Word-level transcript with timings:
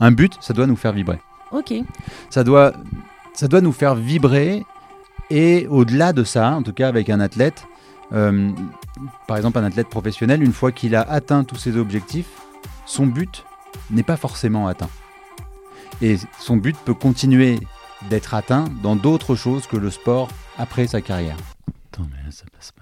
un 0.00 0.12
but, 0.12 0.36
ça 0.40 0.52
doit 0.52 0.66
nous 0.66 0.76
faire 0.76 0.92
vibrer. 0.92 1.20
Ok. 1.52 1.74
Ça 2.30 2.44
doit, 2.44 2.72
ça 3.34 3.48
doit 3.48 3.60
nous 3.60 3.72
faire 3.72 3.94
vibrer. 3.94 4.64
Et 5.30 5.66
au-delà 5.68 6.12
de 6.12 6.24
ça, 6.24 6.52
en 6.52 6.62
tout 6.62 6.72
cas 6.72 6.88
avec 6.88 7.10
un 7.10 7.20
athlète, 7.20 7.66
euh, 8.12 8.50
par 9.26 9.36
exemple 9.36 9.58
un 9.58 9.64
athlète 9.64 9.88
professionnel, 9.88 10.42
une 10.42 10.52
fois 10.52 10.72
qu'il 10.72 10.94
a 10.94 11.02
atteint 11.02 11.44
tous 11.44 11.56
ses 11.56 11.76
objectifs, 11.76 12.28
son 12.84 13.06
but 13.06 13.44
n'est 13.90 14.04
pas 14.04 14.16
forcément 14.16 14.68
atteint. 14.68 14.90
Et 16.02 16.16
son 16.38 16.56
but 16.56 16.76
peut 16.84 16.94
continuer 16.94 17.58
d'être 18.10 18.34
atteint 18.34 18.66
dans 18.82 18.96
d'autres 18.96 19.34
choses 19.34 19.66
que 19.66 19.76
le 19.76 19.90
sport 19.90 20.28
après 20.58 20.86
sa 20.86 21.00
carrière. 21.00 21.36
Attends, 21.92 22.06
mais 22.10 22.22
là, 22.24 22.30
ça 22.30 22.44
passe 22.52 22.72
pas. 22.72 22.75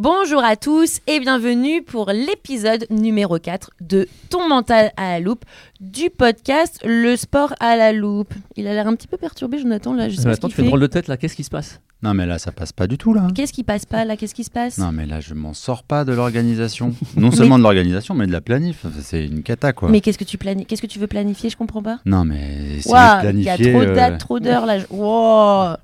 Bonjour 0.00 0.44
à 0.44 0.54
tous 0.54 1.00
et 1.08 1.18
bienvenue 1.18 1.82
pour 1.82 2.10
l'épisode 2.12 2.86
numéro 2.88 3.40
4 3.40 3.70
de 3.80 4.06
Ton 4.30 4.48
mental 4.48 4.92
à 4.96 5.14
la 5.14 5.18
loupe 5.20 5.44
du 5.80 6.08
podcast 6.08 6.78
Le 6.84 7.16
sport 7.16 7.52
à 7.58 7.74
la 7.74 7.92
loupe. 7.92 8.32
Il 8.56 8.68
a 8.68 8.74
l'air 8.74 8.86
un 8.86 8.94
petit 8.94 9.08
peu 9.08 9.16
perturbé, 9.16 9.58
Jonathan, 9.58 9.94
là. 9.94 10.08
Je 10.08 10.14
sais 10.14 10.22
pas 10.22 10.30
Attends, 10.34 10.46
tu 10.48 10.54
fais 10.54 10.62
fait. 10.62 10.68
drôle 10.68 10.78
de 10.78 10.86
tête 10.86 11.08
là, 11.08 11.16
qu'est-ce 11.16 11.34
qui 11.34 11.42
se 11.42 11.50
passe? 11.50 11.80
Non 12.00 12.14
mais 12.14 12.26
là 12.26 12.38
ça 12.38 12.52
passe 12.52 12.70
pas 12.70 12.86
du 12.86 12.96
tout 12.96 13.12
là. 13.12 13.26
Qu'est-ce 13.34 13.52
qui 13.52 13.64
passe 13.64 13.84
pas 13.86 14.04
là? 14.04 14.16
Qu'est-ce 14.16 14.36
qui 14.36 14.44
se 14.44 14.52
passe? 14.52 14.78
Non 14.78 14.92
mais 14.92 15.04
là 15.04 15.18
je 15.18 15.34
m'en 15.34 15.52
sors 15.52 15.82
pas 15.82 16.04
de 16.04 16.12
l'organisation. 16.12 16.94
Non 17.16 17.32
seulement 17.32 17.58
de 17.58 17.64
l'organisation 17.64 18.14
mais 18.14 18.28
de 18.28 18.32
la 18.32 18.40
planif. 18.40 18.86
C'est 19.02 19.24
une 19.26 19.42
cata 19.42 19.72
quoi. 19.72 19.88
Mais 19.88 20.00
qu'est-ce 20.00 20.16
que 20.18 20.22
tu 20.22 20.38
planifies 20.38 20.66
Qu'est-ce 20.66 20.82
que 20.82 20.86
tu 20.86 21.00
veux 21.00 21.08
planifier? 21.08 21.50
Je 21.50 21.56
comprends 21.56 21.82
pas. 21.82 21.98
Non 22.06 22.24
mais 22.24 22.78
c'est 22.82 22.88
Waouh, 22.90 23.16
il 23.16 23.18
y 23.18 23.22
planifié. 23.22 23.50
a 23.50 23.56
trop 23.72 23.84
de 23.84 23.88
euh, 23.90 23.94
dates, 23.96 24.18
trop 24.20 24.38
d'heures 24.38 24.64
là. 24.66 24.78
je- 24.78 24.86
Wow. 24.90 25.76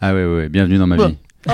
Ah 0.00 0.14
ouais, 0.14 0.24
ouais, 0.24 0.36
ouais, 0.36 0.48
bienvenue 0.48 0.78
dans 0.78 0.86
ma 0.86 0.96
Bon. 0.96 1.08
vie. 1.08 1.16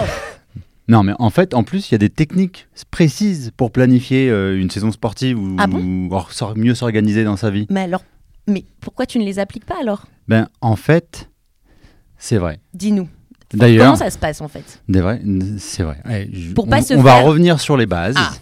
Non, 0.89 1.03
mais 1.03 1.13
en 1.19 1.31
fait, 1.31 1.55
en 1.55 1.63
plus, 1.63 1.89
il 1.91 1.93
y 1.93 1.95
a 1.95 1.99
des 1.99 2.11
techniques 2.11 2.69
précises 2.91 3.51
pour 3.57 3.71
planifier 3.73 4.29
euh, 4.29 4.61
une 4.61 4.71
saison 4.71 4.93
sportive 4.93 5.39
ou, 5.39 5.57
Ah 5.59 5.67
bon 5.67 5.79
ou 5.79 6.55
mieux 6.57 6.75
s'organiser 6.75 7.25
dans 7.25 7.37
sa 7.37 7.51
vie. 7.51 7.67
Mais 7.71 7.81
alors, 7.83 8.03
mais 8.47 8.65
pourquoi 8.81 9.07
tu 9.07 9.19
ne 9.19 9.25
les 9.25 9.39
appliques 9.39 9.65
pas 9.65 9.81
alors? 9.81 10.07
Ben, 10.29 10.49
en 10.61 10.77
fait, 10.77 11.31
c'est 12.19 12.37
vrai. 12.37 12.61
Dis-nous. 12.75 13.09
D'ailleurs, 13.53 13.85
Comment 13.87 13.97
ça 13.97 14.11
se 14.11 14.19
passe 14.19 14.41
en 14.41 14.49
fait? 14.49 14.83
C'est 15.59 15.83
vrai. 15.85 16.01
Ouais, 16.05 16.29
je- 16.33 16.53
Pour 16.53 16.67
on, 16.67 16.71
pas 16.71 16.83
se 16.83 16.95
on 16.95 17.03
va 17.03 17.21
revenir 17.21 17.61
sur 17.61 17.77
les 17.77 17.87
bases. 17.87 18.17
Ah. 18.19 18.33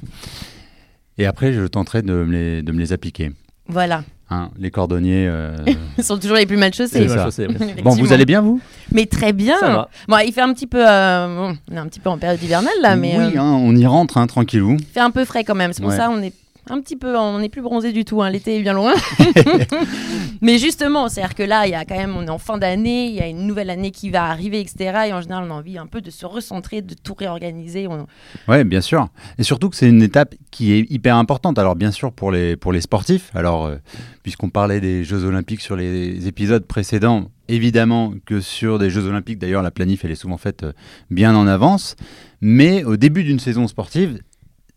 Et 1.19 1.27
après, 1.27 1.53
je 1.53 1.64
tenterai 1.66 2.03
de 2.03 2.12
me 2.12 2.33
les, 2.33 2.62
de 2.62 2.72
me 2.72 2.78
les 2.78 2.92
appliquer. 2.92 3.31
Voilà. 3.69 4.05
Hein, 4.33 4.50
les 4.58 4.70
cordonniers. 4.70 5.27
euh, 5.28 5.56
Ils 5.98 6.05
sont 6.05 6.16
toujours 6.19 6.36
les 6.36 6.47
plus 6.47 6.56
mal 6.56 6.72
chaussés. 6.72 7.06
Bon, 7.84 7.91
vous 7.91 8.12
allez 8.12 8.25
bien, 8.25 8.41
vous? 8.41 8.61
Mais 8.92 9.06
très 9.06 9.33
bien. 9.33 9.58
Ça 9.58 9.69
va. 9.69 9.88
Bon, 10.08 10.16
il 10.25 10.33
fait 10.33 10.41
un 10.41 10.52
petit 10.55 10.66
peu. 10.66 10.83
euh, 10.86 11.27
bon, 11.52 11.56
on 11.70 11.77
est 11.77 11.78
un 11.78 11.86
petit 11.86 12.00
peu 12.00 12.08
en 12.11 12.19
période 12.19 12.42
hivernale 12.42 12.72
là, 12.80 12.97
mais 12.97 13.14
Oui, 13.16 13.36
euh, 13.36 13.41
hein, 13.41 13.53
on 13.60 13.75
y 13.77 13.86
rentre, 13.86 14.16
hein, 14.19 14.27
tranquillou. 14.27 14.77
il 14.78 14.84
fait 14.86 15.00
un 15.00 15.10
peu 15.10 15.25
frais 15.25 15.44
quand 15.44 15.55
même. 15.55 15.72
C'est 15.72 15.83
pour 15.83 15.91
Ouais. 15.91 15.97
ça 15.97 16.10
on 16.10 16.22
est 16.22 16.33
un 16.70 16.80
petit 16.80 16.96
peu, 16.96 17.16
on 17.18 17.38
n'est 17.41 17.48
plus 17.48 17.60
bronzé 17.62 17.92
du 17.92 18.05
tout. 18.05 18.22
hein, 18.22 18.30
L'été 18.30 18.56
est 18.58 18.62
bien 18.62 18.72
loin. 18.72 18.94
mais 20.41 20.58
justement, 20.58 21.08
c'est-à-dire 21.08 21.34
que 21.34 21.42
là, 21.42 21.66
il 21.66 21.70
y 21.70 21.74
a 21.74 21.84
quand 21.84 21.96
même, 21.96 22.16
on 22.16 22.22
est 22.27 22.30
en 22.30 22.38
fin 22.38 22.58
d'année, 22.58 23.06
il 23.06 23.14
y 23.14 23.20
a 23.20 23.27
une 23.27 23.46
nouvelle 23.46 23.70
année 23.70 23.91
qui 23.91 24.10
va 24.10 24.24
arriver, 24.24 24.60
etc. 24.60 25.06
Et 25.08 25.12
en 25.12 25.20
général, 25.20 25.44
on 25.48 25.50
a 25.50 25.54
envie 25.58 25.78
un 25.78 25.86
peu 25.86 26.00
de 26.00 26.10
se 26.10 26.24
recentrer, 26.27 26.82
de 26.82 26.94
tout 26.94 27.14
réorganiser. 27.14 27.86
On- 27.88 28.06
Oui, 28.48 28.64
bien 28.64 28.80
sûr. 28.80 29.08
Et 29.38 29.42
surtout 29.42 29.70
que 29.70 29.77
c'est 29.77 29.88
une 29.88 30.02
étape 30.02 30.34
qui 30.50 30.72
est 30.72 30.86
hyper 30.91 31.16
importante. 31.16 31.58
Alors, 31.58 31.77
bien 31.77 31.91
sûr, 31.91 32.12
pour 32.12 32.30
les, 32.32 32.56
pour 32.56 32.72
les 32.72 32.80
sportifs. 32.80 33.30
Alors, 33.34 33.66
euh, 33.66 33.76
puisqu'on 34.22 34.50
parlait 34.50 34.80
des 34.80 35.04
Jeux 35.04 35.24
Olympiques 35.24 35.60
sur 35.60 35.76
les 35.76 36.26
épisodes 36.28 36.64
précédents, 36.64 37.30
évidemment 37.48 38.14
que 38.24 38.41
sur 38.41 38.78
des 38.78 38.88
Jeux 38.91 39.06
Olympiques, 39.06 39.38
d'ailleurs, 39.38 39.62
la 39.62 39.70
planif, 39.70 40.04
elle 40.04 40.10
est 40.12 40.16
souvent 40.16 40.38
faite 40.38 40.62
euh, 40.62 40.72
bien 41.10 41.34
en 41.34 41.47
avance. 41.47 41.97
Mais 42.41 42.84
au 42.84 42.97
début 42.97 43.24
d'une 43.24 43.38
saison 43.38 43.69
sportive, 43.69 44.19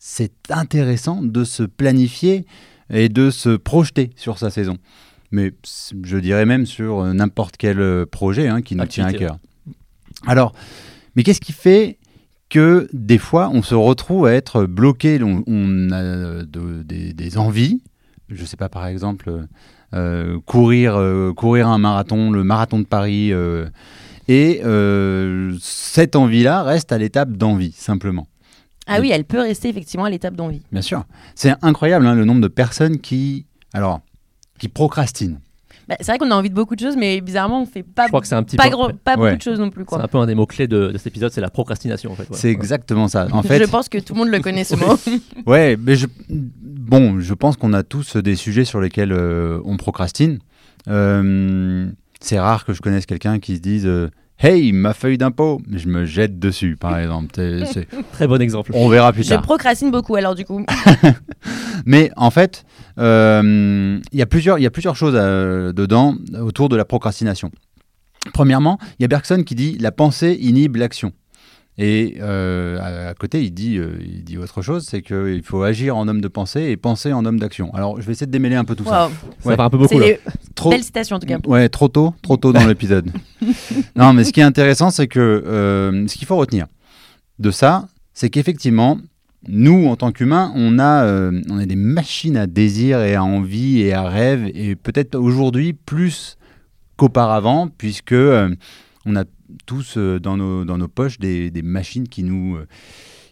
c'est 0.08 0.52
intéressant 0.52 1.24
de 1.24 1.44
se 1.44 1.64
planifier 1.64 2.46
et 2.94 3.10
de 3.10 3.32
se 3.32 3.56
projeter 3.58 4.12
sur 4.16 4.38
sa 4.38 4.52
saison. 4.52 4.78
Mais 5.32 5.52
je 6.04 6.18
dirais 6.20 6.46
même 6.46 6.68
sur 6.68 7.00
euh, 7.00 7.14
n'importe 7.14 7.58
quel 7.58 7.80
euh, 7.80 8.06
projet 8.06 8.48
hein, 8.48 8.62
qui 8.62 8.76
nous 8.76 8.86
tient 8.86 9.06
à 9.08 9.12
cœur. 9.18 9.38
Alors, 10.28 10.54
mais 11.16 11.24
qu'est-ce 11.24 11.42
qui 11.42 11.54
fait 11.54 11.98
que 12.50 12.88
des 12.94 13.18
fois 13.18 13.50
on 13.52 13.64
se 13.64 13.74
retrouve 13.74 14.28
à 14.28 14.34
être 14.34 14.66
bloqué, 14.66 15.20
on, 15.24 15.44
on 15.48 15.92
a 15.92 16.44
de- 16.44 16.84
des, 16.84 17.14
des 17.14 17.38
envies, 17.40 17.82
je 18.30 18.42
ne 18.44 18.46
sais 18.46 18.58
pas 18.58 18.70
par 18.70 18.86
exemple 18.86 19.48
euh, 19.96 20.40
courir, 20.46 20.96
euh, 20.98 21.34
courir 21.34 21.68
un 21.68 21.80
marathon, 21.80 22.30
le 22.30 22.44
marathon 22.44 22.78
de 22.78 22.86
Paris, 22.86 23.34
euh, 23.34 23.66
et 24.28 24.62
euh, 24.64 25.58
cette 25.60 26.16
envie-là 26.16 26.62
reste 26.62 26.92
à 26.92 27.00
l'étape 27.00 27.32
d'envie 27.36 27.72
simplement. 27.72 28.28
Ah 28.88 29.00
oui, 29.00 29.10
elle 29.12 29.26
peut 29.26 29.40
rester 29.42 29.70
effectivement 29.70 30.06
à 30.06 30.10
l'étape 30.10 30.36
d'envie. 30.36 30.62
Bien 30.72 30.82
sûr, 30.82 31.04
c'est 31.34 31.54
incroyable 31.62 32.06
hein, 32.06 32.16
le 32.16 32.26
nombre 32.26 32.42
de 32.42 32.48
personnes 32.48 33.00
qui, 33.00 33.46
alors, 33.74 34.02
qui 34.60 34.68
procrastinent. 34.70 35.40
Bah, 35.88 35.96
c'est 36.00 36.08
vrai 36.12 36.18
qu'on 36.18 36.32
a 36.32 36.36
envie 36.36 36.50
de 36.50 36.56
beaucoup 36.56 36.76
de 36.76 36.80
choses, 36.80 36.96
mais 36.98 37.22
bizarrement, 37.22 37.62
on 37.62 37.66
fait 37.68 37.84
pas, 37.84 38.04
Je 38.06 38.08
crois 38.08 38.22
que 38.22 38.26
c'est 38.28 38.34
un 38.36 38.42
petit 38.42 38.58
pas, 38.58 38.64
peu. 38.64 38.70
gros- 38.72 38.90
pas 38.92 39.12
Ouais. 39.18 39.30
beaucoup 39.32 39.38
de 39.38 39.42
choses 39.44 39.60
non 39.60 39.70
plus. 39.70 39.86
C'est 39.88 39.96
un 39.98 40.08
peu 40.08 40.18
un 40.18 40.26
des 40.26 40.34
mots-clés 40.34 40.68
de, 40.68 40.88
de 40.92 40.98
cet 40.98 41.08
épisode, 41.08 41.32
c'est 41.32 41.42
la 41.42 41.52
procrastination 41.52 42.12
en 42.12 42.16
fait. 42.16 42.24
ouais. 42.30 42.36
C'est 42.38 42.50
exactement 42.50 43.08
ça. 43.08 43.28
En 43.32 43.44
Je 43.44 43.48
fait, 43.48 43.68
pense 43.68 43.88
que 43.90 44.00
tout 44.00 44.14
le 44.14 44.20
monde 44.20 44.30
le 44.30 44.40
connaît 44.40 44.64
ce 44.64 44.76
mot. 44.76 44.98
Ouais, 45.46 45.78
mais 45.80 45.96
je, 45.96 46.08
bon, 46.30 47.20
je 47.20 47.34
pense 47.36 47.56
qu'on 47.58 47.74
a 47.74 47.84
tous 47.84 48.18
des 48.18 48.36
sujets 48.36 48.66
sur 48.66 48.82
lesquels 48.82 49.12
euh, 49.12 49.60
on 49.64 49.78
procrastine. 49.78 50.40
Euh, 50.88 51.88
c'est 52.26 52.40
rare 52.40 52.66
que 52.66 52.74
je 52.74 52.82
connaisse 52.82 53.06
quelqu'un 53.06 53.40
qui 53.40 53.56
se 53.56 53.62
dise 53.62 53.86
euh, 53.86 54.10
Hey, 54.38 54.74
ma 54.74 54.94
feuille 54.94 55.18
d'impôt 55.18 55.62
Je 55.72 55.88
me 55.88 56.04
jette 56.06 56.40
dessus, 56.40 56.76
par 56.76 56.98
exemple. 57.00 57.30
C'est- 57.36 57.88
Très 58.12 58.28
bon 58.28 58.42
exemple. 58.42 58.72
On 58.74 58.90
verra 58.90 59.14
plus 59.14 59.24
Je 59.24 59.30
tard. 59.30 59.42
procrastine 59.42 59.92
beaucoup 59.92 60.16
alors 60.16 60.36
du 60.36 60.44
coup. 60.44 60.66
Mais 61.86 62.12
en 62.18 62.32
fait, 62.32 62.66
euh, 63.00 64.00
il 64.12 64.20
y 64.20 64.22
a 64.22 64.26
plusieurs- 64.26 64.60
il 64.60 64.64
y 64.64 64.66
a 64.66 64.72
plusieurs 64.72 64.96
choses 64.96 65.14
euh, 65.16 65.72
dedans 65.72 66.16
autour 66.42 66.68
de 66.70 66.76
la 66.76 66.84
procrastination. 66.86 67.52
Premièrement, 68.34 68.78
il 69.00 69.04
y 69.04 69.06
a 69.06 69.08
Bergson 69.08 69.44
qui 69.46 69.56
dit 69.56 69.78
La 69.80 69.92
pensée 69.92 70.38
inhibe 70.42 70.76
l'action. 70.78 71.14
Et 71.78 72.18
euh, 72.22 72.80
à, 72.80 73.10
à 73.10 73.14
côté, 73.16 73.44
il 73.44 73.52
dit, 73.52 73.78
euh, 73.78 73.98
il 74.02 74.24
dit 74.24 74.38
autre 74.38 74.62
chose, 74.62 74.86
c'est 74.90 75.02
qu'il 75.02 75.42
faut 75.44 75.62
agir 75.64 75.98
en 75.98 76.08
homme 76.08 76.22
de 76.22 76.28
pensée 76.30 76.62
et 76.64 76.78
penser 76.78 77.12
en 77.12 77.26
homme 77.26 77.38
d'action. 77.40 77.74
Alors, 77.74 78.00
je 78.00 78.06
vais 78.06 78.14
essayer 78.14 78.28
de 78.28 78.32
démêler 78.32 78.56
un 78.56 78.64
peu 78.64 78.76
tout 78.76 78.86
ça. 78.86 79.10
Ça 79.42 79.50
Ouais. 79.50 79.56
va 79.58 79.66
un 79.66 79.70
peu 79.70 79.78
beaucoup 79.78 80.00
là. 80.00 80.06
des 80.08 80.20
Trop, 80.56 80.70
belles 80.70 80.84
citations 80.84 81.18
en 81.18 81.20
tout 81.20 81.28
cas. 81.28 81.38
ouais, 81.46 81.68
trop 81.68 81.90
tôt, 81.90 82.14
trop 82.22 82.38
tôt 82.38 82.54
dans 82.54 82.66
l'épisode. 82.66 83.12
non, 83.98 84.14
mais 84.14 84.24
ce 84.24 84.32
qui 84.32 84.40
est 84.40 84.44
intéressant, 84.44 84.90
c'est 84.90 85.08
que 85.08 85.20
euh, 85.20 86.08
ce 86.08 86.16
qu'il 86.16 86.26
faut 86.28 86.38
retenir 86.38 86.68
de 87.40 87.52
ça, 87.52 87.90
c'est 88.14 88.30
qu'effectivement, 88.30 88.98
nous, 89.50 89.88
en 89.88 89.98
tant 89.98 90.14
qu'humains, 90.14 90.54
on 90.56 90.80
a, 90.80 91.04
euh, 91.04 91.42
on 91.50 91.58
a 91.60 91.66
des 91.66 91.76
machines 91.76 92.38
à 92.38 92.48
désir 92.48 93.02
et 93.02 93.16
à 93.16 93.24
envie 93.26 93.82
et 93.82 93.92
à 93.94 94.04
rêve, 94.04 94.50
et 94.56 94.76
peut-être 94.78 95.16
aujourd'hui 95.16 95.74
plus 95.74 96.38
qu'auparavant, 96.96 97.68
puisque 97.68 98.14
euh, 98.14 98.50
on 99.06 99.16
a 99.16 99.24
tous 99.66 99.98
euh, 99.98 100.20
dans, 100.20 100.38
nos, 100.38 100.66
dans 100.66 100.78
nos 100.78 100.88
poches 100.88 101.20
des, 101.20 101.52
des 101.52 101.62
machines 101.62 102.08
qui 102.08 102.24
nous, 102.24 102.56
euh, 102.58 102.68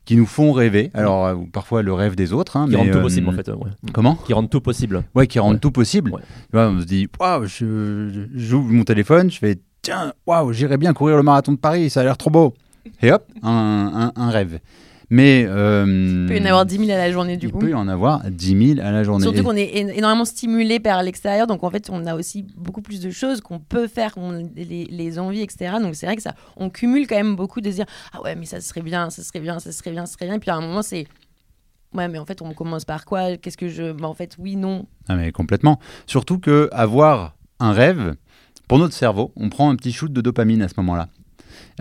qui 0.05 0.15
nous 0.15 0.25
font 0.25 0.51
rêver. 0.51 0.91
Alors, 0.93 1.25
euh, 1.25 1.35
parfois 1.51 1.81
le 1.81 1.93
rêve 1.93 2.15
des 2.15 2.33
autres. 2.33 2.57
hein, 2.57 2.65
Qui 2.65 2.71
mais, 2.71 2.77
rendent 2.77 2.91
tout 2.91 2.97
euh, 2.99 3.01
possible 3.01 3.29
en 3.29 3.31
fait. 3.33 3.49
ouais. 3.49 3.71
Comment 3.93 4.15
Qui 4.15 4.33
rendent 4.33 4.49
tout 4.49 4.61
possible. 4.61 5.03
Ouais, 5.15 5.27
qui 5.27 5.39
rendent 5.39 5.53
Ouais. 5.55 5.59
tout 5.59 5.71
possible. 5.71 6.11
Ouais. 6.11 6.21
On 6.53 6.79
se 6.79 6.85
dit, 6.85 7.07
waouh, 7.19 7.45
j'ouvre 7.47 8.71
mon 8.71 8.83
téléphone, 8.83 9.31
je 9.31 9.37
fais, 9.39 9.59
tiens, 9.81 10.13
waouh, 10.27 10.53
j'irais 10.53 10.77
bien 10.77 10.93
courir 10.93 11.17
le 11.17 11.23
marathon 11.23 11.51
de 11.53 11.57
Paris, 11.57 11.89
ça 11.89 12.01
a 12.01 12.03
l'air 12.03 12.17
trop 12.17 12.29
beau. 12.29 12.53
Et 13.01 13.11
hop, 13.11 13.25
un, 13.41 14.11
un- 14.15 14.21
un 14.21 14.29
rêve. 14.29 14.59
Mais. 15.15 15.45
euh, 15.47 15.85
Il 15.87 16.25
peut 16.27 16.37
y 16.37 16.41
en 16.41 16.45
avoir 16.45 16.65
10 16.65 16.77
000 16.79 16.89
à 16.91 16.97
la 16.97 17.11
journée 17.11 17.37
du 17.37 17.45
il 17.47 17.51
coup. 17.51 17.59
peut 17.59 17.69
y 17.69 17.73
en 17.75 17.87
avoir 17.87 18.23
10 18.29 18.75
000 18.75 18.79
à 18.85 18.91
la 18.91 19.03
journée. 19.03 19.23
Surtout 19.23 19.43
qu'on 19.43 19.55
est 19.55 19.75
énormément 19.95 20.25
stimulé 20.25 20.79
par 20.79 21.03
l'extérieur, 21.03 21.45
donc 21.45 21.63
en 21.63 21.69
fait 21.69 21.89
on 21.91 22.05
a 22.07 22.15
aussi 22.15 22.47
beaucoup 22.57 22.81
plus 22.81 22.99
de 22.99 23.11
choses 23.11 23.39
qu'on 23.39 23.59
peut 23.59 23.87
faire, 23.87 24.13
on- 24.17 24.49
les, 24.55 24.85
les 24.89 25.19
envies, 25.19 25.41
etc. 25.41 25.75
Donc 25.81 25.93
c'est 25.95 26.07
vrai 26.07 26.15
que 26.15 26.21
ça, 26.23 26.33
on 26.57 26.69
cumule 26.71 27.05
quand 27.07 27.15
même 27.15 27.35
beaucoup 27.35 27.61
de 27.61 27.69
dire 27.69 27.85
ah 28.11 28.21
ouais 28.23 28.35
mais 28.35 28.45
ça 28.47 28.59
serait 28.59 28.81
bien, 28.81 29.09
ça 29.11 29.21
serait 29.23 29.39
bien, 29.39 29.59
ça 29.59 29.71
serait 29.71 29.91
bien, 29.91 30.05
ça 30.07 30.13
serait 30.13 30.25
bien. 30.25 30.35
Et 30.35 30.39
puis 30.39 30.49
à 30.49 30.55
un 30.55 30.61
moment 30.61 30.81
c'est 30.81 31.05
ouais 31.93 32.07
mais 32.07 32.17
en 32.17 32.25
fait 32.25 32.41
on 32.41 32.51
commence 32.53 32.85
par 32.85 33.05
quoi? 33.05 33.37
Qu'est-ce 33.37 33.57
que 33.57 33.69
je, 33.69 33.91
bah, 33.91 34.07
en 34.07 34.15
fait 34.15 34.35
oui 34.39 34.55
non. 34.55 34.87
Ah, 35.07 35.15
mais 35.15 35.31
complètement. 35.31 35.79
Surtout 36.07 36.39
que 36.39 36.69
avoir 36.71 37.35
un 37.59 37.71
rêve, 37.71 38.15
pour 38.67 38.79
notre 38.79 38.93
cerveau, 38.95 39.31
on 39.35 39.49
prend 39.49 39.69
un 39.69 39.75
petit 39.75 39.91
shoot 39.91 40.11
de 40.11 40.21
dopamine 40.21 40.61
à 40.63 40.67
ce 40.69 40.73
moment-là. 40.77 41.07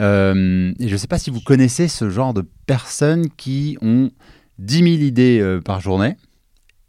Euh, 0.00 0.72
et 0.78 0.88
je 0.88 0.92
ne 0.92 0.96
sais 0.98 1.06
pas 1.06 1.18
si 1.18 1.30
vous 1.30 1.40
connaissez 1.40 1.88
ce 1.88 2.10
genre 2.10 2.34
de 2.34 2.44
personnes 2.66 3.28
qui 3.36 3.76
ont 3.82 4.10
10 4.58 4.74
000 4.76 4.86
idées 4.88 5.40
euh, 5.40 5.60
par 5.60 5.80
journée. 5.80 6.16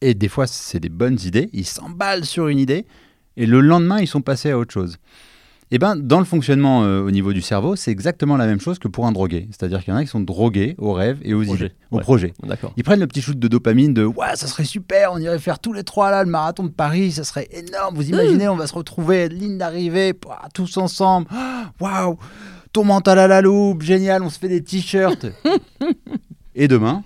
Et 0.01 0.13
des 0.13 0.27
fois, 0.27 0.47
c'est 0.47 0.79
des 0.79 0.89
bonnes 0.89 1.17
idées. 1.23 1.49
Ils 1.53 1.65
s'emballent 1.65 2.25
sur 2.25 2.47
une 2.47 2.59
idée. 2.59 2.85
Et 3.37 3.45
le 3.45 3.61
lendemain, 3.61 3.99
ils 3.99 4.07
sont 4.07 4.21
passés 4.21 4.51
à 4.51 4.57
autre 4.57 4.73
chose. 4.73 4.97
Et 5.71 5.79
ben, 5.79 5.95
dans 5.95 6.19
le 6.19 6.25
fonctionnement 6.25 6.83
euh, 6.83 7.01
au 7.01 7.09
niveau 7.09 7.33
du 7.33 7.41
cerveau, 7.41 7.75
c'est 7.75 7.89
exactement 7.89 8.37
la 8.37 8.45
même 8.45 8.59
chose 8.59 8.77
que 8.77 8.87
pour 8.87 9.07
un 9.07 9.11
drogué. 9.11 9.47
C'est-à-dire 9.49 9.79
qu'il 9.83 9.91
y 9.91 9.95
en 9.95 9.97
a 9.97 10.03
qui 10.03 10.09
sont 10.09 10.19
drogués 10.19 10.75
aux 10.77 10.93
rêves 10.93 11.17
et 11.23 11.33
aux 11.33 11.41
Projet. 11.41 11.65
idées, 11.65 11.75
au 11.89 11.95
Ouais. 11.97 12.03
projet. 12.03 12.33
D'accord. 12.43 12.73
Ils 12.77 12.83
prennent 12.83 12.99
le 12.99 13.07
petit 13.07 13.21
shoot 13.23 13.39
de 13.39 13.47
dopamine 13.47 13.91
de 13.91 14.05
ouais, 14.05 14.35
ça 14.35 14.45
serait 14.45 14.65
super, 14.65 15.13
on 15.13 15.17
irait 15.17 15.39
faire 15.39 15.57
tous 15.57 15.73
les 15.73 15.83
trois 15.83 16.11
là 16.11 16.23
le 16.23 16.29
marathon 16.29 16.63
de 16.65 16.69
Paris, 16.69 17.13
ça 17.13 17.23
serait 17.23 17.47
énorme. 17.51 17.95
Vous 17.95 18.07
imaginez, 18.07 18.47
on 18.49 18.55
va 18.55 18.67
se 18.67 18.75
retrouver 18.75 19.29
ligne 19.29 19.57
d'arrivée, 19.57 20.13
tous 20.53 20.77
ensemble. 20.77 21.25
Ah, 21.31 21.71
Waouh, 21.79 22.19
ton 22.73 22.83
mental 22.83 23.19
à 23.19 23.27
la 23.27 23.41
loupe, 23.41 23.83
génial, 23.83 24.23
on 24.23 24.29
se 24.29 24.39
fait 24.39 24.49
des 24.49 24.63
t-shirts. 24.63 25.27
Et 26.55 26.67
demain, 26.67 27.03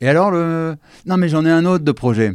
Et 0.00 0.08
alors, 0.08 0.30
le... 0.30 0.76
non, 1.06 1.16
mais 1.16 1.28
j'en 1.28 1.44
ai 1.44 1.50
un 1.50 1.64
autre 1.64 1.84
de 1.84 1.92
projet. 1.92 2.32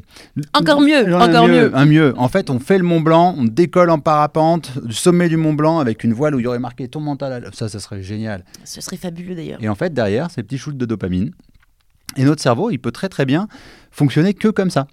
Encore 0.54 0.82
mieux, 0.82 1.14
un 1.16 1.30
encore 1.30 1.48
mieux. 1.48 1.72
Un 1.76 1.86
mieux. 1.86 2.14
En 2.18 2.28
fait, 2.28 2.50
on 2.50 2.60
fait 2.60 2.78
le 2.78 2.84
Mont 2.84 3.02
Blanc, 3.02 3.36
on 3.38 3.46
décolle 3.46 3.90
en 3.90 4.00
parapente 4.00 4.84
du 4.84 4.94
sommet 4.94 5.30
du 5.30 5.38
Mont 5.38 5.54
Blanc 5.54 5.80
avec 5.80 6.04
une 6.04 6.14
voile 6.14 6.36
où 6.36 6.40
il 6.40 6.44
y 6.44 6.48
aurait 6.48 6.60
marqué 6.60 6.88
ton 6.88 7.00
mental. 7.00 7.32
à 7.34 7.40
l'œuvre. 7.40 7.56
Ça, 7.56 7.70
ça 7.70 7.80
serait 7.80 8.02
génial. 8.02 8.44
Ce 8.64 8.82
serait 8.82 8.98
fabuleux 8.98 9.36
d'ailleurs. 9.36 9.60
Et 9.62 9.70
en 9.70 9.76
fait, 9.76 9.94
derrière, 9.94 10.30
ces 10.32 10.44
petits 10.44 10.58
shoots 10.58 10.78
de 10.78 10.86
dopamine. 10.86 11.32
Et 12.18 12.24
notre 12.24 12.42
cerveau, 12.42 12.72
il 12.72 12.80
peut 12.80 12.92
très 12.92 13.10
très 13.10 13.26
bien 13.26 13.48
fonctionner 13.92 14.34
que 14.34 14.48
comme 14.48 14.72
ça. 14.72 14.88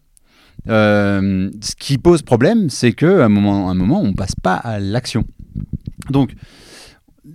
Euh, 0.68 1.50
ce 1.60 1.74
qui 1.76 1.98
pose 1.98 2.22
problème, 2.22 2.70
c'est 2.70 2.92
qu'à 2.92 3.24
un 3.24 3.28
moment, 3.28 3.68
à 3.68 3.72
un 3.72 3.74
moment, 3.74 4.00
on 4.02 4.12
passe 4.12 4.34
pas 4.34 4.54
à 4.54 4.78
l'action. 4.78 5.24
Donc, 6.10 6.34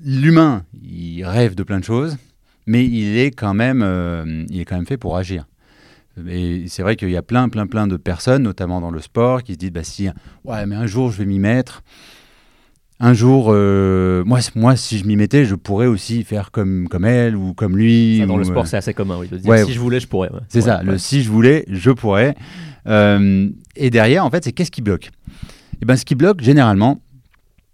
l'humain, 0.03 0.65
il 0.83 1.23
rêve 1.23 1.55
de 1.55 1.63
plein 1.63 1.79
de 1.79 1.83
choses, 1.83 2.17
mais 2.65 2.85
il 2.85 3.17
est 3.17 3.31
quand 3.31 3.53
même, 3.53 3.81
euh, 3.83 4.45
il 4.49 4.59
est 4.59 4.65
quand 4.65 4.75
même 4.75 4.85
fait 4.85 4.97
pour 4.97 5.17
agir. 5.17 5.45
Et 6.27 6.65
c'est 6.67 6.83
vrai 6.83 6.95
qu'il 6.95 7.09
y 7.09 7.17
a 7.17 7.21
plein, 7.21 7.49
plein, 7.49 7.67
plein 7.67 7.87
de 7.87 7.97
personnes, 7.97 8.43
notamment 8.43 8.81
dans 8.81 8.91
le 8.91 8.99
sport, 8.99 9.43
qui 9.43 9.53
se 9.53 9.57
disent 9.57 9.71
bah 9.71 9.83
si, 9.83 10.09
ouais, 10.43 10.65
mais 10.65 10.75
un 10.75 10.85
jour 10.85 11.11
je 11.11 11.19
vais 11.19 11.25
m'y 11.25 11.39
mettre. 11.39 11.83
Un 13.03 13.13
jour, 13.13 13.47
euh, 13.49 14.23
moi, 14.25 14.39
moi, 14.53 14.75
si 14.75 14.99
je 14.99 15.05
m'y 15.05 15.15
mettais, 15.15 15.43
je 15.43 15.55
pourrais 15.55 15.87
aussi 15.87 16.23
faire 16.23 16.51
comme, 16.51 16.87
comme 16.87 17.03
elle 17.03 17.35
ou 17.35 17.55
comme 17.55 17.75
lui. 17.75 18.19
Ça, 18.19 18.27
dans 18.27 18.35
ou, 18.35 18.37
le 18.37 18.43
sport, 18.43 18.63
euh, 18.63 18.67
c'est 18.67 18.77
assez 18.77 18.93
commun. 18.93 19.17
Oui, 19.19 19.27
de 19.27 19.37
se 19.37 19.41
dire, 19.41 19.49
ouais. 19.49 19.65
si 19.65 19.73
je 19.73 19.79
voulais, 19.79 19.99
je 19.99 20.07
pourrais. 20.07 20.31
ouais. 20.31 20.39
c'est 20.49 20.59
Ouais, 20.59 20.65
ça, 20.65 20.83
le 20.83 20.99
si 20.99 21.23
je 21.23 21.31
voulais, 21.31 21.65
je 21.67 21.89
pourrais. 21.89 22.35
Euh, 22.85 23.49
et 23.75 23.89
derrière, 23.89 24.23
en 24.23 24.29
fait, 24.29 24.43
c'est 24.43 24.51
qu'est-ce 24.51 24.69
qui 24.69 24.83
bloque? 24.83 25.09
Et 25.81 25.85
ben, 25.85 25.95
ce 25.95 26.05
qui 26.05 26.13
bloque, 26.13 26.41
généralement, 26.41 27.01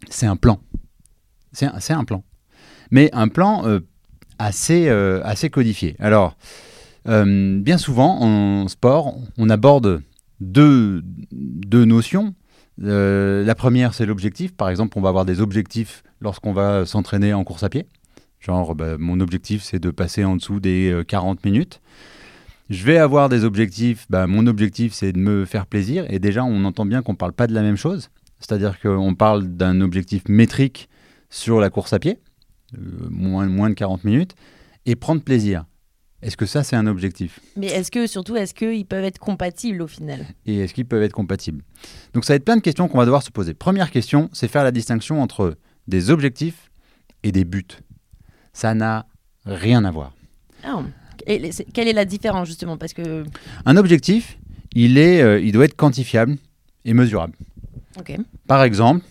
c'est 0.10 0.28
un 0.28 0.38
plan. 0.38 0.62
C'est 1.80 1.94
un, 1.94 2.04
plan. 2.04 2.24
Mais 2.92 3.10
un 3.14 3.28
plan 3.28 3.66
euh, 3.66 3.80
assez, 4.38 4.90
euh, 4.90 5.22
assez 5.24 5.50
codifié. 5.50 5.96
Alors, 6.00 6.38
euh, 7.08 7.60
bien 7.60 7.78
souvent, 7.80 8.20
en 8.22 8.68
sport, 8.68 9.16
on 9.38 9.50
aborde 9.50 10.04
deux, 10.40 11.02
notions. 11.72 12.36
La 12.78 13.56
première, 13.56 13.96
c'est 13.96 14.06
l'objectif. 14.06 14.54
Par 14.56 14.70
exemple, 14.70 15.00
on 15.00 15.02
va 15.02 15.10
avoir 15.10 15.26
des 15.26 15.42
objectifs 15.42 16.04
lorsqu'on 16.22 16.54
va 16.54 16.86
s'entraîner 16.86 17.34
en 17.34 17.44
course 17.44 17.64
à 17.64 17.70
pied. 17.70 17.88
Genre, 18.40 18.76
bah, 18.76 18.98
mon 19.00 19.20
objectif, 19.20 19.64
c'est 19.64 19.80
de 19.80 19.90
passer 19.90 20.24
en 20.24 20.36
dessous 20.36 20.60
des 20.60 20.92
euh, 20.92 21.04
40 21.04 21.44
minutes. 21.44 21.82
Je 22.70 22.84
vais 22.86 22.98
avoir 22.98 23.30
des 23.30 23.46
objectifs. 23.46 24.06
Bah, 24.10 24.28
mon 24.28 24.46
objectif, 24.46 24.94
c'est 24.94 25.12
de 25.12 25.18
me 25.18 25.46
faire 25.46 25.66
plaisir. 25.66 26.06
Et 26.10 26.20
déjà, 26.20 26.44
on 26.44 26.64
entend 26.66 26.86
bien 26.86 27.02
qu'on 27.02 27.14
ne 27.14 27.18
parle 27.18 27.34
pas 27.34 27.48
de 27.48 27.54
la 27.54 27.64
même 27.64 27.78
chose. 27.78 28.10
C'est-à-dire 28.40 28.80
qu'on 28.80 29.16
parle 29.16 29.48
d'un 29.48 29.82
objectif 29.82 30.24
métrique 30.30 30.88
sur 31.30 31.60
la 31.60 31.70
course 31.70 31.94
à 31.94 32.00
pied, 32.00 32.20
euh, 32.78 33.08
moins, 33.10 33.48
moins 33.48 33.70
de 33.70 33.76
40 33.76 34.04
minutes, 34.04 34.36
et 34.86 34.96
prendre 34.96 35.22
plaisir. 35.22 35.66
Est-ce 36.22 36.36
que 36.36 36.48
ça, 36.48 36.64
c'est 36.64 36.76
un 36.76 36.88
objectif? 36.88 37.40
Mais 37.56 37.68
est-ce 37.68 37.92
que, 37.92 38.08
surtout, 38.08 38.36
est-ce 38.36 38.54
qu'ils 38.56 38.86
peuvent 38.88 39.04
être 39.04 39.20
compatibles 39.20 39.84
au 39.84 39.88
final? 39.88 40.26
Et 40.48 40.58
est-ce 40.58 40.74
qu'ils 40.74 40.86
peuvent 40.86 41.04
être 41.04 41.14
compatibles? 41.14 41.64
Donc, 42.14 42.26
ça 42.26 42.34
va 42.34 42.38
être 42.38 42.46
plein 42.46 42.58
de 42.58 42.62
questions 42.62 42.88
qu'on 42.88 42.98
va 42.98 43.06
devoir 43.06 43.22
se 43.22 43.30
poser. 43.30 43.54
Première 43.54 43.92
question, 43.92 44.30
c'est 44.34 44.48
faire 44.48 44.64
la 44.64 44.72
distinction 44.72 45.22
entre 45.22 45.58
des 45.88 46.10
objectifs 46.10 46.72
et 47.22 47.32
des 47.32 47.46
buts. 47.46 47.68
Ça 48.54 48.74
n'a 48.74 49.06
rien 49.46 49.86
à 49.86 49.92
voir. 49.92 50.14
Ah, 50.64 50.82
et 51.28 51.50
Quelle 51.74 51.88
est 51.88 51.94
la 51.94 52.06
différence 52.06 52.48
justement? 52.48 52.78
Parce 52.78 52.94
que. 52.94 53.24
Un 53.66 53.78
objectif, 53.78 54.40
il, 54.74 54.98
est, 54.98 55.22
euh, 55.22 55.40
il 55.40 55.52
doit 55.52 55.66
être 55.66 55.76
quantifiable 55.76 56.38
et 56.84 56.94
mesurable. 56.94 57.34
Ok. 58.00 58.16
Par 58.48 58.64
exemple, 58.64 59.06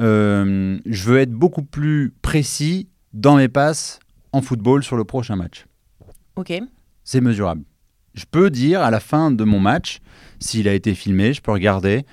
euh, 0.00 0.78
je 0.86 1.04
veux 1.04 1.18
être 1.18 1.32
beaucoup 1.32 1.62
plus 1.62 2.12
précis 2.22 2.88
dans 3.12 3.36
mes 3.36 3.48
passes 3.48 4.00
en 4.32 4.42
football 4.42 4.82
sur 4.82 4.96
le 4.96 5.04
prochain 5.04 5.36
match. 5.36 5.66
Ok. 6.36 6.52
C'est 7.04 7.20
mesurable. 7.20 7.62
Je 8.14 8.24
peux 8.30 8.50
dire 8.50 8.80
à 8.80 8.90
la 8.90 9.00
fin 9.00 9.30
de 9.30 9.44
mon 9.44 9.60
match, 9.60 9.98
s'il 10.38 10.68
a 10.68 10.74
été 10.74 10.94
filmé, 10.94 11.32
je 11.32 11.40
peux 11.40 11.52
regarder, 11.52 12.04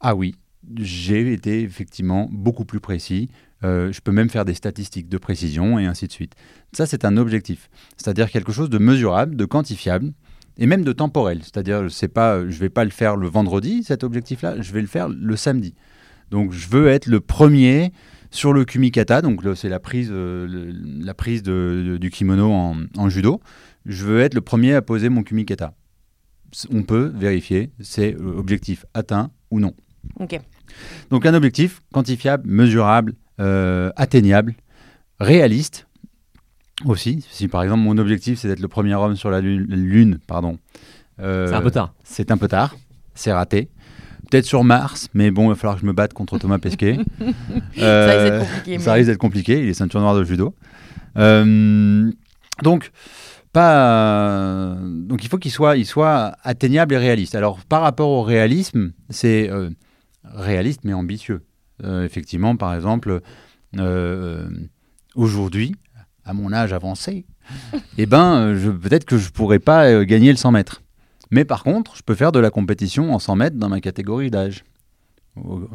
ah 0.00 0.14
oui, 0.14 0.34
j'ai 0.76 1.32
été 1.32 1.62
effectivement 1.62 2.28
beaucoup 2.32 2.64
plus 2.64 2.80
précis. 2.80 3.28
Euh, 3.62 3.92
je 3.92 4.00
peux 4.00 4.12
même 4.12 4.28
faire 4.28 4.44
des 4.44 4.54
statistiques 4.54 5.08
de 5.08 5.18
précision 5.18 5.78
et 5.78 5.86
ainsi 5.86 6.06
de 6.06 6.12
suite. 6.12 6.34
Ça, 6.72 6.86
c'est 6.86 7.04
un 7.04 7.16
objectif. 7.16 7.70
C'est-à-dire 7.96 8.30
quelque 8.30 8.52
chose 8.52 8.70
de 8.70 8.78
mesurable, 8.78 9.36
de 9.36 9.44
quantifiable 9.44 10.12
et 10.58 10.66
même 10.66 10.84
de 10.84 10.92
temporel. 10.92 11.40
C'est-à-dire, 11.42 11.86
c'est 11.90 12.08
pas, 12.08 12.40
je 12.40 12.46
ne 12.46 12.60
vais 12.60 12.68
pas 12.68 12.84
le 12.84 12.90
faire 12.90 13.16
le 13.16 13.28
vendredi, 13.28 13.82
cet 13.84 14.04
objectif-là, 14.04 14.60
je 14.60 14.72
vais 14.72 14.80
le 14.80 14.86
faire 14.86 15.08
le 15.08 15.36
samedi. 15.36 15.74
Donc, 16.34 16.50
je 16.52 16.68
veux 16.68 16.88
être 16.88 17.06
le 17.06 17.20
premier 17.20 17.92
sur 18.32 18.52
le 18.52 18.64
kumikata, 18.64 19.22
donc 19.22 19.40
c'est 19.54 19.68
la 19.68 19.78
prise, 19.78 20.08
euh, 20.10 20.72
la 21.00 21.14
prise 21.14 21.44
de- 21.44 21.84
de- 21.86 21.96
du 21.96 22.10
kimono 22.10 22.50
en, 22.52 22.76
en 22.96 23.08
judo. 23.08 23.40
Je 23.86 24.04
veux 24.04 24.20
être 24.20 24.34
le 24.34 24.40
premier 24.40 24.74
à 24.74 24.82
poser 24.82 25.08
mon 25.10 25.22
kumikata. 25.22 25.74
On 26.72 26.82
peut 26.82 27.12
vérifier, 27.14 27.70
c'est 27.80 28.14
euh, 28.16 28.36
objectif 28.36 28.84
atteint 28.94 29.30
ou 29.52 29.60
non. 29.60 29.74
Ok. 30.18 30.40
Donc 31.10 31.24
un 31.24 31.34
objectif 31.34 31.80
quantifiable, 31.92 32.42
mesurable, 32.48 33.14
euh, 33.40 33.92
atteignable, 33.94 34.54
réaliste 35.20 35.86
aussi. 36.84 37.24
Si 37.30 37.46
par 37.46 37.62
exemple 37.62 37.82
mon 37.82 37.96
objectif 37.98 38.40
c'est 38.40 38.48
d'être 38.48 38.60
le 38.60 38.68
premier 38.68 38.94
homme 38.96 39.14
sur 39.16 39.30
la 39.30 39.40
lune, 39.40 39.66
lune, 39.68 40.18
pardon, 40.26 40.58
euh, 41.20 41.46
C'est 41.46 41.54
un 41.54 41.62
peu 41.62 41.70
tard. 41.70 41.94
c'est 42.02 42.30
un 42.32 42.36
peu 42.36 42.48
tard, 42.48 42.74
c'est 43.14 43.32
raté. 43.32 43.68
Peut-être 44.30 44.44
sur 44.46 44.64
Mars, 44.64 45.08
mais 45.14 45.30
bon, 45.30 45.44
il 45.46 45.48
va 45.50 45.54
falloir 45.54 45.74
que 45.76 45.82
je 45.82 45.86
me 45.86 45.92
batte 45.92 46.12
contre 46.14 46.38
Thomas 46.38 46.58
Pesquet. 46.58 46.98
Ça 47.18 47.26
risque 47.26 47.34
d'être 47.76 47.82
Euh, 47.82 48.40
compliqué. 48.40 48.78
ça 48.78 48.90
mais- 48.90 48.96
risque 48.98 49.06
d'être 49.10 49.18
compliqué, 49.18 49.62
il 49.62 49.68
est 49.68 49.74
ceinture 49.74 50.00
noire 50.00 50.14
de 50.16 50.24
judo. 50.24 50.54
Euh, 51.16 52.10
donc, 52.62 52.90
pas, 53.52 54.76
donc 54.82 55.22
il 55.24 55.28
faut 55.28 55.38
qu'il 55.38 55.50
soit, 55.50 55.76
il 55.76 55.86
soit 55.86 56.36
atteignable 56.42 56.94
et 56.94 56.98
réaliste. 56.98 57.34
Alors 57.34 57.58
par 57.64 57.82
rapport 57.82 58.08
au 58.08 58.22
réalisme, 58.22 58.92
c'est 59.10 59.48
euh, 59.50 59.70
réaliste 60.24 60.80
mais 60.84 60.92
ambitieux. 60.92 61.42
Euh, 61.84 62.04
effectivement, 62.04 62.56
par 62.56 62.74
exemple, 62.74 63.20
euh, 63.78 64.48
aujourd'hui, 65.14 65.74
à 66.24 66.32
mon 66.32 66.52
âge 66.52 66.72
avancé, 66.72 67.26
eh 67.98 68.06
ben, 68.06 68.56
peut-être 68.82 69.04
que 69.04 69.18
je 69.18 69.30
pourrais 69.30 69.58
pas 69.58 69.84
euh, 69.86 70.04
gagner 70.04 70.30
le 70.30 70.36
100 70.36 70.50
mètres. 70.52 70.82
Mais 71.30 71.44
par 71.44 71.62
contre, 71.62 71.96
je 71.96 72.02
peux 72.02 72.14
faire 72.14 72.32
de 72.32 72.38
la 72.38 72.50
compétition 72.50 73.12
en 73.14 73.18
100 73.18 73.36
mètres 73.36 73.56
dans 73.56 73.68
ma 73.68 73.80
catégorie 73.80 74.30
d'âge. 74.30 74.64
Oh, 75.36 75.58
euh, 75.60 75.66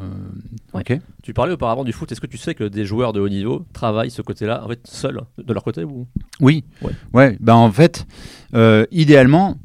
Ouais. 0.73 0.83
Tu 1.21 1.33
parlais 1.33 1.51
auparavant 1.53 1.83
du 1.83 1.91
foot. 1.91 2.09
Est-ce 2.11 2.21
que 2.21 2.27
tu 2.27 2.37
sais 2.37 2.55
que 2.55 2.63
des 2.63 2.85
joueurs 2.85 3.11
de 3.11 3.19
haut 3.19 3.27
niveau 3.29 3.65
travaillent 3.73 4.11
ce 4.11 4.21
côté-là, 4.21 4.63
en 4.63 4.67
fait, 4.69 4.79
seuls, 4.85 5.19
de 5.37 5.53
leur 5.53 5.63
côté 5.63 5.83
ou... 5.83 6.07
Oui, 6.39 6.63
Ouais. 6.81 6.91
ouais. 7.13 7.37
Ben 7.41 7.55
en 7.55 7.71
fait, 7.71 8.05
euh, 8.53 8.85
idéalement, 8.91 9.57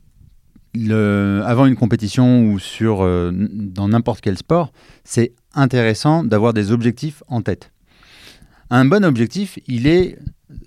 le- 0.74 1.42
avant 1.46 1.66
une 1.66 1.76
compétition 1.76 2.46
ou 2.50 2.58
sur 2.58 3.02
euh, 3.02 3.30
dans 3.32 3.86
n'importe 3.88 4.20
quel 4.20 4.36
sport, 4.36 4.72
c'est 5.04 5.32
intéressant 5.54 6.24
d'avoir 6.24 6.52
des 6.54 6.72
objectifs 6.72 7.22
en 7.28 7.42
tête. 7.42 7.70
Un 8.70 8.84
bon 8.86 9.04
objectif, 9.04 9.58
il 9.68 9.86
est 9.86 10.18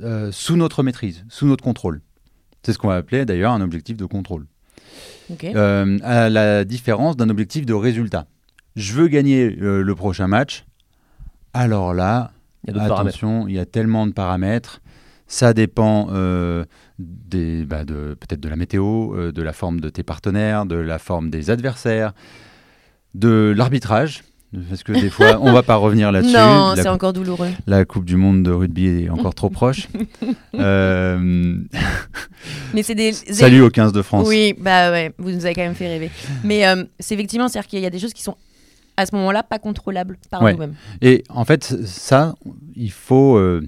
euh, 0.02 0.32
sous 0.32 0.56
notre 0.56 0.84
maîtrise, 0.84 1.26
sous 1.28 1.46
notre 1.48 1.64
contrôle. 1.64 2.02
C'est 2.64 2.72
ce 2.72 2.78
qu'on 2.78 2.88
va 2.88 2.96
appeler 2.96 3.26
d'ailleurs 3.26 3.52
un 3.52 3.62
objectif 3.62 3.98
de 3.98 4.06
contrôle. 4.06 4.46
Euh, 5.44 5.98
à 6.04 6.30
la 6.30 6.64
différence 6.64 7.18
d'un 7.18 7.30
objectif 7.30 7.66
de 7.66 7.74
résultat. 7.74 8.26
Je 8.76 8.94
veux 8.94 9.08
gagner 9.08 9.58
euh, 9.60 9.82
le 9.82 9.96
prochain 9.96 10.28
match. 10.28 10.66
Alors 11.54 11.94
là, 11.94 12.32
Il. 12.68 12.78
Attention, 12.80 13.48
il 13.48 13.56
y 13.56 13.60
a 13.60 13.66
tellement 13.66 14.08
de 14.08 14.12
paramètres. 14.12 14.82
Ça 15.28 15.54
dépend 15.54 16.08
euh, 16.12 16.64
des, 17.00 17.66
bah, 17.66 17.84
de, 17.84 18.16
peut-être 18.20 18.40
de 18.40 18.50
la 18.50 18.56
météo, 18.56 19.14
euh, 19.16 19.32
de 19.32 19.42
la 19.42 19.54
forme 19.54 19.82
de 19.82 19.90
tes 19.90 20.04
partenaires, 20.04 20.66
de 20.66 20.76
la 20.76 21.00
forme 21.00 21.30
des 21.30 21.50
adversaires, 21.50 22.14
de 23.14 23.54
l'arbitrage. 23.56 24.24
Parce 24.70 24.82
que 24.84 24.94
des 24.94 25.10
fois, 25.10 25.40
on 25.42 25.52
va 25.52 25.62
pas 25.62 25.76
revenir 25.76 26.12
là-dessus. 26.12 26.34
non, 26.34 26.74
c'est 26.76 26.88
encore 26.88 27.12
douloureux. 27.14 27.50
La 27.68 27.84
Coupe 27.86 28.06
du 28.06 28.16
Monde 28.16 28.44
de 28.44 28.52
rugby 28.52 28.88
est 29.04 29.10
encore 29.10 29.36
trop 29.36 29.50
proche. 29.50 29.88
Euh, 30.60 31.56
Mais 32.74 32.82
c'est 32.84 32.96
des. 32.96 33.12
salut 33.14 33.62
aux 33.62 33.70
15 33.70 33.92
de 33.94 34.02
France. 34.02 34.28
Oui, 34.28 34.54
bah 34.58 34.90
ouais, 34.92 35.14
vous 35.20 35.30
nous 35.32 35.46
avez 35.46 35.54
quand 35.54 35.62
même 35.62 35.76
fait 35.76 35.88
rêver. 35.88 36.10
Mais 36.44 36.66
euh, 36.68 36.84
c'est 37.00 37.14
effectivement, 37.14 37.48
c'est-à-dire 37.48 37.68
qu'il 37.68 37.80
y 37.80 37.86
a 37.86 37.90
des 37.92 38.00
choses 38.00 38.14
qui 38.14 38.24
sont 38.24 38.36
à 38.96 39.06
ce 39.06 39.16
moment-là 39.16 39.44
pas 39.44 39.60
contrôlables 39.60 40.18
par 40.32 40.42
Ouais. 40.42 40.54
nous-mêmes. 40.54 40.74
Et 41.02 41.24
en 41.30 41.46
fait, 41.46 41.64
ça, 41.86 42.34
il 42.76 42.92
faut. 42.92 43.38
euh, 43.38 43.62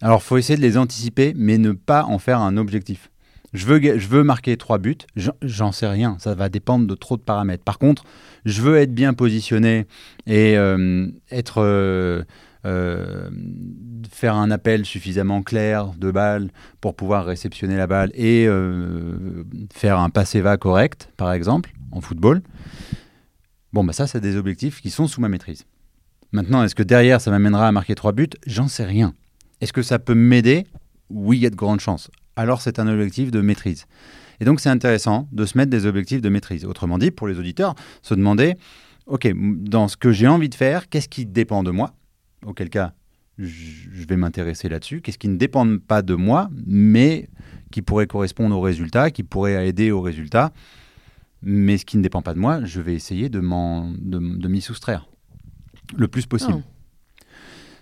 alors, 0.00 0.22
faut 0.22 0.38
essayer 0.38 0.56
de 0.56 0.62
les 0.62 0.78
anticiper, 0.78 1.34
mais 1.36 1.58
ne 1.58 1.72
pas 1.72 2.04
en 2.04 2.18
faire 2.18 2.40
un 2.40 2.56
objectif. 2.56 3.10
Je 3.52 3.66
veux, 3.66 4.24
marquer 4.24 4.56
trois 4.56 4.78
buts, 4.78 4.96
j'en- 5.42 5.72
sais 5.72 5.86
rien, 5.86 6.16
ça 6.18 6.34
va 6.34 6.48
dépendre 6.48 6.86
de 6.86 6.94
trop 6.94 7.18
de 7.18 7.22
paramètres. 7.22 7.64
Par 7.64 7.78
contre, 7.78 8.04
je 8.46 8.62
veux 8.62 8.78
être 8.78 8.94
bien 8.94 9.12
positionné 9.12 9.86
et 10.26 10.56
euh, 10.56 11.08
euh, 11.58 12.24
euh, 12.64 13.30
faire 14.10 14.36
un 14.36 14.50
appel 14.50 14.86
suffisamment 14.86 15.42
clair 15.42 15.92
de 15.98 16.10
balle 16.10 16.50
pour 16.80 16.94
pouvoir 16.96 17.26
réceptionner 17.26 17.76
la 17.76 17.86
balle 17.86 18.10
et 18.14 18.48
faire 19.74 19.98
un 19.98 20.08
passe-va 20.08 20.56
correct, 20.56 21.10
par 21.18 21.32
exemple, 21.32 21.74
en 21.90 22.00
football. 22.00 22.40
Bon, 23.74 23.84
bah 23.84 23.92
ça, 23.92 24.06
c'est 24.06 24.20
des 24.20 24.36
objectifs 24.36 24.80
qui 24.80 24.90
sont 24.90 25.06
sous 25.06 25.20
ma 25.20 25.28
maîtrise. 25.28 25.66
Maintenant, 26.32 26.62
est-ce 26.64 26.74
que 26.74 26.82
derrière, 26.82 27.20
ça 27.20 27.30
m'amènera 27.30 27.68
à 27.68 27.72
marquer 27.72 27.94
trois 27.94 28.12
buts? 28.12 28.30
J'en 28.46 28.68
sais 28.68 28.84
rien. 28.84 29.14
Est-ce 29.60 29.74
que 29.74 29.82
ça 29.82 29.98
peut 29.98 30.14
m'aider? 30.14 30.66
Oui, 31.10 31.36
il 31.36 31.42
y 31.42 31.46
a 31.46 31.50
de 31.50 31.56
grandes 31.56 31.80
chances. 31.80 32.10
Alors, 32.36 32.62
c'est 32.62 32.78
un 32.78 32.88
objectif 32.88 33.30
de 33.30 33.40
maîtrise. 33.40 33.86
Et 34.40 34.44
donc 34.44 34.60
c'est 34.60 34.70
intéressant 34.70 35.28
de 35.32 35.44
se 35.44 35.56
mettre 35.56 35.70
des 35.70 35.86
objectifs 35.86 36.20
de 36.20 36.28
maîtrise. 36.28 36.64
Autrement 36.64 36.98
dit, 36.98 37.10
pour 37.10 37.28
les 37.28 37.38
auditeurs, 37.38 37.74
se 38.02 38.14
demander, 38.14 38.56
OK, 39.06 39.28
dans 39.36 39.88
ce 39.88 39.96
que 39.96 40.10
j'ai 40.12 40.26
envie 40.26 40.48
de 40.48 40.54
faire, 40.54 40.88
qu'est-ce 40.88 41.08
qui 41.08 41.26
dépend 41.26 41.62
de 41.62 41.70
moi? 41.70 41.94
Auquel 42.44 42.70
cas, 42.70 42.92
je 43.38 44.06
vais 44.08 44.16
m'intéresser 44.16 44.68
là-dessus. 44.68 45.00
Qu'est-ce 45.00 45.18
qui 45.18 45.28
ne 45.28 45.36
dépend 45.36 45.78
pas 45.78 46.02
de 46.02 46.14
moi, 46.14 46.50
mais 46.66 47.28
qui 47.70 47.82
pourrait 47.82 48.06
correspondre 48.06 48.56
au 48.56 48.60
résultat, 48.60 49.10
qui 49.10 49.22
pourrait 49.22 49.68
aider 49.68 49.90
au 49.90 50.00
résultat 50.00 50.52
mais 51.42 51.76
ce 51.76 51.84
qui 51.84 51.96
ne 51.96 52.02
dépend 52.02 52.22
pas 52.22 52.34
de 52.34 52.38
moi, 52.38 52.64
je 52.64 52.80
vais 52.80 52.94
essayer 52.94 53.28
de 53.28 53.40
m'en- 53.40 53.90
de, 53.98 54.18
de 54.38 54.48
m'y 54.48 54.60
soustraire 54.60 55.08
le 55.96 56.06
plus 56.06 56.26
possible. 56.26 56.62
Oh. 56.64 57.24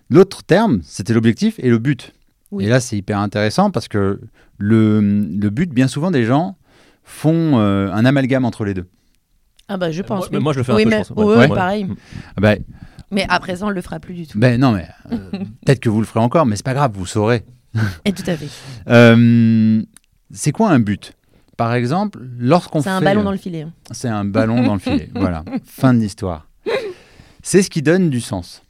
L'autre 0.09 0.43
terme, 0.43 0.81
c'était 0.83 1.13
l'objectif 1.13 1.59
et 1.59 1.69
le 1.69 1.79
but. 1.79 2.15
Oui. 2.51 2.65
Et 2.65 2.69
là, 2.69 2.81
c'est 2.81 2.97
hyper 2.97 3.19
intéressant 3.19 3.71
parce 3.71 3.87
que 3.89 4.21
le, 4.59 5.01
le 5.01 5.51
but, 5.51 5.71
bien 5.73 5.89
souvent, 5.89 6.11
des 6.11 6.25
gens 6.25 6.57
font 7.05 7.59
euh, 7.59 7.91
un 7.93 8.05
amalgame 8.05 8.45
entre 8.45 8.65
les 8.65 8.75
deux. 8.75 8.87
Ah 9.69 9.77
bah 9.77 9.91
je 9.93 10.03
pense. 10.03 10.19
Moi- 10.19 10.27
oui. 10.27 10.31
mais 10.33 10.41
moi, 10.41 10.53
je 10.53 10.59
le 10.59 10.65
fais 10.65 10.73
un 10.73 10.77
oui, 10.77 10.85
peu, 10.85 10.91
je 10.91 10.97
mais- 10.97 11.05
pense. 11.05 11.11
Ouais. 11.17 11.25
ouais, 11.25 11.37
Ouais. 11.37 11.49
pareil. 11.49 11.87
Ah 12.37 12.41
bah, 12.41 12.55
Mais 13.13 13.25
à 13.29 13.39
présent, 13.41 13.69
on 13.69 13.71
le 13.71 13.81
fera 13.81 14.01
plus 14.01 14.15
du 14.15 14.27
tout. 14.27 14.39
ben 14.39 14.61
non, 14.61 14.73
mais 14.73 14.87
euh, 15.13 15.17
peut-être 15.65 15.81
que 15.81 15.89
vous 15.89 16.01
le 16.01 16.07
ferez 16.07 16.21
encore, 16.21 16.45
mais 16.47 16.57
c'est 16.57 16.65
pas 16.65 16.75
grave, 16.75 16.93
vous 16.95 17.07
saurez. 17.07 17.45
Et 18.05 18.13
tout 18.13 18.25
à 18.27 18.37
fait. 18.37 18.49
Euh, 18.89 19.83
c'est 20.33 20.53
quoi 20.53 20.71
un 20.71 20.81
but? 20.81 21.13
Par 21.57 21.75
exemple, 21.75 22.19
lorsqu'on 22.39 22.81
C'est 22.81 22.89
fait... 22.89 22.95
un 22.97 23.01
ballon 23.01 23.23
dans 23.23 23.33
le 23.33 23.37
filet. 23.39 23.63
hein. 23.63 23.73
C'est 23.91 24.09
un 24.09 24.25
ballon 24.25 24.63
dans 24.65 24.75
le 24.75 24.81
filet. 24.81 25.09
Voilà, 25.15 25.45
fin 25.65 25.95
de 25.95 25.99
l'histoire. 26.01 26.49
C'est 27.43 27.63
ce 27.63 27.71
qui 27.71 27.83
donne 27.83 28.11
du 28.11 28.21
sens. 28.21 28.63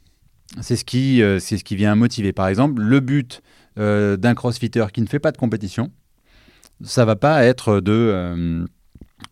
C'est 0.61 0.75
ce 0.75 0.83
qui, 0.85 1.21
euh, 1.21 1.39
c'est 1.39 1.57
ce 1.57 1.63
qui 1.63 1.75
vient 1.75 1.95
motiver. 1.95 2.33
Par 2.33 2.47
exemple, 2.47 2.81
le 2.81 2.99
but 2.99 3.41
euh, 3.77 4.17
d'un 4.17 4.35
crossfitter 4.35 4.85
qui 4.93 5.01
ne 5.01 5.07
fait 5.07 5.19
pas 5.19 5.31
de 5.31 5.37
compétition, 5.37 5.91
ça 6.83 7.05
va 7.05 7.15
pas 7.15 7.43
être 7.43 7.79
de, 7.79 7.91
euh, 7.91 8.65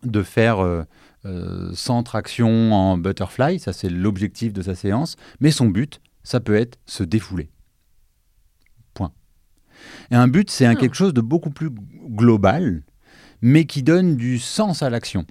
de 0.04 0.22
faire 0.22 0.60
euh, 0.60 0.82
euh, 1.26 1.70
100 1.74 2.02
tractions 2.04 2.72
en 2.72 2.96
butterfly, 2.96 3.58
ça 3.58 3.72
c'est 3.72 3.90
l'objectif 3.90 4.52
de 4.52 4.62
sa 4.62 4.74
séance, 4.74 5.16
mais 5.40 5.50
son 5.50 5.66
but, 5.68 6.00
ça 6.22 6.40
peut 6.40 6.54
être 6.54 6.78
se 6.86 7.02
défouler. 7.02 7.50
Point. 8.94 9.12
Et 10.10 10.14
un 10.14 10.28
but, 10.28 10.50
c'est 10.50 10.66
Ah. 10.66 10.74
quelque 10.74 10.96
chose 10.96 11.14
de 11.14 11.20
beaucoup 11.20 11.50
plus 11.50 11.70
global, 12.08 12.82
mais 13.42 13.64
qui 13.64 13.82
donne 13.82 14.16
du 14.16 14.38
sens 14.38 14.82
à 14.82 14.90
l'action. 14.90 15.26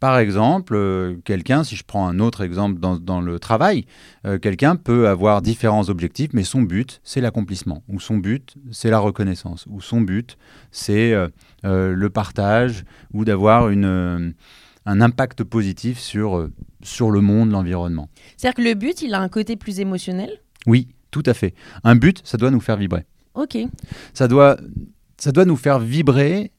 Par 0.00 0.18
exemple, 0.18 0.74
euh, 0.74 1.16
quelqu'un, 1.24 1.62
si 1.62 1.76
je 1.76 1.84
prends 1.84 2.08
un 2.08 2.20
autre 2.20 2.40
exemple 2.40 2.80
dans, 2.80 2.96
dans 2.96 3.20
le 3.20 3.38
travail, 3.38 3.84
euh, 4.26 4.38
quelqu'un 4.38 4.76
peut 4.76 5.08
avoir 5.08 5.42
différents 5.42 5.90
objectifs, 5.90 6.30
mais 6.32 6.42
son 6.42 6.62
but, 6.62 7.02
c'est 7.04 7.20
l'accomplissement, 7.20 7.82
ou 7.86 8.00
son 8.00 8.16
but, 8.16 8.54
c'est 8.72 8.88
la 8.88 8.98
reconnaissance, 8.98 9.66
ou 9.68 9.82
son 9.82 10.00
but, 10.00 10.38
c'est 10.72 11.12
euh, 11.12 11.28
le 11.62 12.08
partage, 12.08 12.84
ou 13.12 13.26
d'avoir 13.26 13.68
une, 13.68 14.34
un 14.86 15.00
impact 15.02 15.44
positif 15.44 15.98
sur, 15.98 16.48
sur 16.82 17.10
le 17.10 17.20
monde, 17.20 17.50
l'environnement. 17.50 18.08
C'est-à-dire 18.38 18.56
que 18.56 18.68
le 18.68 18.74
but, 18.74 19.02
il 19.02 19.12
a 19.12 19.20
un 19.20 19.28
côté 19.28 19.56
plus 19.56 19.80
émotionnel? 19.80 20.30
Oui, 20.66 20.88
tout 21.10 21.22
à 21.26 21.34
fait. 21.34 21.54
Un 21.84 21.96
but, 21.96 22.22
ça 22.24 22.38
doit 22.38 22.50
nous 22.50 22.60
faire 22.60 22.78
vibrer. 22.78 23.04
Ok. 23.34 23.58
ça 24.14 24.28
doit, 24.28 24.56
ça 25.18 25.30
doit 25.30 25.44
nous 25.44 25.56
faire 25.56 25.78
vibrer. 25.78 26.52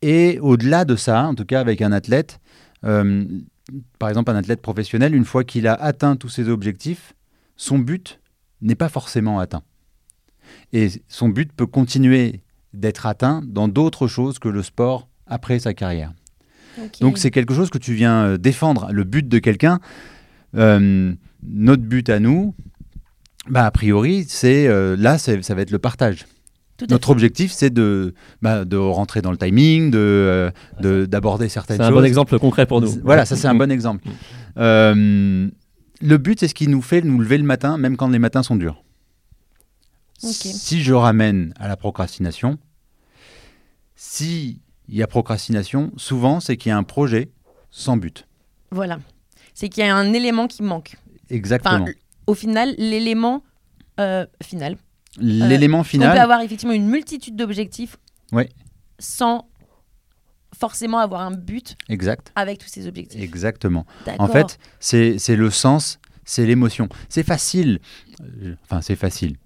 Et 0.00 0.38
au-delà 0.40 0.84
de 0.84 0.94
ça, 0.94 1.26
en 1.26 1.34
tout 1.34 1.44
cas 1.44 1.60
avec 1.60 1.82
un 1.82 1.90
athlète, 1.90 2.38
par 2.82 4.08
exemple 4.08 4.30
un 4.30 4.36
athlète 4.36 4.62
professionnel, 4.62 5.14
une 5.14 5.24
fois 5.24 5.44
qu'il 5.44 5.66
a 5.66 5.74
atteint 5.74 6.16
tous 6.16 6.28
ses 6.28 6.48
objectifs, 6.48 7.14
son 7.56 7.78
but 7.78 8.20
n'est 8.60 8.74
pas 8.74 8.88
forcément 8.88 9.38
atteint. 9.40 9.62
Et 10.72 10.88
son 11.08 11.28
but 11.28 11.52
peut 11.52 11.66
continuer 11.66 12.40
d'être 12.72 13.06
atteint 13.06 13.42
dans 13.44 13.68
d'autres 13.68 14.06
choses 14.06 14.38
que 14.38 14.48
le 14.48 14.62
sport 14.62 15.08
après 15.26 15.58
sa 15.58 15.74
carrière. 15.74 16.12
Donc 17.00 17.18
c'est 17.18 17.30
quelque 17.30 17.54
chose 17.54 17.70
que 17.70 17.78
tu 17.78 17.94
viens 17.94 18.24
euh, 18.24 18.36
défendre, 18.38 18.88
le 18.92 19.04
but 19.04 19.28
de 19.28 19.38
quelqu'un. 19.38 19.80
Euh, 20.54 21.12
notre 21.42 21.82
but 21.82 22.08
à 22.08 22.20
nous, 22.20 22.54
bah, 23.48 23.66
a 23.66 23.70
priori, 23.70 24.24
c'est 24.28 24.66
euh, 24.68 24.96
là, 24.96 25.18
ça 25.18 25.54
va 25.54 25.62
être 25.62 25.70
le 25.70 25.78
partage. 25.78 26.26
Notre 26.90 27.10
objectif, 27.10 27.50
c'est 27.50 27.70
de, 27.70 28.14
bah, 28.40 28.64
de 28.64 28.76
rentrer 28.76 29.20
dans 29.20 29.32
le 29.32 29.36
timing, 29.36 29.90
de, 29.90 29.98
euh, 29.98 30.50
de- 30.80 31.06
d'aborder 31.06 31.48
certaines 31.48 31.76
C'est 31.78 31.82
choses. 31.82 31.90
un 31.92 31.94
bon 32.00 32.04
exemple 32.04 32.38
concret 32.38 32.66
pour 32.66 32.80
nous. 32.80 32.90
Voilà, 33.02 33.24
ça 33.26 33.34
c'est 33.36 33.48
un 33.48 33.54
bon 33.56 33.70
exemple. 33.70 34.04
Euh, 34.58 35.48
le 36.00 36.16
but, 36.18 36.38
c'est 36.38 36.46
ce 36.48 36.54
qui 36.54 36.68
nous 36.68 36.82
fait 36.82 37.02
nous 37.02 37.18
lever 37.18 37.38
le 37.38 37.44
matin, 37.44 37.78
même 37.78 37.96
quand 37.96 38.08
les 38.08 38.20
matins 38.20 38.42
sont 38.44 38.54
durs. 38.56 38.82
Si 40.18 40.82
je 40.82 40.92
ramène 40.94 41.52
à 41.58 41.66
la 41.68 41.76
procrastination, 41.76 42.58
s'il 43.94 44.58
y 44.88 45.02
a 45.02 45.06
procrastination, 45.06 45.92
souvent 45.96 46.40
c'est 46.40 46.56
qu'il 46.56 46.70
y 46.70 46.72
a 46.72 46.76
un 46.76 46.82
projet 46.82 47.30
sans 47.70 47.96
but. 47.96 48.26
Voilà. 48.70 48.98
C'est 49.54 49.68
qu'il 49.68 49.84
y 49.84 49.86
a 49.88 49.96
un 49.96 50.12
élément 50.12 50.46
qui 50.46 50.62
manque. 50.62 50.96
Exactement. 51.30 51.82
Enfin, 51.82 51.92
au 52.26 52.34
final, 52.34 52.74
l'élément 52.78 53.42
euh, 54.00 54.26
final. 54.42 54.76
L'élément 55.16 55.78
On 55.78 55.82
peut 55.82 55.88
final, 55.88 56.18
avoir 56.18 56.40
effectivement 56.42 56.74
une 56.74 56.86
multitude 56.88 57.34
d'objectifs 57.36 57.96
Ouais. 58.32 58.48
sans 58.98 59.48
forcément 60.56 60.98
avoir 60.98 61.22
un 61.22 61.30
but 61.32 61.76
exact, 61.88 62.32
avec 62.36 62.58
tous 62.58 62.68
ces 62.68 62.86
objectifs. 62.86 63.20
exactement. 63.20 63.86
En 64.18 64.28
fait, 64.28 64.58
c'est 64.80 65.36
le 65.36 65.50
sens, 65.50 65.98
c'est 66.24 66.44
l'émotion. 66.46 66.88
C'est 67.08 67.22
facile, 67.22 67.80
euh, 68.22 68.54
enfin 68.64 68.80
c'est 68.80 68.96
facile, 68.96 69.36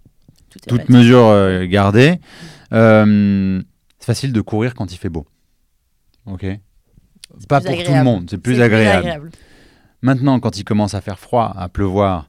Tout 0.51 0.59
toute 0.69 0.89
mesure 0.89 1.27
euh, 1.27 1.65
gardée. 1.67 2.19
Euh, 2.73 3.63
c'est 3.99 4.07
facile 4.07 4.33
de 4.33 4.41
courir 4.41 4.75
quand 4.75 4.93
il 4.93 4.97
fait 4.99 5.09
beau. 5.11 5.27
Ok 6.27 6.45
Pas 7.49 7.61
pour 7.61 7.83
tout 7.85 7.93
le 7.93 8.05
monde, 8.05 8.29
c'est 8.31 8.39
plus 8.39 8.61
agréable. 8.61 9.31
Maintenant, 10.03 10.41
quand 10.41 10.59
il 10.59 10.65
commence 10.65 10.95
à 10.95 11.01
faire 11.01 11.19
froid, 11.21 11.53
à 11.57 11.69
pleuvoir, 11.69 12.29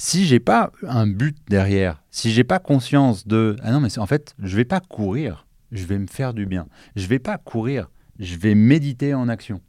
si 0.00 0.24
j'ai 0.24 0.40
pas 0.40 0.72
un 0.82 1.06
but 1.06 1.36
derrière, 1.50 2.02
si 2.10 2.30
j'ai 2.30 2.42
pas 2.42 2.58
conscience 2.58 3.26
de 3.26 3.56
ah 3.62 3.70
non 3.70 3.80
mais 3.80 3.98
en 3.98 4.06
fait 4.06 4.34
je 4.42 4.56
vais 4.56 4.64
pas 4.64 4.80
courir, 4.80 5.46
je 5.72 5.84
vais 5.84 5.98
me 5.98 6.06
faire 6.06 6.32
du 6.32 6.46
bien. 6.46 6.68
Je 6.96 7.06
vais 7.06 7.18
pas 7.18 7.36
courir, 7.36 7.90
je 8.18 8.36
vais 8.36 8.54
méditer 8.54 9.12
en 9.12 9.28
action. 9.28 9.60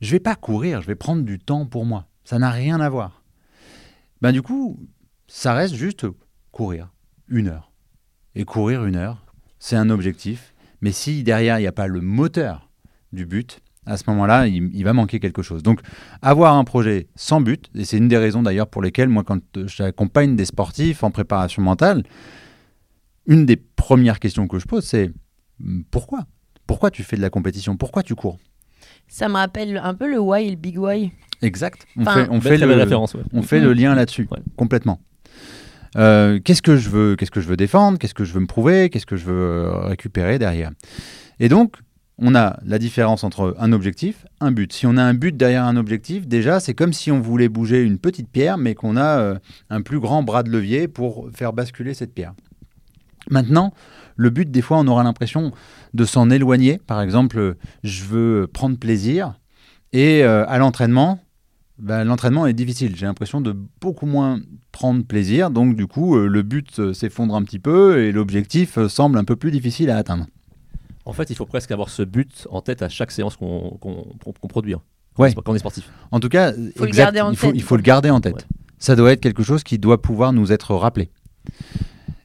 Je 0.00 0.12
vais 0.12 0.18
pas 0.18 0.34
courir, 0.34 0.80
je 0.80 0.86
vais 0.86 0.94
prendre 0.94 1.24
du 1.24 1.38
temps 1.38 1.66
pour 1.66 1.84
moi. 1.84 2.08
Ça 2.24 2.38
n'a 2.38 2.50
rien 2.50 2.80
à 2.80 2.88
voir. 2.88 3.22
Ben 4.22 4.32
du 4.32 4.40
coup, 4.40 4.80
ça 5.26 5.52
reste 5.52 5.74
juste 5.74 6.06
courir 6.52 6.88
une 7.28 7.48
heure. 7.48 7.70
Et 8.34 8.46
courir 8.46 8.86
une 8.86 8.96
heure, 8.96 9.26
c'est 9.58 9.76
un 9.76 9.90
objectif. 9.90 10.54
Mais 10.80 10.92
si 10.92 11.22
derrière 11.22 11.58
il 11.58 11.62
n'y 11.62 11.68
a 11.68 11.72
pas 11.72 11.86
le 11.86 12.00
moteur 12.00 12.70
du 13.12 13.26
but, 13.26 13.60
à 13.90 13.96
ce 13.96 14.04
moment-là, 14.08 14.46
il, 14.46 14.70
il 14.72 14.84
va 14.84 14.92
manquer 14.92 15.18
quelque 15.20 15.42
chose. 15.42 15.62
Donc, 15.62 15.80
avoir 16.22 16.54
un 16.56 16.64
projet 16.64 17.08
sans 17.16 17.40
but, 17.40 17.68
et 17.74 17.84
c'est 17.84 17.96
une 17.98 18.08
des 18.08 18.16
raisons 18.18 18.42
d'ailleurs 18.42 18.68
pour 18.68 18.82
lesquelles, 18.82 19.08
moi, 19.08 19.24
quand 19.24 19.40
euh, 19.56 19.66
j'accompagne 19.66 20.36
des 20.36 20.44
sportifs 20.44 21.02
en 21.02 21.10
préparation 21.10 21.62
mentale, 21.62 22.04
une 23.26 23.46
des 23.46 23.56
premières 23.56 24.18
questions 24.18 24.46
que 24.48 24.58
je 24.58 24.66
pose, 24.66 24.84
c'est 24.84 25.10
hum, 25.62 25.84
pourquoi? 25.90 26.20
Pourquoi 26.66 26.90
tu 26.90 27.02
fais 27.02 27.16
de 27.16 27.22
la 27.22 27.30
compétition? 27.30 27.76
Pourquoi 27.76 28.02
tu 28.02 28.14
cours? 28.14 28.38
Ça 29.08 29.28
me 29.28 29.34
rappelle 29.34 29.76
un 29.82 29.94
peu 29.94 30.08
le 30.10 30.20
why 30.20 30.46
et 30.46 30.50
le 30.50 30.56
big 30.56 30.78
why. 30.78 31.10
Exact. 31.42 31.86
On 31.96 32.02
Enfin, 32.02 32.24
fait, 32.24 32.30
on 32.30 32.40
fait 32.40 32.56
le, 32.58 32.66
ouais. 32.66 33.22
on 33.32 33.42
fait 33.42 33.60
le 33.60 33.72
lien 33.72 33.94
là-dessus, 33.94 34.28
Ouais. 34.30 34.38
complètement. 34.56 35.00
Euh, 35.96 36.38
qu'est-ce 36.44 36.62
que 36.62 36.76
je 36.76 36.88
veux, 36.88 37.16
qu'est-ce 37.16 37.32
que 37.32 37.40
je 37.40 37.48
veux 37.48 37.56
défendre, 37.56 37.98
qu'est-ce 37.98 38.14
que 38.14 38.24
je 38.24 38.32
veux 38.32 38.40
me 38.40 38.46
prouver, 38.46 38.88
qu'est-ce 38.90 39.06
que 39.06 39.16
je 39.16 39.24
veux 39.24 39.32
euh, 39.34 39.72
récupérer 39.88 40.38
derrière? 40.38 40.70
Et 41.40 41.48
donc, 41.48 41.74
on 42.20 42.34
a 42.34 42.58
la 42.64 42.78
différence 42.78 43.24
entre 43.24 43.56
un 43.58 43.72
objectif, 43.72 44.26
un 44.40 44.52
but. 44.52 44.72
Si 44.72 44.86
on 44.86 44.96
a 44.98 45.02
un 45.02 45.14
but 45.14 45.36
derrière 45.36 45.64
un 45.64 45.76
objectif, 45.76 46.28
déjà, 46.28 46.60
c'est 46.60 46.74
comme 46.74 46.92
si 46.92 47.10
on 47.10 47.20
voulait 47.20 47.48
bouger 47.48 47.82
une 47.82 47.98
petite 47.98 48.28
pierre, 48.28 48.58
mais 48.58 48.74
qu'on 48.74 48.96
a 48.96 49.18
euh, 49.18 49.38
un 49.70 49.80
plus 49.80 49.98
grand 50.00 50.22
bras 50.22 50.42
de 50.42 50.50
levier 50.50 50.86
pour 50.86 51.28
faire 51.34 51.54
basculer 51.54 51.94
cette 51.94 52.14
pierre. 52.14 52.34
Maintenant, 53.30 53.72
le 54.16 54.28
but, 54.28 54.50
des 54.50 54.60
fois, 54.60 54.78
on 54.78 54.86
aura 54.86 55.02
l'impression 55.02 55.52
de 55.94 56.04
s'en 56.04 56.28
éloigner. 56.28 56.78
Par 56.78 57.00
exemple, 57.00 57.56
je 57.82 58.04
veux 58.04 58.46
prendre 58.52 58.76
plaisir, 58.76 59.34
et 59.94 60.22
euh, 60.22 60.46
à 60.46 60.58
l'entraînement, 60.58 61.20
ben, 61.78 62.04
l'entraînement 62.04 62.46
est 62.46 62.52
difficile. 62.52 62.96
J'ai 62.96 63.06
l'impression 63.06 63.40
de 63.40 63.56
beaucoup 63.80 64.04
moins 64.04 64.40
prendre 64.72 65.02
plaisir. 65.04 65.50
Donc, 65.50 65.74
du 65.74 65.86
coup, 65.86 66.16
euh, 66.16 66.26
le 66.26 66.42
but 66.42 66.92
s'effondre 66.92 67.34
un 67.34 67.42
petit 67.44 67.58
peu 67.58 68.02
et 68.02 68.12
l'objectif 68.12 68.78
semble 68.88 69.16
un 69.16 69.24
peu 69.24 69.36
plus 69.36 69.50
difficile 69.50 69.88
à 69.88 69.96
atteindre. 69.96 70.26
En 71.04 71.12
fait, 71.12 71.30
il 71.30 71.36
faut 71.36 71.46
presque 71.46 71.70
avoir 71.70 71.88
ce 71.88 72.02
but 72.02 72.46
en 72.50 72.60
tête 72.60 72.82
à 72.82 72.88
chaque 72.88 73.10
séance 73.10 73.36
qu'on 73.36 73.78
produit. 74.48 74.74
hein. 74.74 74.82
Ouais. 75.18 75.34
Quand 75.34 75.48
on 75.48 75.54
est 75.54 75.58
sportif. 75.58 75.90
En 76.12 76.20
tout 76.20 76.28
cas, 76.28 76.52
Faut 76.52 76.58
le 76.84 76.88
exact, 76.88 77.04
garder 77.04 77.20
en 77.20 77.30
il, 77.30 77.36
faut, 77.36 77.52
il 77.52 77.64
le 77.76 77.82
garder 77.82 78.10
en 78.10 78.20
tête. 78.20 78.34
Ouais. 78.36 78.42
Ça 78.78 78.96
doit 78.96 79.12
être 79.12 79.20
quelque 79.20 79.42
chose 79.42 79.62
qui 79.62 79.78
doit 79.78 80.00
pouvoir 80.00 80.32
nous 80.32 80.52
être 80.52 80.74
rappelé. 80.74 81.10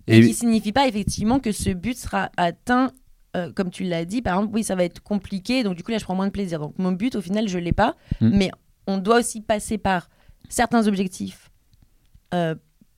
Et 0.07 0.17
Et 0.19 0.21
qui 0.21 0.33
signifie 0.33 0.71
pas 0.71 0.87
effectivement 0.87 1.39
que 1.39 1.51
ce 1.51 1.71
but 1.71 1.97
sera 1.97 2.29
atteint, 2.37 2.91
euh, 3.35 3.51
comme 3.51 3.71
tu 3.71 3.83
l'as 3.83 4.05
dit, 4.05 4.21
par 4.21 4.35
exemple, 4.37 4.53
oui, 4.55 4.63
ça 4.63 4.75
va 4.75 4.83
être 4.83 5.01
compliqué, 5.01 5.63
donc 5.63 5.75
du 5.75 5.83
coup 5.83 5.91
là, 5.91 5.97
je 5.97 6.03
prends 6.03 6.15
moins 6.15 6.27
de 6.27 6.31
plaisir. 6.31 6.59
Donc 6.59 6.77
mon 6.77 6.91
but, 6.91 7.15
au 7.15 7.21
final, 7.21 7.47
je 7.47 7.57
l'ai 7.57 7.73
pas, 7.73 7.95
Mm. 8.21 8.29
mais 8.37 8.51
on 8.87 8.97
doit 8.99 9.19
aussi 9.19 9.41
passer 9.41 9.77
par 9.77 10.09
certains 10.47 10.87
objectifs 10.87 11.49
euh, 12.33 12.55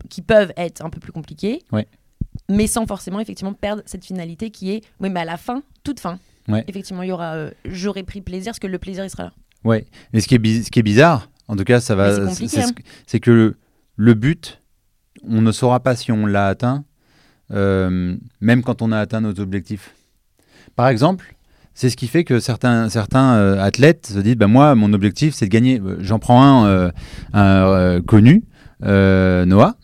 qui 0.10 0.22
peuvent 0.22 0.52
être 0.58 0.84
un 0.84 0.90
peu 0.90 1.00
plus 1.00 1.12
compliqués, 1.14 1.64
Ouais. 1.72 1.88
Mais 2.50 2.68
sans 2.68 2.86
forcément 2.86 3.20
effectivement 3.20 3.54
perdre 3.54 3.82
cette 3.86 4.06
finalité 4.06 4.50
qui 4.52 4.72
est, 4.72 4.84
oui, 5.00 5.10
mais 5.10 5.20
à 5.22 5.26
la 5.26 5.38
fin, 5.38 5.64
toute 5.84 6.00
fin, 6.00 6.20
Ouais. 6.48 6.64
effectivement, 6.68 7.04
il 7.04 7.10
y 7.10 7.12
aura. 7.12 7.34
euh, 7.36 7.52
J'aurais 7.66 8.04
pris 8.04 8.22
plaisir 8.22 8.52
parce 8.52 8.60
que 8.60 8.68
le 8.68 8.78
plaisir, 8.80 9.04
il 9.04 9.10
sera 9.10 9.24
là. 9.24 9.34
Ouais. 9.66 9.86
Mais 10.14 10.22
ce 10.22 10.28
qui 10.28 10.36
est, 10.36 10.64
ce 10.64 10.72
qui 10.72 10.80
est 10.80 10.84
bizarre, 10.84 11.30
en 11.50 11.56
tout 11.58 11.66
cas, 11.66 11.80
ça 11.82 11.94
va. 11.96 12.14
c'est 12.34 12.44
hein. 12.60 12.68
ce 12.68 12.74
c'est 13.06 13.20
que 13.20 13.32
le, 13.32 13.58
le 13.98 14.14
but, 14.14 14.62
on 15.28 15.42
ne 15.42 15.52
saura 15.52 15.82
pas 15.82 15.96
si 15.96 16.12
on 16.12 16.26
l'a 16.26 16.48
atteint, 16.48 16.86
euh, 17.52 18.16
même 18.42 18.64
quand 18.64 18.82
on 18.82 18.92
a 18.92 19.00
atteint 19.00 19.22
nos 19.22 19.40
objectifs. 19.40 19.94
Par 20.76 20.88
exemple, 20.90 21.36
c'est 21.74 21.90
ce 21.90 21.98
qui 21.98 22.08
fait 22.08 22.24
que 22.24 22.40
certains, 22.40 22.90
certains 22.90 23.36
euh, 23.36 23.62
athlètes 23.62 24.08
se 24.08 24.20
disent 24.20 24.36
bah, 24.36 24.48
Moi, 24.48 24.74
mon 24.76 24.94
objectif, 24.94 25.34
c'est 25.34 25.46
de 25.46 25.52
gagner. 25.52 25.82
J'en 26.00 26.20
prends 26.20 26.44
un, 26.44 26.68
euh, 26.68 26.92
un, 27.34 28.02
connu, 28.02 28.44
Noah. 28.82 29.76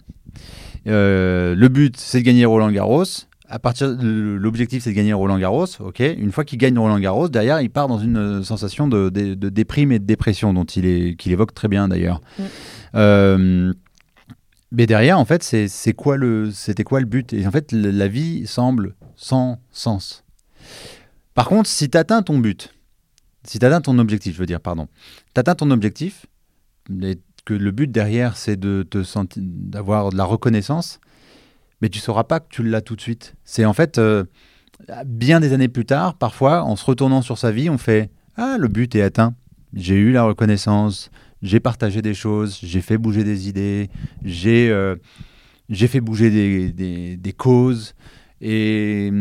Euh, 0.88 1.56
le 1.56 1.68
but, 1.70 1.96
c'est 1.98 2.20
de 2.20 2.26
gagner 2.26 2.46
Roland 2.46 2.72
Garros. 2.72 3.04
À 3.50 3.60
partir, 3.60 3.88
l'objectif, 4.02 4.84
c'est 4.84 4.90
de 4.92 4.96
gagner 4.96 5.14
Roland 5.14 5.38
Garros. 5.38 5.68
Ok. 5.80 6.00
Une 6.00 6.32
fois 6.32 6.44
qu'il 6.44 6.58
gagne 6.58 6.78
Roland 6.80 7.00
Garros, 7.00 7.30
derrière, 7.30 7.62
il 7.62 7.70
part 7.70 7.88
dans 7.88 8.00
une 8.00 8.18
euh, 8.18 8.44
sensation 8.44 8.88
de, 8.88 9.10
de- 9.10 9.36
de 9.36 9.50
déprime 9.50 9.92
et 9.92 10.00
de 10.00 10.06
dépression, 10.06 10.54
dont 10.54 10.64
il 10.66 10.86
est, 10.86 11.16
qu'il 11.16 11.32
évoque 11.32 11.54
très 11.54 11.68
bien 11.68 11.88
d'ailleurs. 11.88 12.20
Mm. 12.40 12.44
Euh, 12.96 13.74
mais 14.72 14.88
derrière, 14.88 15.20
en 15.20 15.26
fait, 15.26 15.44
c'est, 15.44 15.94
quoi 15.94 16.18
le, 16.18 16.50
c'était 16.52 16.84
quoi 16.84 17.00
le 17.00 17.06
but? 17.06 17.32
Et 17.34 17.46
en 17.46 17.52
fait, 17.52 17.72
la 17.72 18.08
vie 18.08 18.48
semble 18.48 18.96
sans 19.16 19.60
sens. 19.72 20.24
Par 21.36 21.48
contre, 21.48 21.70
si 21.70 21.90
tu 21.90 21.98
atteins 21.98 22.24
ton 22.24 22.40
but, 22.40 22.74
si 23.44 23.60
tu 23.60 23.66
atteins 23.66 23.82
ton 23.82 24.00
objectif, 24.00 24.34
je 24.34 24.40
veux 24.40 24.46
dire, 24.48 24.62
pardon, 24.62 24.88
tu 25.36 25.40
atteins 25.40 25.54
ton 25.56 25.70
objectif, 25.70 26.26
que 27.46 27.54
le 27.54 27.72
but 27.72 27.92
derrière, 27.92 28.38
c'est 28.38 28.58
de 28.58 28.84
te 28.90 29.04
d'avoir 29.38 30.10
de 30.12 30.18
la 30.18 30.24
reconnaissance, 30.24 31.00
mais 31.82 31.90
tu 31.90 32.00
sauras 32.00 32.24
pas 32.24 32.40
que 32.40 32.48
tu 32.50 32.64
l'as 32.64 32.82
tout 32.82 32.96
de 32.96 33.02
suite. 33.02 33.36
C'est 33.44 33.66
en 33.66 33.74
fait, 33.74 33.98
euh, 33.98 34.24
bien 35.06 35.40
des 35.40 35.54
années 35.54 35.68
plus 35.68 35.86
tard, 35.86 36.16
parfois, 36.16 36.64
en 36.64 36.76
se 36.76 36.86
retournant 36.86 37.22
sur 37.22 37.38
sa 37.38 37.52
vie, 37.52 37.70
on 37.70 37.78
fait 37.78 38.10
Ah, 38.36 38.58
le 38.60 38.68
but 38.68 38.96
est 38.96 39.02
atteint. 39.02 39.36
J'ai 39.74 39.96
eu 39.96 40.12
la 40.12 40.24
reconnaissance, 40.24 41.12
j'ai 41.42 41.60
partagé 41.60 42.02
des 42.02 42.14
choses, 42.14 42.60
j'ai 42.64 42.82
fait 42.82 42.98
bouger 42.98 43.24
des 43.24 43.50
idées, 43.50 43.90
j'ai 44.24 44.70
euh, 44.70 44.96
fait 45.72 46.00
bouger 46.02 46.30
des, 46.30 46.72
des- 46.72 47.18
des 47.18 47.34
causes, 47.34 47.94
et, 48.40 49.12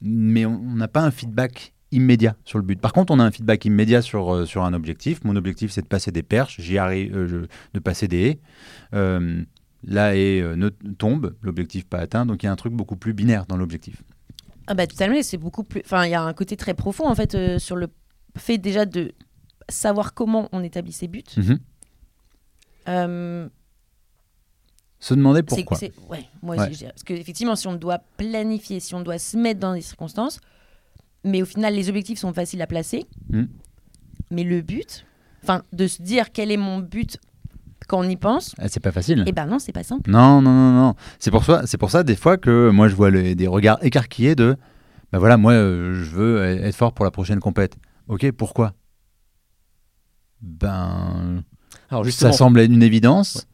mais 0.00 0.46
on 0.46 0.74
n'a 0.74 0.88
pas 0.88 1.02
un 1.02 1.10
feedback 1.10 1.72
immédiat 1.92 2.36
sur 2.44 2.58
le 2.58 2.64
but. 2.64 2.80
Par 2.80 2.92
contre, 2.92 3.12
on 3.12 3.18
a 3.20 3.24
un 3.24 3.30
feedback 3.30 3.64
immédiat 3.64 4.02
sur, 4.02 4.34
euh, 4.34 4.46
sur 4.46 4.64
un 4.64 4.72
objectif. 4.74 5.22
Mon 5.24 5.36
objectif, 5.36 5.70
c'est 5.70 5.82
de 5.82 5.86
passer 5.86 6.10
des 6.10 6.22
perches, 6.22 6.60
j'y 6.60 6.78
arrive, 6.78 7.16
euh, 7.16 7.26
je- 7.28 7.46
de 7.74 7.78
passer 7.80 8.08
des 8.08 8.20
haies. 8.22 8.40
Euh, 8.94 9.42
la 9.84 10.16
haie 10.16 10.42
ne 10.56 10.68
tombe, 10.68 11.34
l'objectif 11.42 11.84
pas 11.86 11.98
atteint, 11.98 12.24
donc 12.26 12.42
il 12.42 12.46
y 12.46 12.48
a 12.48 12.52
un 12.52 12.56
truc 12.56 12.72
beaucoup 12.72 12.96
plus 12.96 13.12
binaire 13.12 13.46
dans 13.46 13.56
l'objectif. 13.56 14.02
Ah 14.68 14.74
bah 14.74 14.86
totalement, 14.86 15.20
c'est 15.22 15.38
beaucoup 15.38 15.64
plus. 15.64 15.82
Enfin, 15.84 16.04
il 16.06 16.10
y 16.10 16.14
a 16.14 16.22
un 16.22 16.32
côté 16.34 16.56
très 16.56 16.74
profond 16.74 17.08
en 17.08 17.14
fait 17.16 17.58
sur 17.58 17.74
le 17.76 17.88
fait 18.36 18.58
déjà 18.58 18.86
de 18.86 19.12
savoir 19.68 20.14
comment 20.14 20.48
on 20.52 20.62
établit 20.62 20.92
ses 20.92 21.08
buts. 21.08 21.24
Mhm. 21.36 21.58
Se 25.00 25.14
demander 25.14 25.42
pourquoi. 25.42 25.76
c'est- 25.76 25.92
ouais, 26.08 26.24
moi 26.42 26.56
Ouais. 26.56 26.72
je. 26.72 26.84
Parce 26.84 27.02
qu'effectivement, 27.02 27.56
si 27.56 27.66
on 27.66 27.74
doit 27.74 27.98
planifier, 28.16 28.78
si 28.78 28.94
on 28.94 29.00
doit 29.00 29.18
se 29.18 29.36
mettre 29.36 29.58
dans 29.58 29.74
des 29.74 29.80
circonstances, 29.80 30.38
mais 31.24 31.42
au 31.42 31.44
final, 31.46 31.74
les 31.74 31.88
objectifs 31.88 32.18
sont 32.18 32.32
faciles 32.32 32.62
à 32.62 32.66
placer, 32.66 33.06
Mhm. 33.30 33.48
mais 34.30 34.44
le 34.44 34.60
but, 34.62 35.06
enfin, 35.42 35.62
de 35.72 35.86
se 35.86 36.02
dire 36.02 36.32
quel 36.32 36.50
est 36.50 36.56
mon 36.56 36.78
but 36.78 37.18
quand 37.88 38.00
on 38.00 38.08
y 38.08 38.16
pense, 38.16 38.54
Ah, 38.58 38.68
c'est 38.68 38.80
pas 38.80 38.92
facile. 38.92 39.24
eh 39.26 39.32
ben 39.32 39.46
non, 39.46 39.58
c'est 39.58 39.72
pas 39.72 39.82
simple. 39.82 40.10
Non, 40.10 40.40
non, 40.40 40.50
non, 40.52 40.72
non. 40.72 40.94
C'est 41.18 41.30
pour 41.30 41.44
ça, 41.44 41.62
c'est 41.66 41.78
pour 41.78 41.90
ça 41.90 42.02
des 42.04 42.16
fois 42.16 42.36
que 42.38 42.70
moi 42.70 42.88
je 42.88 42.94
vois 42.94 43.10
les- 43.10 43.34
des 43.34 43.46
regards 43.48 43.78
écarquillés 43.84 44.34
de, 44.34 44.56
ben 45.12 45.18
voilà, 45.18 45.36
moi 45.36 45.52
euh, 45.52 45.92
je 45.94 46.10
veux 46.10 46.42
être 46.44 46.74
fort 46.76 46.92
pour 46.94 47.04
la 47.04 47.10
prochaine 47.10 47.40
compète. 47.40 47.76
Ok, 48.08 48.30
pourquoi? 48.32 48.74
Ben, 50.40 51.44
Alors 51.90 52.04
justement, 52.04 52.32
ça 52.32 52.38
semble 52.38 52.60
être 52.60 52.70
une 52.72 52.82
évidence, 52.82 53.46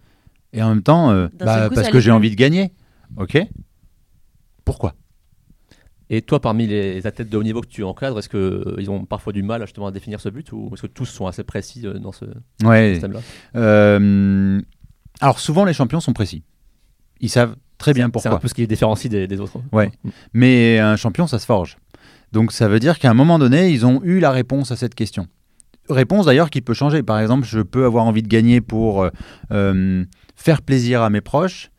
et 0.53 0.63
en 0.63 0.71
même 0.71 0.83
temps, 0.83 1.11
euh, 1.11 1.29
bah, 1.39 1.69
coup, 1.69 1.75
parce 1.75 1.89
que 1.91 2.01
j'ai 2.01 2.11
envie 2.11 2.31
de 2.31 2.35
gagner. 2.37 2.73
Ok, 3.17 3.39
pourquoi? 4.65 4.95
Et 6.11 6.23
toi, 6.23 6.41
parmi 6.41 6.67
les 6.67 7.07
athlètes 7.07 7.29
de 7.29 7.37
haut 7.37 7.43
niveau 7.43 7.61
que 7.61 7.67
tu 7.67 7.85
encadres, 7.85 8.19
est-ce 8.19 8.29
qu'ils 8.29 8.91
ont 8.91 9.05
parfois 9.05 9.33
du 9.33 9.43
mal 9.43 9.61
justement 9.63 9.87
à 9.89 9.91
définir 9.93 10.21
ce 10.21 10.29
but 10.29 10.51
ou 10.53 10.71
est-ce 10.73 10.83
que 10.83 10.87
tous 10.87 11.05
sont 11.07 11.27
assez 11.27 11.45
précis 11.45 11.83
euh, 11.87 11.99
dans 11.99 12.13
ce 12.13 12.25
Ouais. 12.65 12.93
système-là? 12.95 13.21
Euh, 13.57 14.61
alors 15.21 15.39
souvent 15.41 15.65
les 15.65 15.73
champions 15.73 16.01
sont 16.01 16.13
précis. 16.13 16.43
Ils 17.21 17.29
savent 17.29 17.57
très 17.79 17.93
bien 17.93 18.05
C'est 18.05 18.07
un 18.07 18.11
pourquoi. 18.11 18.39
peu 18.41 18.49
ce 18.49 18.55
qui 18.55 18.61
les 18.63 18.67
différencie 18.67 19.11
des, 19.11 19.27
des 19.27 19.41
autres. 19.41 19.61
Ouais. 19.73 19.91
Mais 20.33 20.79
un 20.79 20.97
champion, 20.97 21.27
ça 21.27 21.39
se 21.39 21.47
forge. 21.47 21.77
Donc 22.33 22.53
ça 22.53 22.69
veut 22.69 22.79
dire 22.81 22.99
qu'à 22.99 23.11
un 23.11 23.15
moment 23.15 23.39
donné, 23.39 23.71
ils 23.71 23.85
ont 23.87 24.01
eu 24.05 24.19
la 24.21 24.31
réponse 24.31 24.71
à 24.71 24.77
cette 24.77 24.95
question. 24.95 25.27
Réponse 25.91 26.27
d'ailleurs 26.27 26.51
qui 26.51 26.61
peut 26.61 26.75
changer. 26.75 27.03
Par 27.03 27.19
exemple, 27.19 27.47
je 27.47 27.61
peux 27.61 27.85
avoir 27.85 28.05
envie 28.05 28.23
de 28.23 28.29
gagner 28.29 28.61
pour 28.61 29.03
euh, 29.03 29.11
euh, 29.53 30.05
faire 30.37 30.63
plaisir 30.63 31.03
à 31.03 31.11
mes 31.11 31.21
proches. 31.23 31.71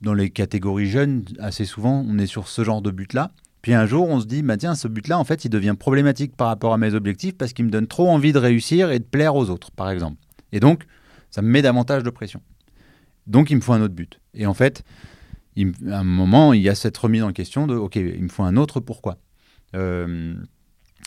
Dans 0.00 0.14
les 0.14 0.30
catégories 0.30 0.88
jeunes, 0.88 1.24
assez 1.38 1.64
souvent, 1.64 2.04
on 2.08 2.18
est 2.18 2.26
sur 2.26 2.48
ce 2.48 2.64
genre 2.64 2.82
de 2.82 2.90
but-là. 2.90 3.30
Puis 3.62 3.74
un 3.74 3.86
jour, 3.86 4.08
on 4.08 4.20
se 4.20 4.26
dit, 4.26 4.42
bah 4.42 4.56
tiens, 4.56 4.74
ce 4.74 4.88
but-là, 4.88 5.18
en 5.18 5.24
fait, 5.24 5.44
il 5.44 5.48
devient 5.48 5.74
problématique 5.78 6.36
par 6.36 6.48
rapport 6.48 6.72
à 6.74 6.78
mes 6.78 6.94
objectifs 6.94 7.36
parce 7.36 7.52
qu'il 7.52 7.64
me 7.64 7.70
donne 7.70 7.86
trop 7.86 8.08
envie 8.10 8.32
de 8.32 8.38
réussir 8.38 8.90
et 8.90 8.98
de 8.98 9.04
plaire 9.04 9.36
aux 9.36 9.48
autres, 9.50 9.70
par 9.70 9.88
exemple. 9.90 10.16
Et 10.50 10.58
donc, 10.60 10.84
ça 11.30 11.42
me 11.42 11.48
met 11.48 11.62
davantage 11.62 12.02
de 12.02 12.10
pression. 12.10 12.40
Donc, 13.28 13.50
il 13.50 13.56
me 13.56 13.60
faut 13.60 13.72
un 13.72 13.80
autre 13.80 13.94
but. 13.94 14.18
Et 14.34 14.46
en 14.46 14.54
fait, 14.54 14.82
à 15.56 15.98
un 16.00 16.04
moment, 16.04 16.52
il 16.52 16.60
y 16.62 16.68
a 16.68 16.74
cette 16.74 16.96
remise 16.98 17.22
en 17.22 17.32
question 17.32 17.66
de, 17.68 17.74
OK, 17.76 17.94
il 17.96 18.22
me 18.24 18.28
faut 18.28 18.42
un 18.42 18.56
autre 18.56 18.80
pourquoi. 18.80 19.18
Euh, 19.76 20.34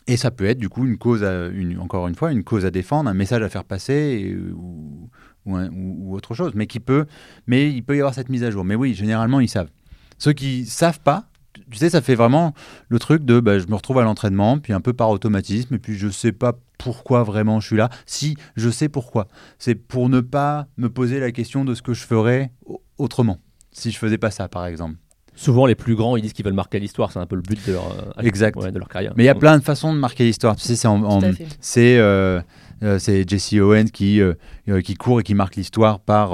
et 0.08 0.16
ça 0.18 0.32
peut 0.32 0.46
être, 0.46 0.58
du 0.58 0.70
coup, 0.70 0.86
une 0.86 0.98
cause, 0.98 1.24
à- 1.26 1.48
une, 1.48 1.78
encore 1.80 2.08
une 2.08 2.16
fois, 2.16 2.32
une 2.32 2.44
cause 2.44 2.66
à 2.66 2.72
défendre, 2.72 3.10
un 3.10 3.14
message 3.14 3.42
à 3.44 3.50
faire 3.50 3.66
passer 3.66 4.36
ou- 4.56 5.10
ou 5.46 6.16
autre 6.16 6.34
chose. 6.34 6.54
Mais, 6.56 6.68
qui 6.68 6.80
peut, 6.80 7.06
mais 7.48 7.70
il 7.70 7.84
peut 7.84 7.96
y 7.98 8.00
avoir 8.00 8.14
cette 8.14 8.30
mise 8.30 8.44
à 8.44 8.50
jour. 8.52 8.64
Mais 8.64 8.76
oui, 8.76 8.94
généralement, 8.94 9.40
ils 9.42 9.50
savent. 9.50 9.70
Ceux 10.18 10.34
qui 10.34 10.66
savent 10.66 11.02
pas, 11.02 11.28
tu 11.72 11.78
sais, 11.78 11.90
ça 11.90 12.02
fait 12.02 12.16
vraiment 12.16 12.54
le 12.90 13.00
truc 13.00 13.26
de 13.26 13.40
bah, 13.40 13.60
je 13.60 13.68
me 13.68 13.76
retrouve 13.76 14.00
à 14.00 14.04
l'entraînement, 14.04 14.58
puis 14.60 14.74
un 14.74 14.82
peu 14.82 14.94
par 14.94 15.10
automatisme, 15.10 15.74
et 15.76 15.80
puis 15.80 15.96
je 15.98 16.10
sais 16.10 16.32
pas 16.32 16.54
pourquoi 16.78 17.24
vraiment 17.24 17.60
je 17.60 17.68
suis 17.68 17.78
là. 17.78 17.90
Si, 18.06 18.36
je 18.56 18.70
sais 18.70 18.90
pourquoi. 18.90 19.28
C'est 19.60 19.76
pour 19.76 20.10
ne 20.10 20.20
pas 20.22 20.68
me 20.78 20.90
poser 20.90 21.20
la 21.20 21.32
question 21.32 21.66
de 21.66 21.74
ce 21.74 21.82
que 21.82 21.94
je 21.94 22.04
ferais 22.06 22.52
au- 22.66 22.82
autrement, 22.98 23.40
si 23.72 23.92
je 23.92 23.98
faisais 23.98 24.18
pas 24.18 24.32
ça, 24.32 24.48
par 24.48 24.66
exemple. 24.66 24.96
Souvent, 25.38 25.66
les 25.66 25.76
plus 25.76 25.96
grands, 25.96 26.16
ils 26.16 26.22
disent 26.22 26.32
qu'ils 26.32 26.46
veulent 26.46 26.54
marquer 26.54 26.80
l'histoire. 26.80 27.12
C'est 27.12 27.20
un 27.20 27.26
peu 27.26 27.36
le 27.36 27.42
but 27.42 27.60
de 27.68 27.74
leur, 27.74 27.92
euh, 27.92 28.22
Exact. 28.24 28.56
ouais, 28.58 28.72
de 28.72 28.80
leur 28.80 28.88
carrière. 28.88 29.12
Mais 29.18 29.24
il 29.24 29.26
y 29.26 29.30
a 29.30 29.36
plein 29.36 29.58
de 29.58 29.64
façons 29.64 29.94
de 29.94 30.00
marquer 30.00 30.24
l'histoire. 30.24 30.56
Tu 30.56 30.64
sais, 30.64 30.78
c'est 30.78 30.88
en- 30.88 31.04
en- 31.04 31.20
euh, 31.98 32.42
euh, 32.84 33.00
c'est 33.00 33.28
Jesse 33.28 33.54
Owens 33.54 33.86
qui, 33.86 34.22
euh, 34.22 34.34
euh, 34.70 34.82
qui 34.82 34.96
court 34.96 35.22
et 35.22 35.24
qui 35.24 35.34
marque 35.34 35.56
l'histoire 35.56 36.00
par 36.00 36.34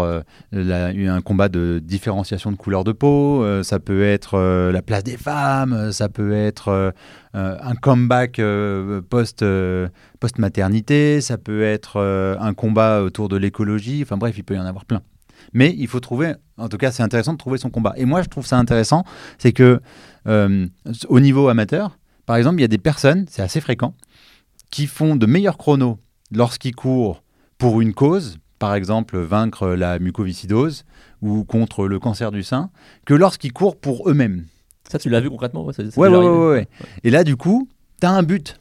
un 0.52 1.22
combat 1.22 1.50
de 1.50 1.82
différenciation 1.84 2.52
de 2.52 2.56
couleur 2.56 2.84
de 2.84 2.92
peau. 2.92 3.46
Ça 3.64 3.80
peut 3.80 4.04
être 4.04 4.40
la 4.72 4.82
place 4.82 5.04
des 5.04 5.18
femmes. 5.18 5.92
Ça 5.92 6.10
peut 6.10 6.34
être 6.34 6.94
un 7.34 7.76
comeback 7.76 8.42
post, 9.10 9.44
euh, 9.44 9.88
post-maternité. 10.20 11.22
Ça 11.22 11.38
peut 11.38 11.64
être 11.64 12.00
un 12.40 12.54
combat 12.54 13.02
autour 13.02 13.30
de 13.30 13.38
l'écologie. 13.38 14.02
Enfin 14.04 14.18
bref, 14.18 14.38
il 14.38 14.44
peut 14.44 14.56
y 14.56 14.60
en 14.60 14.66
avoir 14.66 14.86
plein. 14.86 15.02
Mais 15.54 15.74
il 15.78 15.88
faut 15.88 16.00
trouver, 16.00 16.34
en 16.58 16.70
tout 16.70 16.78
cas, 16.78 16.92
c'est 16.92 17.04
intéressant 17.04 17.34
de 17.34 17.38
trouver 17.38 17.58
son 17.58 17.70
combat. 17.70 17.94
Et 17.98 18.06
moi, 18.06 18.22
je 18.22 18.30
trouve 18.30 18.46
ça 18.46 18.58
intéressant, 18.58 19.04
c'est 19.38 19.54
que 19.54 19.80
au 20.26 21.20
niveau 21.20 21.48
amateur, 21.48 21.98
par 22.26 22.36
exemple, 22.36 22.58
il 22.60 22.62
y 22.62 22.66
a 22.66 22.70
des 22.70 22.78
personnes, 22.78 23.26
c'est 23.30 23.42
assez 23.42 23.60
fréquent, 23.60 23.96
qui 24.70 24.88
font 24.88 25.16
de 25.16 25.26
meilleurs 25.26 25.58
chronos 25.58 26.00
lorsqu'ils 26.32 26.76
courent 26.76 27.24
pour 27.58 27.82
une 27.82 27.94
cause, 27.94 28.38
par 28.60 28.76
exemple 28.76 29.18
vaincre 29.20 29.70
la 29.70 30.00
mucoviscidose 30.00 30.86
ou 31.22 31.44
contre 31.44 31.88
le 31.88 32.00
cancer 32.00 32.32
du 32.32 32.44
sein, 32.44 32.70
que 33.06 33.14
lorsqu'ils 33.14 33.54
courent 33.54 33.76
pour 33.80 34.10
eux-mêmes. 34.10 34.46
Ça, 34.90 35.00
tu 35.00 35.10
l'as 35.10 35.20
vu 35.22 35.30
concrètement 35.30 35.64
ouais. 35.66 36.68
Et 37.04 37.10
là, 37.10 37.24
du 37.24 37.36
coup, 37.38 37.68
tu 38.02 38.08
as 38.08 38.12
un 38.12 38.24
but. 38.24 38.60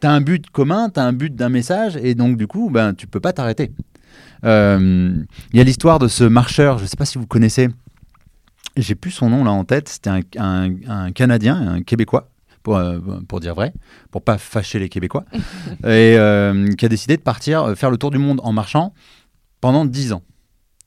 Tu 0.00 0.06
as 0.06 0.12
un 0.12 0.20
but 0.20 0.48
commun, 0.50 0.88
tu 0.88 0.98
as 0.98 1.04
un 1.04 1.12
but 1.12 1.34
d'un 1.36 1.50
message, 1.50 1.96
et 1.96 2.14
donc, 2.14 2.36
du 2.38 2.46
coup, 2.46 2.70
ben, 2.70 2.94
tu 2.94 3.06
peux 3.06 3.20
pas 3.20 3.32
t'arrêter. 3.34 3.70
Euh, 4.44 5.14
Il 5.52 5.58
y 5.58 5.60
a 5.60 5.64
l'histoire 5.64 5.98
de 5.98 6.08
ce 6.08 6.24
marcheur, 6.24 6.78
je 6.78 6.84
ne 6.84 6.88
sais 6.88 6.96
pas 6.96 7.04
si 7.04 7.18
vous 7.18 7.26
connaissez, 7.26 7.68
j'ai 8.76 8.94
plus 8.94 9.10
son 9.10 9.28
nom 9.28 9.44
là 9.44 9.50
en 9.52 9.64
tête, 9.64 9.88
c'était 9.88 10.10
un, 10.10 10.20
un- 10.38 10.74
un 10.88 11.12
Canadien, 11.12 11.54
un 11.56 11.82
Québécois, 11.82 12.30
pour, 12.62 12.76
euh, 12.76 12.98
pour 13.28 13.40
dire 13.40 13.54
vrai, 13.54 13.72
pour 14.10 14.22
pas 14.22 14.38
fâcher 14.38 14.78
les 14.78 14.88
Québécois, 14.88 15.24
et 15.84 16.16
euh, 16.16 16.72
qui 16.72 16.84
a 16.84 16.88
décidé 16.88 17.16
de 17.16 17.22
partir 17.22 17.62
euh, 17.62 17.74
faire 17.74 17.90
le 17.90 17.98
tour 17.98 18.10
du 18.10 18.18
monde 18.18 18.40
en 18.42 18.52
marchant 18.52 18.92
pendant 19.60 19.84
10 19.84 20.12
ans. 20.12 20.22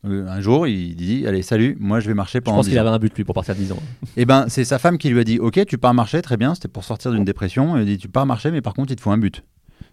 Un 0.05 0.41
jour, 0.41 0.67
il 0.67 0.95
dit 0.95 1.25
Allez, 1.25 1.43
salut, 1.43 1.77
moi 1.79 2.01
je 2.01 2.07
vais 2.07 2.13
marcher 2.13 2.39
Je 2.39 2.43
pendant 2.43 2.57
pense 2.57 2.65
10 2.65 2.71
qu'il 2.71 2.79
avait 2.79 2.89
un 2.89 2.99
but, 2.99 3.15
lui, 3.15 3.23
pour 3.23 3.35
partir 3.35 3.55
de 3.55 3.59
10 3.61 3.71
ans. 3.71 3.79
Et 4.17 4.25
ben, 4.25 4.45
c'est 4.49 4.65
sa 4.65 4.77
femme 4.77 4.97
qui 4.97 5.09
lui 5.09 5.19
a 5.19 5.23
dit 5.23 5.39
Ok, 5.39 5.65
tu 5.65 5.77
pars 5.77 5.93
marcher, 5.93 6.21
très 6.21 6.35
bien, 6.35 6.55
c'était 6.55 6.67
pour 6.67 6.83
sortir 6.83 7.11
d'une 7.11 7.23
dépression. 7.23 7.77
Elle 7.77 7.85
dit 7.85 7.97
Tu 7.97 8.09
pars 8.09 8.25
marcher, 8.25 8.51
mais 8.51 8.61
par 8.61 8.73
contre, 8.73 8.91
il 8.91 8.97
te 8.97 9.01
faut 9.01 9.11
un 9.11 9.17
but. 9.17 9.43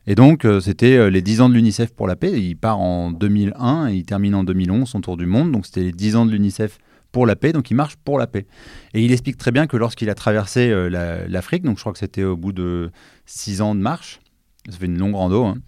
Et 0.06 0.14
donc, 0.14 0.44
euh, 0.44 0.60
c'était 0.60 0.96
euh, 0.96 1.10
les 1.10 1.22
10 1.22 1.42
ans 1.42 1.48
de 1.48 1.54
l'UNICEF 1.54 1.92
pour 1.92 2.06
la 2.06 2.16
paix. 2.16 2.32
Il 2.32 2.56
part 2.56 2.80
en 2.80 3.10
2001 3.10 3.88
et 3.88 3.94
il 3.94 4.04
termine 4.04 4.34
en 4.34 4.44
2011 4.44 4.88
son 4.88 5.00
tour 5.00 5.16
du 5.16 5.26
monde. 5.26 5.52
Donc, 5.52 5.66
c'était 5.66 5.82
les 5.82 5.92
10 5.92 6.16
ans 6.16 6.26
de 6.26 6.32
l'UNICEF 6.32 6.78
pour 7.12 7.26
la 7.26 7.36
paix, 7.36 7.52
donc 7.52 7.70
il 7.70 7.74
marche 7.74 7.96
pour 7.96 8.18
la 8.18 8.26
paix. 8.26 8.46
Et 8.94 9.04
il 9.04 9.12
explique 9.12 9.36
très 9.36 9.50
bien 9.50 9.66
que 9.66 9.76
lorsqu'il 9.76 10.10
a 10.10 10.14
traversé 10.14 10.70
euh, 10.70 10.88
la- 10.88 11.26
l'Afrique, 11.26 11.62
donc 11.62 11.76
je 11.76 11.82
crois 11.82 11.92
que 11.92 11.98
c'était 11.98 12.24
au 12.24 12.36
bout 12.36 12.52
de 12.52 12.90
six 13.26 13.60
ans 13.60 13.74
de 13.74 13.80
marche, 13.80 14.20
ça 14.68 14.76
fait 14.76 14.86
une 14.86 14.98
longue 14.98 15.14
rando, 15.14 15.44
hein, 15.44 15.58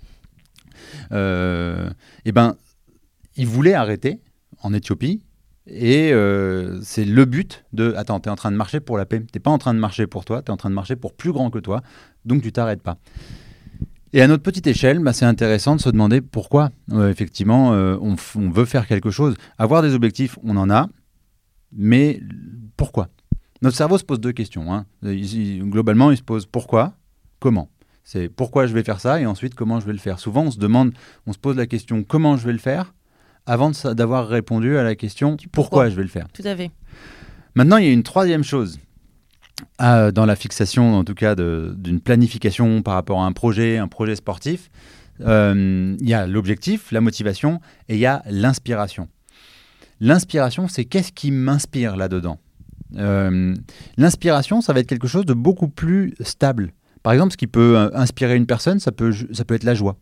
euh, 1.13 1.91
et 2.25 2.33
ben, 2.33 2.57
il 3.37 3.47
voulait 3.47 3.75
arrêter 3.75 4.21
en 4.63 4.73
Éthiopie. 4.73 5.23
Et 5.69 6.13
euh, 6.13 6.81
c'est 6.83 7.05
le 7.05 7.25
but 7.25 7.65
de 7.73 7.95
attends, 7.97 8.19
tu 8.19 8.29
es 8.29 8.33
en 8.33 8.37
train 8.37 8.51
de 8.51 8.57
marcher 8.57 8.81
pour 8.81 8.99
la 8.99 9.07
paix. 9.07 9.23
Tu 9.33 9.39
pas 9.39 9.51
en 9.51 9.59
train 9.59 9.75
de 9.75 9.79
marcher 9.79 10.09
pour 10.09 10.25
toi, 10.25 10.43
tu 10.43 10.47
es 10.49 10.51
en 10.51 10.57
train 10.57 10.71
de 10.71 10.75
marcher 10.75 10.97
pour 10.97 11.15
plus 11.15 11.31
grand 11.31 11.51
que 11.51 11.61
toi. 11.61 11.83
Donc 12.25 12.43
tu 12.43 12.51
t'arrêtes 12.51 12.83
pas. 12.83 12.99
Et 14.13 14.21
à 14.21 14.27
notre 14.27 14.43
petite 14.43 14.67
échelle, 14.67 14.99
bah, 14.99 15.13
c'est 15.13 15.25
intéressant 15.25 15.77
de 15.77 15.81
se 15.81 15.89
demander 15.89 16.21
pourquoi, 16.21 16.71
euh, 16.91 17.09
effectivement, 17.11 17.71
on 17.71 18.51
veut 18.51 18.65
faire 18.65 18.89
quelque 18.89 19.11
chose. 19.11 19.37
Avoir 19.57 19.83
des 19.83 19.95
objectifs, 19.95 20.37
on 20.43 20.57
en 20.57 20.69
a, 20.69 20.89
mais 21.73 22.21
pourquoi? 22.77 23.09
Notre 23.63 23.77
cerveau 23.77 23.97
se 23.99 24.05
pose 24.05 24.21
deux 24.21 24.33
questions. 24.33 24.73
hein. 24.75 24.87
Il- 25.03 25.63
globalement, 25.71 26.11
il 26.11 26.17
se 26.17 26.23
pose 26.23 26.47
pourquoi, 26.47 26.95
comment? 27.39 27.69
C'est 28.05 28.29
pourquoi 28.29 28.67
je 28.67 28.75
vais 28.75 28.83
faire 28.83 28.99
ça 29.01 29.21
et 29.21 29.27
ensuite 29.27 29.55
comment 29.55 29.79
je 29.79 29.87
vais 29.87 29.93
le 29.93 29.99
faire. 29.99 30.19
Souvent, 30.19 30.43
on 30.45 30.51
se 30.51 30.59
demande, 30.59 30.93
on 31.27 31.33
se 31.33 31.39
pose 31.39 31.57
la 31.57 31.67
question 31.67 32.03
comment 32.03 32.37
je 32.37 32.45
vais 32.47 32.53
le 32.53 32.59
faire 32.59 32.95
avant 33.47 33.71
d'avoir 33.95 34.27
répondu 34.29 34.77
à 34.77 34.83
la 34.83 34.95
question 34.97 35.37
pourquoi 35.37 35.51
pourquoi. 35.53 35.91
je 35.91 35.95
vais 35.97 36.03
le 36.03 36.09
faire. 36.09 36.27
Tout 36.33 36.43
à 36.45 36.57
fait. 36.57 36.71
Maintenant, 37.55 37.77
il 37.77 37.87
y 37.87 37.89
a 37.89 37.93
une 37.93 38.03
troisième 38.03 38.43
chose 38.43 38.81
euh, 39.81 40.11
dans 40.11 40.27
la 40.27 40.35
fixation, 40.35 40.97
en 40.97 41.05
tout 41.05 41.15
cas, 41.15 41.35
d'une 41.37 42.01
planification 42.01 42.83
par 42.83 42.95
rapport 42.95 43.21
à 43.23 43.27
un 43.27 43.33
projet, 43.33 43.79
un 43.79 43.89
projet 43.89 44.17
sportif. 44.17 44.71
Euh, 45.21 45.97
Il 46.01 46.09
y 46.09 46.15
a 46.15 46.27
l'objectif, 46.27 46.91
la 46.91 47.01
motivation 47.01 47.61
et 47.89 47.95
il 47.95 48.01
y 48.01 48.07
a 48.07 48.23
l'inspiration. 48.29 49.09
L'inspiration, 50.03 50.67
c'est 50.67 50.85
qu'est-ce 50.85 51.13
qui 51.13 51.31
m'inspire 51.31 51.95
là-dedans 51.97 52.41
Euh, 52.97 53.55
L'inspiration, 53.97 54.61
ça 54.61 54.73
va 54.73 54.81
être 54.81 54.89
quelque 54.89 55.07
chose 55.07 55.25
de 55.25 55.33
beaucoup 55.33 55.69
plus 55.69 56.15
stable. 56.19 56.73
Par 57.05 57.13
exemple, 57.13 57.31
ce 57.31 57.37
qui 57.37 57.47
peut 57.47 57.79
euh, 57.79 57.89
inspirer 57.95 58.35
une 58.35 58.47
personne, 58.47 58.81
ça 58.81 58.91
peut, 58.91 59.13
ça 59.33 59.45
peut 59.45 59.55
être 59.55 59.63
la 59.63 59.75
joie. 59.75 59.97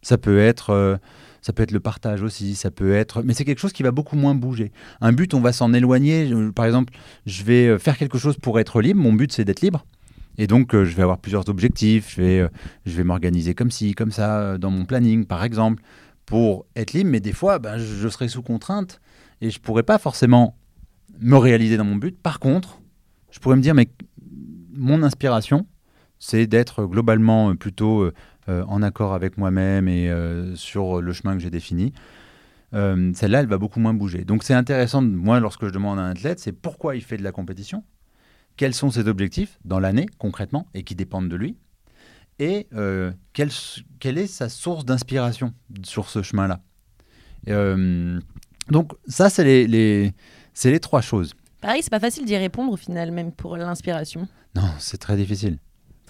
Ça 0.00 0.16
peut 0.16 0.38
être, 0.38 0.70
euh, 0.70 0.96
ça 1.42 1.52
peut 1.52 1.62
être 1.62 1.72
le 1.72 1.80
partage 1.80 2.22
aussi. 2.22 2.54
Ça 2.54 2.70
peut 2.70 2.94
être, 2.94 3.22
mais 3.22 3.34
c'est 3.34 3.44
quelque 3.44 3.58
chose 3.58 3.74
qui 3.74 3.82
va 3.82 3.90
beaucoup 3.90 4.16
moins 4.16 4.34
bouger. 4.34 4.72
Un 5.02 5.12
but, 5.12 5.34
on 5.34 5.42
va 5.42 5.52
s'en 5.52 5.74
éloigner. 5.74 6.32
Par 6.54 6.64
exemple, 6.64 6.94
je 7.26 7.44
vais 7.44 7.78
faire 7.78 7.98
quelque 7.98 8.16
chose 8.16 8.38
pour 8.38 8.58
être 8.58 8.80
libre. 8.80 9.02
Mon 9.02 9.12
but, 9.12 9.30
c'est 9.30 9.44
d'être 9.44 9.60
libre. 9.60 9.84
Et 10.38 10.46
donc, 10.46 10.72
je 10.72 10.96
vais 10.96 11.02
avoir 11.02 11.18
plusieurs 11.18 11.46
objectifs. 11.50 12.14
Je 12.16 12.22
vais, 12.22 12.48
je 12.86 12.96
vais 12.96 13.04
m'organiser 13.04 13.54
comme 13.54 13.70
ci, 13.70 13.92
comme 13.92 14.10
ça, 14.10 14.56
dans 14.56 14.70
mon 14.70 14.86
planning, 14.86 15.26
par 15.26 15.44
exemple, 15.44 15.82
pour 16.24 16.64
être 16.76 16.94
libre. 16.94 17.10
Mais 17.10 17.20
des 17.20 17.34
fois, 17.34 17.58
ben, 17.58 17.76
je 17.76 18.08
serai 18.08 18.28
sous 18.28 18.42
contrainte 18.42 19.02
et 19.40 19.50
je 19.50 19.60
pourrais 19.60 19.82
pas 19.82 19.98
forcément 19.98 20.56
me 21.20 21.36
réaliser 21.36 21.76
dans 21.76 21.84
mon 21.84 21.96
but. 21.96 22.20
Par 22.20 22.38
contre, 22.38 22.80
je 23.30 23.38
pourrais 23.38 23.56
me 23.56 23.62
dire, 23.62 23.74
mais 23.74 23.88
mon 24.72 25.02
inspiration, 25.02 25.66
c'est 26.18 26.46
d'être 26.46 26.84
globalement 26.84 27.50
euh, 27.50 27.54
plutôt 27.54 28.02
euh, 28.02 28.14
euh, 28.48 28.64
en 28.66 28.82
accord 28.82 29.14
avec 29.14 29.36
moi-même 29.36 29.88
et 29.88 30.10
sur 30.54 31.02
le 31.02 31.12
chemin 31.12 31.34
que 31.34 31.40
j'ai 31.40 31.50
défini. 31.50 31.92
Celle-là, 32.72 33.40
elle 33.40 33.46
va 33.46 33.58
beaucoup 33.58 33.80
moins 33.80 33.94
bouger. 33.94 34.24
Donc 34.24 34.42
c'est 34.42 34.54
intéressant, 34.54 35.02
moi, 35.02 35.40
lorsque 35.40 35.66
je 35.66 35.72
demande 35.72 35.98
à 35.98 36.02
un 36.02 36.10
athlète, 36.10 36.38
c'est 36.38 36.52
pourquoi 36.52 36.96
il 36.96 37.02
fait 37.02 37.16
de 37.16 37.22
la 37.22 37.32
compétition, 37.32 37.84
quels 38.56 38.74
sont 38.74 38.90
ses 38.90 39.08
objectifs 39.08 39.58
dans 39.64 39.78
l'année 39.80 40.06
concrètement 40.18 40.66
et 40.74 40.82
qui 40.82 40.94
dépendent 40.94 41.28
de 41.28 41.36
lui, 41.36 41.56
et 42.38 42.68
quelle, 43.32 43.50
quelle 43.98 44.18
est 44.18 44.26
sa 44.26 44.48
source 44.48 44.84
d'inspiration 44.84 45.52
sur 45.82 46.08
ce 46.08 46.22
chemin-là. 46.22 46.60
Donc 48.70 48.92
ça, 49.06 49.30
c'est 49.30 49.44
les, 49.44 49.66
les- 49.66 50.12
les 50.64 50.80
trois 50.80 51.00
choses. 51.00 51.34
Pareil, 51.60 51.80
c'est 51.82 51.90
pas 51.90 52.00
facile 52.00 52.24
d'y 52.24 52.36
répondre 52.36 52.72
au 52.72 52.76
final, 52.76 53.10
même 53.10 53.32
pour 53.32 53.56
l'inspiration. 53.56 54.28
Non, 54.54 54.62
c'est 54.78 54.98
très 54.98 55.16
difficile. 55.16 55.58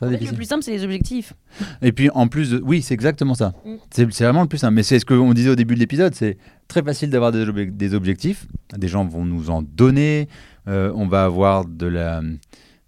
En 0.00 0.08
fait, 0.10 0.16
le 0.24 0.32
plus 0.32 0.44
simple, 0.44 0.62
c'est 0.62 0.70
les 0.70 0.84
objectifs. 0.84 1.32
Et 1.82 1.90
puis 1.90 2.08
en 2.10 2.28
plus, 2.28 2.50
de... 2.50 2.62
oui, 2.64 2.82
c'est 2.82 2.94
exactement 2.94 3.34
ça. 3.34 3.52
Mm. 3.64 3.74
C'est 3.90 4.12
c'est 4.12 4.24
vraiment 4.24 4.42
le 4.42 4.48
plus 4.48 4.58
simple. 4.58 4.74
Mais 4.74 4.84
c'est 4.84 4.98
ce 5.00 5.04
qu'on 5.04 5.32
disait 5.34 5.50
au 5.50 5.56
début 5.56 5.74
de 5.74 5.80
l'épisode, 5.80 6.14
c'est 6.14 6.38
très 6.68 6.82
facile 6.82 7.10
d'avoir 7.10 7.32
des, 7.32 7.48
ob- 7.48 7.76
des 7.76 7.94
objectifs. 7.94 8.46
Des 8.76 8.86
gens 8.88 9.04
vont 9.06 9.24
nous 9.24 9.50
en 9.50 9.62
donner. 9.62 10.28
Euh, 10.68 10.92
on 10.94 11.06
va 11.08 11.24
avoir 11.24 11.64
de 11.64 11.86
la 11.86 12.22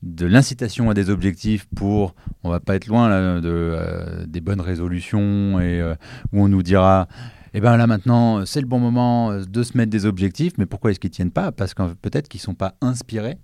de 0.02 0.24
l'incitation 0.24 0.88
à 0.88 0.94
des 0.94 1.10
objectifs 1.10 1.66
pour, 1.76 2.14
on 2.42 2.48
va 2.48 2.58
pas 2.58 2.74
être 2.76 2.86
loin 2.86 3.10
là, 3.10 3.38
de 3.40 3.48
euh, 3.50 4.24
des 4.26 4.40
bonnes 4.40 4.62
résolutions 4.62 5.60
et 5.60 5.78
euh, 5.80 5.94
où 6.32 6.42
on 6.42 6.48
nous 6.48 6.62
dira, 6.62 7.06
eh 7.54 7.60
ben 7.60 7.76
là 7.76 7.86
maintenant 7.86 8.44
c'est 8.46 8.60
le 8.60 8.66
bon 8.66 8.78
moment 8.78 9.30
euh, 9.32 9.44
de 9.44 9.62
se 9.62 9.76
mettre 9.76 9.90
des 9.90 10.06
objectifs. 10.06 10.52
Mais 10.58 10.66
pourquoi 10.66 10.90
est-ce 10.90 11.00
qu'ils 11.00 11.10
tiennent 11.10 11.30
pas? 11.32 11.52
Parce 11.52 11.74
que 11.74 11.94
peut-être 11.94 12.28
qu'ils 12.28 12.40
sont 12.40 12.54
pas 12.54 12.74
inspirés 12.80 13.38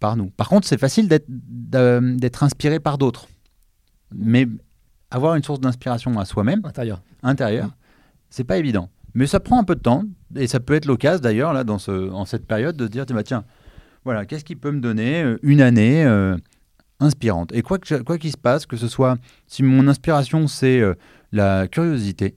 par 0.00 0.16
nous. 0.16 0.30
Par 0.30 0.48
contre, 0.48 0.66
c'est 0.66 0.78
facile 0.78 1.08
d'être 1.08 2.42
inspiré 2.42 2.80
par 2.80 2.98
d'autres. 2.98 3.28
Mais 4.14 4.46
avoir 5.10 5.36
une 5.36 5.42
source 5.44 5.60
d'inspiration 5.60 6.18
à 6.18 6.24
soi-même, 6.24 6.60
Intérieur. 6.64 7.02
intérieure, 7.22 7.70
c'est 8.28 8.44
pas 8.44 8.58
évident. 8.58 8.90
Mais 9.14 9.26
ça 9.26 9.40
prend 9.40 9.60
un 9.60 9.64
peu 9.64 9.74
de 9.76 9.80
temps, 9.80 10.04
et 10.36 10.46
ça 10.46 10.58
peut 10.58 10.74
être 10.74 10.86
l'occasion 10.86 11.20
d'ailleurs, 11.20 11.52
là, 11.52 11.64
dans 11.64 11.78
ce, 11.78 12.10
en 12.10 12.24
cette 12.24 12.46
période, 12.46 12.76
de 12.76 12.86
se 12.86 12.90
dire, 12.90 13.04
bah, 13.06 13.22
tiens, 13.22 13.44
voilà, 14.04 14.24
qu'est-ce 14.26 14.44
qui 14.44 14.56
peut 14.56 14.70
me 14.72 14.80
donner 14.80 15.22
euh, 15.22 15.38
une 15.42 15.60
année 15.60 16.04
euh, 16.04 16.36
inspirante? 16.98 17.52
Et 17.54 17.62
quoi 17.62 17.78
je- 17.84 17.96
quoi 17.96 18.18
qu'il 18.18 18.32
se 18.32 18.38
passe, 18.38 18.66
que 18.66 18.76
ce 18.76 18.88
soit, 18.88 19.18
si 19.46 19.62
mon 19.62 19.86
inspiration, 19.86 20.48
c'est 20.48 20.80
euh, 20.80 20.94
la 21.30 21.68
curiosité, 21.68 22.36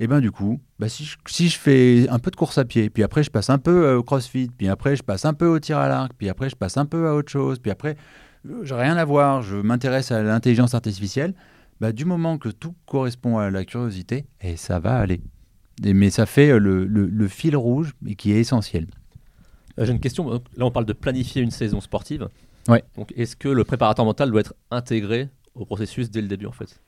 et 0.00 0.06
ben 0.06 0.20
du 0.20 0.30
coup, 0.30 0.60
bah, 0.78 0.88
si, 0.88 1.04
je, 1.04 1.16
si 1.26 1.48
je 1.48 1.58
fais 1.58 2.08
un 2.08 2.18
peu 2.18 2.30
de 2.30 2.36
course 2.36 2.58
à 2.58 2.64
pied, 2.64 2.90
puis 2.90 3.02
après 3.02 3.22
je 3.22 3.30
passe 3.30 3.50
un 3.50 3.58
peu 3.58 3.86
euh, 3.86 3.98
au 3.98 4.02
crossfit, 4.02 4.50
puis 4.56 4.68
après 4.68 4.96
je 4.96 5.02
passe 5.02 5.24
un 5.24 5.34
peu 5.34 5.46
au 5.46 5.58
tir 5.60 5.78
à 5.78 5.88
l'arc, 5.88 6.12
puis 6.16 6.28
après 6.28 6.48
je 6.50 6.56
passe 6.56 6.76
un 6.76 6.86
peu 6.86 7.06
à 7.08 7.14
autre 7.14 7.30
chose, 7.30 7.58
puis 7.58 7.70
après, 7.70 7.96
euh, 8.48 8.64
j'ai 8.64 8.74
rien 8.74 8.96
à 8.96 9.04
voir, 9.04 9.42
je 9.42 9.56
m'intéresse 9.56 10.10
à 10.12 10.22
l'intelligence 10.22 10.74
artificielle, 10.74 11.34
bah, 11.80 11.92
du 11.92 12.04
moment 12.04 12.38
que 12.38 12.48
tout 12.48 12.74
correspond 12.86 13.38
à 13.38 13.50
la 13.50 13.64
curiosité, 13.64 14.26
et 14.40 14.56
ça 14.56 14.78
va 14.80 14.96
aller. 14.98 15.20
Et- 15.84 15.92
mais 15.94 16.10
ça 16.10 16.24
fait 16.26 16.50
euh, 16.50 16.58
le, 16.58 16.84
le- 16.84 17.06
le 17.06 17.28
fil 17.28 17.56
rouge 17.56 17.92
et 18.06 18.14
qui 18.14 18.32
est 18.32 18.38
essentiel. 18.40 18.86
J'ai 19.76 19.90
une 19.90 19.98
question. 19.98 20.30
Là, 20.30 20.38
on 20.66 20.70
parle 20.70 20.86
de 20.86 20.92
planifier 20.92 21.42
une 21.42 21.50
saison 21.50 21.80
sportive. 21.80 22.28
Ouais. 22.68 22.84
Donc, 22.96 23.12
est-ce 23.16 23.34
que 23.34 23.48
le 23.48 23.64
préparateur 23.64 24.04
mental 24.04 24.30
doit 24.30 24.40
être 24.40 24.54
intégré 24.70 25.28
au 25.56 25.64
processus 25.64 26.10
dès 26.12 26.20
le 26.22 26.28
début, 26.28 26.46
en 26.46 26.52
fait? 26.52 26.80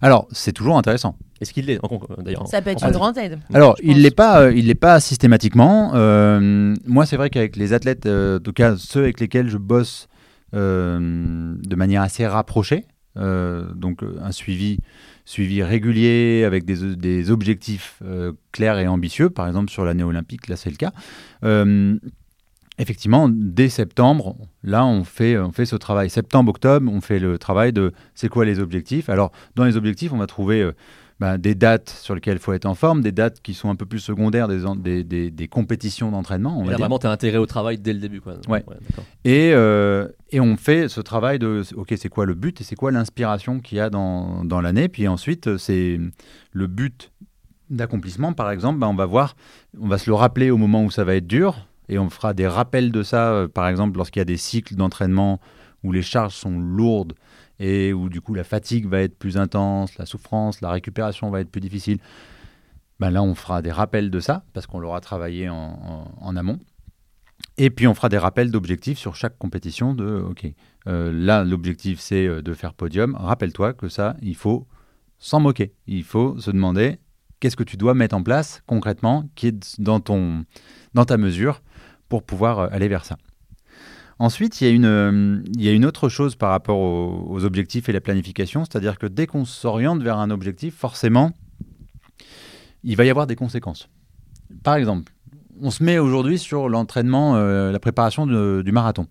Alors, 0.00 0.26
c'est 0.32 0.52
toujours 0.52 0.76
intéressant. 0.76 1.16
Est-ce 1.40 1.52
qu'il 1.52 1.66
l'est 1.66 1.80
D'ailleurs. 2.18 2.46
Ça 2.48 2.62
peut 2.62 2.70
être 2.70 2.84
une 2.84 2.92
grande 2.92 3.18
aide. 3.18 3.38
Alors, 3.52 3.76
je 3.82 3.88
il 3.90 4.02
l'est 4.02 4.14
pas, 4.14 4.42
euh, 4.42 4.52
il 4.52 4.66
l'est 4.66 4.74
pas 4.74 5.00
systématiquement. 5.00 5.92
Euh, 5.94 6.74
moi, 6.86 7.06
c'est 7.06 7.16
vrai 7.16 7.30
qu'avec 7.30 7.56
les 7.56 7.72
athlètes, 7.72 8.06
euh, 8.06 8.38
en 8.38 8.40
tout 8.40 8.52
cas 8.52 8.76
ceux 8.76 9.02
avec 9.02 9.20
lesquels 9.20 9.48
je 9.48 9.58
bosse 9.58 10.08
euh, 10.54 11.54
de 11.58 11.76
manière 11.76 12.02
assez 12.02 12.26
rapprochée, 12.26 12.86
euh, 13.16 13.72
donc 13.74 14.02
euh, 14.02 14.18
un 14.22 14.32
suivi, 14.32 14.78
suivi 15.24 15.62
régulier 15.62 16.44
avec 16.44 16.64
des, 16.64 16.96
des 16.96 17.30
objectifs 17.30 18.00
euh, 18.04 18.32
clairs 18.52 18.78
et 18.78 18.86
ambitieux, 18.88 19.30
par 19.30 19.46
exemple 19.46 19.70
sur 19.70 19.84
l'année 19.84 20.04
olympique, 20.04 20.48
là 20.48 20.56
c'est 20.56 20.70
le 20.70 20.76
cas. 20.76 20.92
Effectivement, 22.78 23.28
dès 23.30 23.68
septembre, 23.68 24.36
là 24.64 24.84
on 24.84 25.04
fait, 25.04 25.38
on 25.38 25.52
fait 25.52 25.64
ce 25.66 25.76
travail. 25.76 26.10
Septembre-octobre, 26.10 26.90
on 26.92 27.00
fait 27.00 27.20
le 27.20 27.38
travail 27.38 27.72
de 27.72 27.92
c'est 28.14 28.28
quoi 28.28 28.44
les 28.44 28.58
objectifs. 28.58 29.08
Alors, 29.08 29.30
dans 29.54 29.64
les 29.64 29.76
objectifs, 29.76 30.12
on 30.12 30.16
va 30.18 30.26
trouver 30.26 30.60
euh, 30.60 30.72
ben, 31.20 31.38
des 31.38 31.54
dates 31.54 31.88
sur 31.88 32.16
lesquelles 32.16 32.38
il 32.38 32.40
faut 32.40 32.52
être 32.52 32.66
en 32.66 32.74
forme, 32.74 33.00
des 33.00 33.12
dates 33.12 33.40
qui 33.40 33.54
sont 33.54 33.70
un 33.70 33.76
peu 33.76 33.86
plus 33.86 34.00
secondaires 34.00 34.48
des, 34.48 34.62
des, 34.78 35.04
des- 35.04 35.30
des 35.30 35.46
compétitions 35.46 36.10
d'entraînement. 36.10 36.58
on 36.58 36.62
Et 36.62 36.64
va 36.64 36.70
là, 36.72 36.76
dire. 36.76 36.84
vraiment, 36.86 36.98
tu 36.98 37.06
es 37.06 37.10
intégré 37.10 37.38
au 37.38 37.46
travail 37.46 37.78
dès 37.78 37.92
le 37.92 38.00
début. 38.00 38.20
Quoi. 38.20 38.34
Ouais. 38.48 38.64
Et, 39.24 39.52
euh, 39.54 40.08
et 40.32 40.40
on 40.40 40.56
fait 40.56 40.88
ce 40.88 41.00
travail 41.00 41.38
de, 41.38 41.62
ok, 41.76 41.94
c'est 41.96 42.08
quoi 42.08 42.26
le 42.26 42.34
but 42.34 42.60
et 42.60 42.64
c'est 42.64 42.74
quoi 42.74 42.90
l'inspiration 42.90 43.60
qu'il 43.60 43.78
y 43.78 43.80
a 43.80 43.88
dans, 43.88 44.44
dans 44.44 44.60
l'année. 44.60 44.88
Puis 44.88 45.06
ensuite, 45.06 45.58
c'est 45.58 46.00
le 46.52 46.66
but 46.66 47.12
d'accomplissement, 47.70 48.32
par 48.32 48.50
exemple, 48.50 48.80
ben, 48.80 48.88
on 48.88 48.94
va 48.96 49.06
voir, 49.06 49.36
on 49.80 49.86
va 49.86 49.98
se 49.98 50.10
le 50.10 50.14
rappeler 50.14 50.50
au 50.50 50.56
moment 50.56 50.84
où 50.84 50.90
ça 50.90 51.04
va 51.04 51.14
être 51.14 51.28
dur 51.28 51.68
et 51.88 51.98
on 51.98 52.08
fera 52.10 52.34
des 52.34 52.46
rappels 52.46 52.90
de 52.92 53.02
ça, 53.02 53.32
euh, 53.32 53.48
par 53.48 53.68
exemple, 53.68 53.96
lorsqu'il 53.98 54.20
y 54.20 54.22
a 54.22 54.26
des 54.26 54.36
cycles 54.36 54.74
d'entraînement 54.74 55.40
où 55.82 55.92
les 55.92 56.02
charges 56.02 56.34
sont 56.34 56.58
lourdes 56.58 57.14
et 57.60 57.92
où 57.92 58.08
du 58.08 58.20
coup 58.20 58.34
la 58.34 58.44
fatigue 58.44 58.86
va 58.86 59.00
être 59.00 59.18
plus 59.18 59.36
intense, 59.36 59.96
la 59.98 60.06
souffrance, 60.06 60.60
la 60.60 60.70
récupération 60.70 61.30
va 61.30 61.40
être 61.40 61.50
plus 61.50 61.60
difficile. 61.60 61.98
Ben 63.00 63.10
là, 63.10 63.22
on 63.22 63.34
fera 63.34 63.60
des 63.60 63.70
rappels 63.72 64.10
de 64.10 64.20
ça 64.20 64.44
parce 64.52 64.66
qu'on 64.66 64.78
l'aura 64.80 65.00
travaillé 65.00 65.48
en- 65.48 66.36
amont. 66.36 66.58
Et 67.58 67.70
puis 67.70 67.86
on 67.86 67.94
fera 67.94 68.08
des 68.08 68.18
rappels 68.18 68.50
d'objectifs 68.50 68.98
sur 68.98 69.14
chaque 69.14 69.38
compétition 69.38 69.94
de 69.94 70.24
OK. 70.28 70.46
euh, 70.88 71.12
là 71.12 71.44
l'objectif 71.44 72.00
c'est 72.00 72.26
euh, 72.26 72.42
de 72.42 72.54
faire 72.54 72.74
podium. 72.74 73.14
Rappelle-toi 73.16 73.74
que 73.74 73.88
ça 73.88 74.16
il 74.22 74.34
faut 74.36 74.66
s'en 75.18 75.40
moquer. 75.40 75.74
Il 75.86 76.04
faut 76.04 76.38
se 76.40 76.50
demander 76.50 76.98
qu'est-ce 77.40 77.56
que 77.56 77.62
tu 77.64 77.76
dois 77.76 77.94
mettre 77.94 78.16
en 78.16 78.22
place 78.22 78.62
concrètement 78.66 79.28
qui 79.34 79.48
est 79.48 79.80
dans 79.80 80.00
ton 80.00 80.44
dans 80.94 81.04
ta 81.04 81.16
mesure 81.16 81.62
pour 82.08 82.22
pouvoir 82.22 82.58
euh, 82.58 82.68
aller 82.70 82.88
vers 82.88 83.04
ça. 83.04 83.16
Ensuite, 84.18 84.60
il 84.60 84.64
y, 84.66 84.70
a 84.70 84.72
une, 84.72 84.84
euh, 84.84 85.86
autre 85.86 86.08
chose 86.08 86.36
par 86.36 86.50
rapport 86.50 86.78
aux, 86.78 87.44
objectifs 87.44 87.88
et 87.88 87.92
la 87.92 88.00
planification, 88.00 88.64
c'est-à-dire 88.64 88.98
que 88.98 89.06
dès 89.06 89.26
qu'on 89.26 89.44
s'oriente 89.44 90.02
vers 90.02 90.18
un 90.18 90.30
objectif, 90.30 90.76
forcément, 90.76 91.32
il 92.84 92.96
va 92.96 93.04
y 93.04 93.10
avoir 93.10 93.26
des 93.26 93.34
conséquences. 93.34 93.88
Par 94.62 94.76
exemple, 94.76 95.12
on 95.60 95.70
se 95.70 95.82
met 95.82 95.98
aujourd'hui 95.98 96.38
sur 96.38 96.68
l'entraînement, 96.68 97.36
euh, 97.36 97.72
la 97.72 97.80
préparation 97.80 98.26
du 98.26 98.72
marathon. 98.72 99.08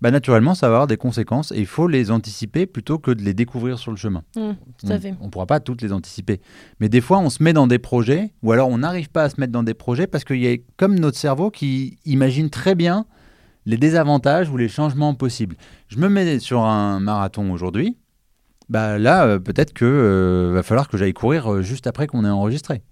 Bah, 0.00 0.10
naturellement, 0.10 0.54
ça 0.54 0.68
va 0.68 0.74
avoir 0.74 0.86
des 0.86 0.96
conséquences 0.98 1.50
et 1.52 1.58
il 1.60 1.66
faut 1.66 1.88
les 1.88 2.10
anticiper 2.10 2.66
plutôt 2.66 2.98
que 2.98 3.10
de 3.10 3.22
les 3.22 3.32
découvrir 3.32 3.78
sur 3.78 3.90
le 3.90 3.96
chemin. 3.96 4.22
Mmh, 4.36 4.40
tout 4.78 4.86
à 4.92 4.96
On- 4.96 5.00
fait. 5.00 5.14
On 5.20 5.24
ne 5.26 5.30
pourra 5.30 5.46
pas 5.46 5.60
toutes 5.60 5.80
les 5.80 5.92
anticiper. 5.92 6.40
Mais 6.80 6.88
des 6.90 7.00
fois, 7.00 7.18
on 7.18 7.30
se 7.30 7.42
met 7.42 7.52
dans 7.54 7.66
des 7.66 7.78
projets, 7.78 8.32
ou 8.42 8.52
alors 8.52 8.68
on 8.68 8.78
n'arrive 8.78 9.08
pas 9.08 9.22
à 9.24 9.28
se 9.30 9.40
mettre 9.40 9.52
dans 9.52 9.62
des 9.62 9.72
projets 9.74 10.06
parce 10.06 10.24
qu'il 10.24 10.42
y 10.42 10.52
a 10.52 10.56
comme 10.76 10.98
notre 10.98 11.16
cerveau 11.16 11.50
qui 11.50 11.98
imagine 12.04 12.50
très 12.50 12.74
bien 12.74 13.06
les 13.66 13.78
désavantages 13.78 14.50
ou 14.50 14.58
les 14.58 14.68
changements 14.68 15.14
possibles. 15.14 15.56
Je 15.88 15.96
me 15.98 16.08
mets 16.10 16.38
sur 16.38 16.60
un 16.64 17.00
marathon 17.00 17.50
aujourd'hui, 17.50 17.96
bah 18.68 18.98
là, 18.98 19.24
euh, 19.24 19.38
peut-être 19.38 19.72
que 19.72 19.84
euh, 19.86 20.52
va 20.54 20.62
falloir 20.62 20.88
que 20.88 20.98
j'aille 20.98 21.14
courir 21.14 21.50
euh, 21.50 21.62
juste 21.62 21.86
après 21.86 22.06
qu'on 22.06 22.24
ait 22.26 22.30
enregistré. 22.30 22.82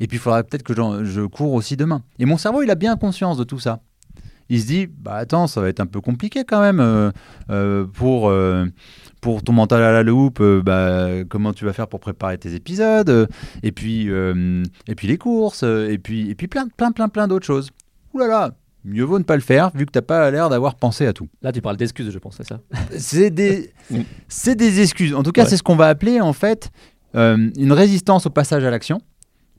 Et 0.00 0.06
puis, 0.06 0.16
il 0.16 0.20
faudra 0.20 0.42
peut-être 0.42 0.62
que 0.62 0.74
je 1.04 1.22
cours 1.22 1.52
aussi 1.54 1.76
demain. 1.76 2.02
Et 2.18 2.24
mon 2.26 2.36
cerveau, 2.38 2.62
il 2.62 2.70
a 2.70 2.74
bien 2.74 2.96
conscience 2.96 3.36
de 3.38 3.44
tout 3.44 3.58
ça. 3.58 3.80
Il 4.48 4.60
se 4.60 4.66
dit, 4.66 4.86
bah 4.86 5.14
attends, 5.16 5.46
ça 5.48 5.60
va 5.60 5.68
être 5.68 5.80
un 5.80 5.86
peu 5.86 6.00
compliqué 6.00 6.44
quand 6.44 6.60
même 6.60 6.78
euh, 6.80 7.10
euh, 7.50 7.84
pour, 7.84 8.28
euh, 8.28 8.64
pour 9.20 9.42
ton 9.42 9.52
mental 9.52 9.82
à 9.82 9.90
la 9.92 10.02
loupe. 10.02 10.42
bah, 10.64 11.24
comment 11.28 11.52
tu 11.52 11.64
vas 11.64 11.72
faire 11.72 11.88
pour 11.88 11.98
préparer 12.00 12.38
tes 12.38 12.54
épisodes 12.54 13.28
Et 13.62 13.72
puis, 13.72 14.06
et 14.08 14.94
puis 14.96 15.08
les 15.08 15.18
courses, 15.18 15.62
et 15.64 15.98
puis, 16.02 16.30
et 16.30 16.34
puis 16.34 16.46
plein, 16.46 16.68
plein, 16.76 16.92
plein, 16.92 17.08
plein 17.08 17.26
d'autres 17.26 17.46
choses. 17.46 17.70
Ouh 18.14 18.18
là 18.18 18.28
là, 18.28 18.54
mieux 18.84 19.02
vaut 19.04 19.18
ne 19.18 19.24
pas 19.24 19.34
le 19.34 19.42
faire 19.42 19.70
vu 19.74 19.84
que 19.84 19.90
t'as 19.90 20.00
pas 20.02 20.30
l'air 20.30 20.48
d'avoir 20.48 20.76
pensé 20.76 21.06
à 21.06 21.12
tout. 21.12 21.28
Là, 21.42 21.50
tu 21.50 21.60
parles 21.60 21.76
d'excuses, 21.76 22.10
je 22.10 22.18
pense, 22.18 22.36
c'est 22.36 22.46
ça? 22.46 22.60
C'est 22.96 23.30
des, 23.30 23.72
c'est 24.28 24.54
des 24.54 24.80
excuses. 24.80 25.12
En 25.14 25.22
tout 25.24 25.32
cas, 25.32 25.42
Ouais. 25.42 25.48
c'est 25.48 25.56
ce 25.56 25.62
qu'on 25.64 25.76
va 25.76 25.88
appeler 25.88 26.20
en 26.20 26.32
fait 26.32 26.70
une 27.14 27.72
résistance 27.72 28.26
au 28.26 28.30
passage 28.30 28.62
à 28.64 28.70
l'action. 28.70 29.00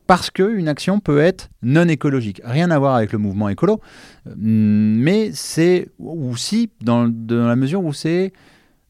Parce 0.08 0.32
qu'une 0.32 0.68
action 0.70 1.00
peut 1.00 1.20
être 1.20 1.50
non 1.62 1.88
écologique. 1.88 2.42
Rien 2.44 2.72
à 2.72 2.80
voir 2.80 2.96
avec 2.96 3.12
le 3.12 3.18
mouvement 3.20 3.50
écolo. 3.50 3.82
Euh, 4.28 4.34
Mais 4.38 5.32
c'est 5.34 5.90
aussi, 6.00 6.72
dans, 6.82 7.08
dans 7.10 7.46
la 7.48 7.56
mesure 7.56 7.84
où 7.84 7.92
c'est 7.94 8.32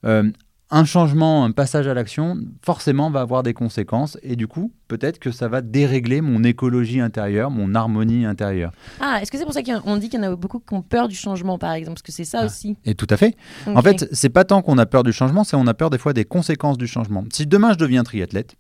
euh, 0.05 0.29
un 0.69 0.85
changement, 0.85 1.43
un 1.45 1.51
passage 1.51 1.87
à 1.87 1.93
l'action, 1.93 2.37
forcément 2.63 3.09
va 3.09 3.21
avoir 3.21 3.41
des 3.41 3.53
conséquences. 3.53 4.17
Et 4.21 4.35
du 4.35 4.47
coup, 4.47 4.71
peut-être 4.89 5.17
que 5.17 5.31
ça 5.31 5.47
va 5.47 5.61
dérégler 5.61 6.19
mon 6.21 6.43
écologie 6.43 6.99
intérieure, 6.99 7.49
mon 7.49 7.73
harmonie 7.73 8.25
intérieure. 8.25 8.71
Ah, 8.99 9.19
est-ce 9.21 9.31
que 9.31 9.37
c'est 9.37 9.45
pour 9.45 9.53
ça 9.53 9.61
qu'on 9.63 9.97
dit 9.97 10.09
qu'il 10.09 10.21
y 10.21 10.23
en 10.25 10.31
a 10.31 10.35
beaucoup 10.35 10.59
qui 10.59 10.73
ont 10.73 10.81
peur 10.81 11.07
du 11.07 11.15
changement, 11.15 11.57
par 11.57 11.71
exemple? 11.71 11.95
Parce 11.95 12.01
que 12.03 12.11
c'est 12.11 12.25
ça 12.25 12.39
Ah. 12.41 12.45
aussi. 12.45 12.75
Et 12.85 12.95
tout 12.95 13.07
à 13.09 13.17
fait. 13.17 13.35
En 13.65 13.81
fait, 13.81 14.07
c'est 14.11 14.29
pas 14.29 14.43
tant 14.43 14.61
qu'on 14.61 14.77
a 14.77 14.85
peur 14.85 15.03
du 15.03 15.13
changement, 15.13 15.43
c'est 15.45 15.55
on 15.55 15.65
a 15.67 15.73
peur 15.73 15.89
des 15.89 15.97
fois 15.97 16.13
des 16.13 16.25
conséquences 16.25 16.77
du 16.77 16.85
changement. 16.85 17.23
Si 17.33 17.47
demain 17.47 17.71
je 17.73 17.77
deviens 17.77 18.03
triathlète, 18.03 18.55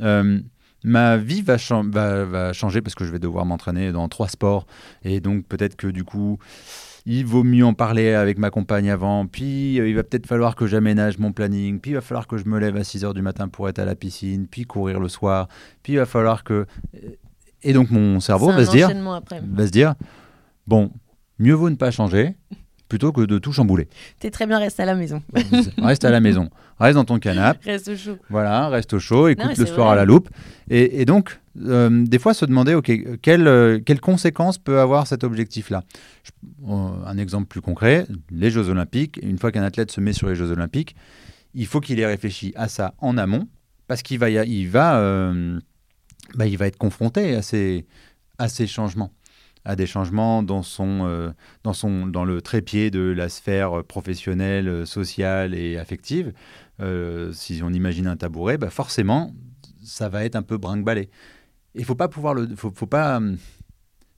euh, 0.00 0.38
ma 0.84 1.16
vie 1.16 1.42
va, 1.42 1.56
va, 1.84 2.24
va 2.24 2.52
changer 2.52 2.80
parce 2.82 2.94
que 2.94 3.04
je 3.04 3.12
vais 3.12 3.18
devoir 3.18 3.44
m'entraîner 3.44 3.92
dans 3.92 4.08
trois 4.08 4.28
sports. 4.28 4.66
Et 5.04 5.20
donc 5.20 5.46
peut-être 5.46 5.76
que 5.76 5.86
du 5.86 6.04
coup 6.04 6.38
il 7.06 7.26
vaut 7.26 7.42
mieux 7.42 7.64
en 7.64 7.74
parler 7.74 8.12
avec 8.12 8.38
ma 8.38 8.50
compagne 8.50 8.90
avant, 8.90 9.26
puis 9.26 9.80
euh, 9.80 9.88
il 9.88 9.94
va 9.94 10.04
peut-être 10.04 10.26
falloir 10.26 10.54
que 10.54 10.66
j'aménage 10.66 11.18
mon 11.18 11.32
planning, 11.32 11.80
puis 11.80 11.92
il 11.92 11.94
va 11.94 12.00
falloir 12.00 12.26
que 12.26 12.36
je 12.36 12.44
me 12.44 12.58
lève 12.58 12.76
à 12.76 12.82
6h 12.82 13.12
du 13.14 13.22
matin 13.22 13.48
pour 13.48 13.68
être 13.68 13.78
à 13.78 13.84
la 13.84 13.94
piscine, 13.94 14.46
puis 14.46 14.64
courir 14.64 15.00
le 15.00 15.08
soir, 15.08 15.48
puis 15.82 15.94
il 15.94 15.96
va 15.96 16.06
falloir 16.06 16.44
que... 16.44 16.66
Et 17.62 17.72
donc 17.72 17.90
mon 17.90 18.20
cerveau 18.20 18.50
va 18.52 18.64
se 18.64 18.70
dire, 18.70 18.90
après. 19.14 19.40
va 19.44 19.66
se 19.66 19.72
dire, 19.72 19.94
bon, 20.66 20.92
mieux 21.38 21.54
vaut 21.54 21.70
ne 21.70 21.76
pas 21.76 21.90
changer 21.90 22.36
plutôt 22.92 23.10
que 23.10 23.22
de 23.22 23.38
tout 23.38 23.52
chambouler. 23.52 23.88
T'es 24.18 24.30
très 24.30 24.46
bien 24.46 24.58
resté 24.58 24.82
à 24.82 24.84
la 24.84 24.94
maison. 24.94 25.22
reste 25.78 26.04
à 26.04 26.10
la 26.10 26.20
maison, 26.20 26.50
reste 26.78 26.96
dans 26.96 27.06
ton 27.06 27.18
canapé, 27.18 27.70
Reste 27.70 27.88
au 27.88 27.96
chaud. 27.96 28.18
voilà, 28.28 28.68
reste 28.68 28.92
au 28.92 28.98
chaud, 28.98 29.28
écoute 29.28 29.46
mais 29.48 29.54
le 29.54 29.64
vrai. 29.64 29.88
à 29.88 29.94
la 29.94 30.04
loupe. 30.04 30.28
Et, 30.68 31.00
et 31.00 31.06
donc, 31.06 31.40
euh, 31.64 32.04
des 32.04 32.18
fois, 32.18 32.34
se 32.34 32.44
demander, 32.44 32.74
OK, 32.74 32.92
quelles 33.22 33.48
euh, 33.48 33.80
conséquences 34.02 34.58
peut 34.58 34.78
avoir 34.78 35.06
cet 35.06 35.24
objectif-là? 35.24 35.84
Je- 36.22 36.32
euh, 36.70 37.06
Un 37.06 37.16
exemple 37.16 37.46
plus 37.46 37.62
concret, 37.62 38.06
les 38.30 38.50
Jeux 38.50 38.68
Olympiques. 38.68 39.18
Une 39.22 39.38
fois 39.38 39.50
qu'un 39.52 39.62
athlète 39.62 39.90
se 39.90 40.02
met 40.02 40.12
sur 40.12 40.28
les 40.28 40.34
Jeux 40.34 40.50
Olympiques, 40.50 40.94
il 41.54 41.64
faut 41.66 41.80
qu'il 41.80 41.98
ait 41.98 42.04
réfléchi 42.06 42.52
à 42.56 42.68
ça 42.68 42.92
en 42.98 43.16
amont, 43.16 43.48
parce 43.86 44.02
qu'il 44.02 44.18
va, 44.18 44.28
il 44.28 44.68
va, 44.68 44.98
euh, 44.98 45.58
bah, 46.34 46.46
il 46.46 46.58
va 46.58 46.66
être 46.66 46.76
confronté 46.76 47.34
à 47.36 47.40
ces, 47.40 47.86
à 48.36 48.48
ces 48.48 48.66
changements 48.66 49.12
à 49.64 49.76
des 49.76 49.86
changements 49.86 50.42
dans, 50.42 50.62
son, 50.62 51.06
euh, 51.06 51.30
dans, 51.64 51.72
son, 51.72 52.06
dans 52.06 52.24
le 52.24 52.42
trépied 52.42 52.90
de 52.90 53.00
la 53.00 53.28
sphère 53.28 53.84
professionnelle, 53.84 54.68
euh, 54.68 54.84
sociale 54.84 55.54
et 55.54 55.78
affective. 55.78 56.32
Euh, 56.80 57.32
si 57.32 57.60
on 57.62 57.70
imagine 57.72 58.06
un 58.06 58.16
tabouret, 58.16 58.58
bah 58.58 58.70
forcément, 58.70 59.32
ça 59.82 60.08
va 60.08 60.24
être 60.24 60.36
un 60.36 60.42
peu 60.42 60.58
brinque-ballé. 60.58 61.10
Il 61.74 61.84
faut 61.84 61.94
pas 61.94 62.08
pouvoir 62.08 62.34
le, 62.34 62.48
faut, 62.56 62.72
faut 62.74 62.86
pas, 62.86 63.18
hum, 63.18 63.38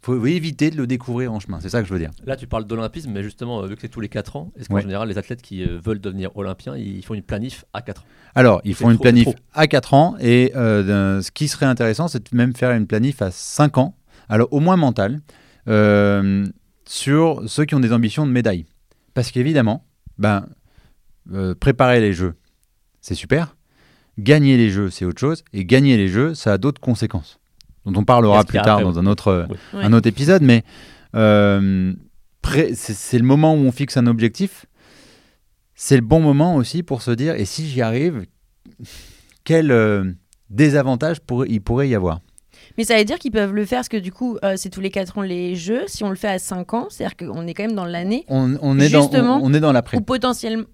faut 0.00 0.24
éviter 0.26 0.70
de 0.70 0.76
le 0.76 0.86
découvrir 0.86 1.32
en 1.32 1.40
chemin. 1.40 1.60
C'est 1.60 1.68
ça 1.68 1.80
que 1.80 1.88
je 1.88 1.92
veux 1.92 1.98
dire. 1.98 2.10
Là, 2.24 2.36
tu 2.36 2.46
parles 2.46 2.64
d'olympisme, 2.66 3.10
mais 3.10 3.22
justement, 3.22 3.62
vu 3.66 3.74
que 3.74 3.80
c'est 3.82 3.88
tous 3.88 4.00
les 4.00 4.08
4 4.08 4.36
ans, 4.36 4.52
est-ce 4.56 4.68
qu'en 4.68 4.76
Ouais. 4.76 4.82
général, 4.82 5.08
les 5.08 5.18
athlètes 5.18 5.40
qui 5.42 5.64
veulent 5.64 6.00
devenir 6.00 6.36
olympiens, 6.36 6.76
ils 6.76 7.04
font 7.04 7.14
une 7.14 7.22
planif 7.22 7.64
à 7.72 7.80
4 7.82 8.02
ans? 8.02 8.06
Alors, 8.34 8.60
ils 8.64 8.74
font 8.74 8.90
une 8.90 8.96
trop, 8.96 9.02
planif 9.04 9.28
à 9.52 9.66
4 9.66 9.94
ans 9.94 10.16
et 10.20 10.52
euh, 10.56 11.22
ce 11.22 11.30
qui 11.30 11.48
serait 11.48 11.66
intéressant, 11.66 12.08
c'est 12.08 12.32
de 12.32 12.36
même 12.36 12.54
faire 12.54 12.72
une 12.72 12.86
planif 12.86 13.22
à 13.22 13.30
5 13.30 13.78
ans, 13.78 13.94
alors 14.28 14.48
au 14.52 14.60
moins 14.60 14.76
mentale, 14.76 15.20
euh, 15.68 16.46
sur 16.86 17.42
ceux 17.46 17.64
qui 17.64 17.74
ont 17.74 17.80
des 17.80 17.92
ambitions 17.92 18.26
de 18.26 18.32
médaille. 18.32 18.66
Parce 19.14 19.30
qu'évidemment, 19.30 19.84
ben, 20.18 20.46
euh, 21.32 21.54
préparer 21.54 22.00
les 22.00 22.12
jeux, 22.12 22.34
c'est 23.00 23.14
super. 23.14 23.56
Gagner 24.18 24.56
les 24.56 24.70
jeux, 24.70 24.90
c'est 24.90 25.04
autre 25.04 25.18
chose. 25.20 25.42
Et 25.52 25.64
gagner 25.64 25.96
les 25.96 26.08
jeux, 26.08 26.34
ça 26.34 26.52
a 26.52 26.58
d'autres 26.58 26.80
conséquences, 26.80 27.38
dont 27.86 27.92
on 27.98 28.04
parlera 28.04 28.44
plus 28.44 28.58
tard 28.60 28.80
dans 28.82 28.98
un 28.98 29.06
autre, 29.06 29.46
Oui. 29.50 29.56
Ouais. 29.78 29.84
un 29.84 29.92
autre 29.92 30.08
épisode. 30.08 30.42
Mais 30.42 30.62
euh, 31.14 31.92
c'est 32.74 33.18
le 33.18 33.24
moment 33.24 33.54
où 33.54 33.58
on 33.58 33.72
fixe 33.72 33.96
un 33.96 34.06
objectif. 34.06 34.66
C'est 35.74 35.96
le 35.96 36.02
bon 36.02 36.20
moment 36.20 36.54
aussi 36.56 36.82
pour 36.82 37.02
se 37.02 37.10
dire, 37.10 37.34
et 37.34 37.44
si 37.44 37.66
j'y 37.68 37.82
arrive, 37.82 38.26
quel 39.44 40.16
désavantage 40.50 41.20
pour- 41.20 41.46
il 41.46 41.60
pourrait 41.60 41.88
y 41.88 41.94
avoir? 41.94 42.20
Mais 42.76 42.84
ça 42.84 42.96
veut 42.98 43.04
dire 43.04 43.18
qu'ils 43.18 43.30
peuvent 43.30 43.54
le 43.54 43.64
faire 43.64 43.78
parce 43.78 43.88
que 43.88 43.96
du 43.96 44.10
coup, 44.12 44.36
euh, 44.44 44.54
c'est 44.56 44.68
tous 44.70 44.80
les 44.80 44.90
4 44.90 45.18
ans 45.18 45.22
les 45.22 45.54
jeux. 45.54 45.82
Si 45.86 46.02
on 46.04 46.10
le 46.10 46.16
fait 46.16 46.28
à 46.28 46.38
5 46.38 46.74
ans, 46.74 46.86
c'est-à-dire 46.90 47.16
qu'on 47.16 47.46
est 47.46 47.54
quand 47.54 47.64
même 47.64 47.76
dans 47.76 47.84
l'année 47.84 48.24
on, 48.28 48.56
on 48.60 48.78
est 48.80 48.88
dans, 48.88 49.02
Justement, 49.02 49.38
on, 49.42 49.50
on 49.50 49.54
est 49.54 49.60
dans 49.60 49.72
l'après. 49.72 49.96
où 49.96 50.00
potentiellement. 50.00 50.64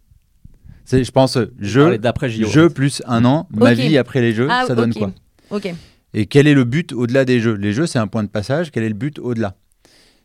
C'est, 0.84 1.04
je 1.04 1.10
pense, 1.12 1.38
jeu, 1.60 1.98
d'après 1.98 2.30
jeu 2.30 2.68
plus 2.70 3.02
un 3.06 3.24
an, 3.24 3.46
ma 3.50 3.74
vie 3.74 3.96
après 3.98 4.20
les 4.20 4.32
jeux, 4.32 4.48
Ah, 4.50 4.64
ça 4.66 4.74
donne 4.74 4.94
quoi? 4.94 5.12
Ok. 5.50 5.72
Et 6.14 6.26
quel 6.26 6.46
est 6.48 6.54
le 6.54 6.64
but 6.64 6.92
au-delà 6.92 7.24
des 7.24 7.38
jeux? 7.38 7.52
Les 7.54 7.72
jeux, 7.72 7.86
c'est 7.86 7.98
un 8.00 8.08
point 8.08 8.24
de 8.24 8.28
passage. 8.28 8.70
Quel 8.72 8.82
est 8.82 8.88
le 8.88 8.94
but 8.94 9.18
au-delà? 9.20 9.54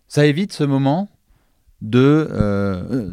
Ça 0.07 0.25
évite 0.25 0.53
ce 0.53 0.63
moment 0.63 1.09
de, 1.81 2.27
euh, 2.31 3.09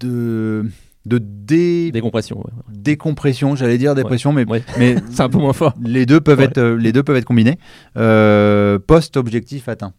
de, 0.00 0.66
de 1.06 1.18
dé- 1.18 1.90
Décompression. 1.92 2.38
ouais. 2.38 2.52
décompression, 2.68 3.56
j'allais 3.56 3.78
dire 3.78 3.94
dépression, 3.94 4.32
mais, 4.32 4.44
Ouais. 4.48 4.62
mais 4.78 4.96
C'est 5.10 5.22
un 5.22 5.28
peu 5.28 5.38
moins 5.38 5.52
fort. 5.52 5.74
les, 5.82 6.06
deux 6.06 6.20
peuvent 6.20 6.40
être, 6.40 6.58
euh, 6.58 6.76
les 6.76 6.92
deux 6.92 7.02
peuvent 7.02 7.16
être 7.16 7.24
combinés. 7.24 7.58
Euh, 7.96 8.78
Post-objectif 8.78 9.68
atteint. 9.68 9.92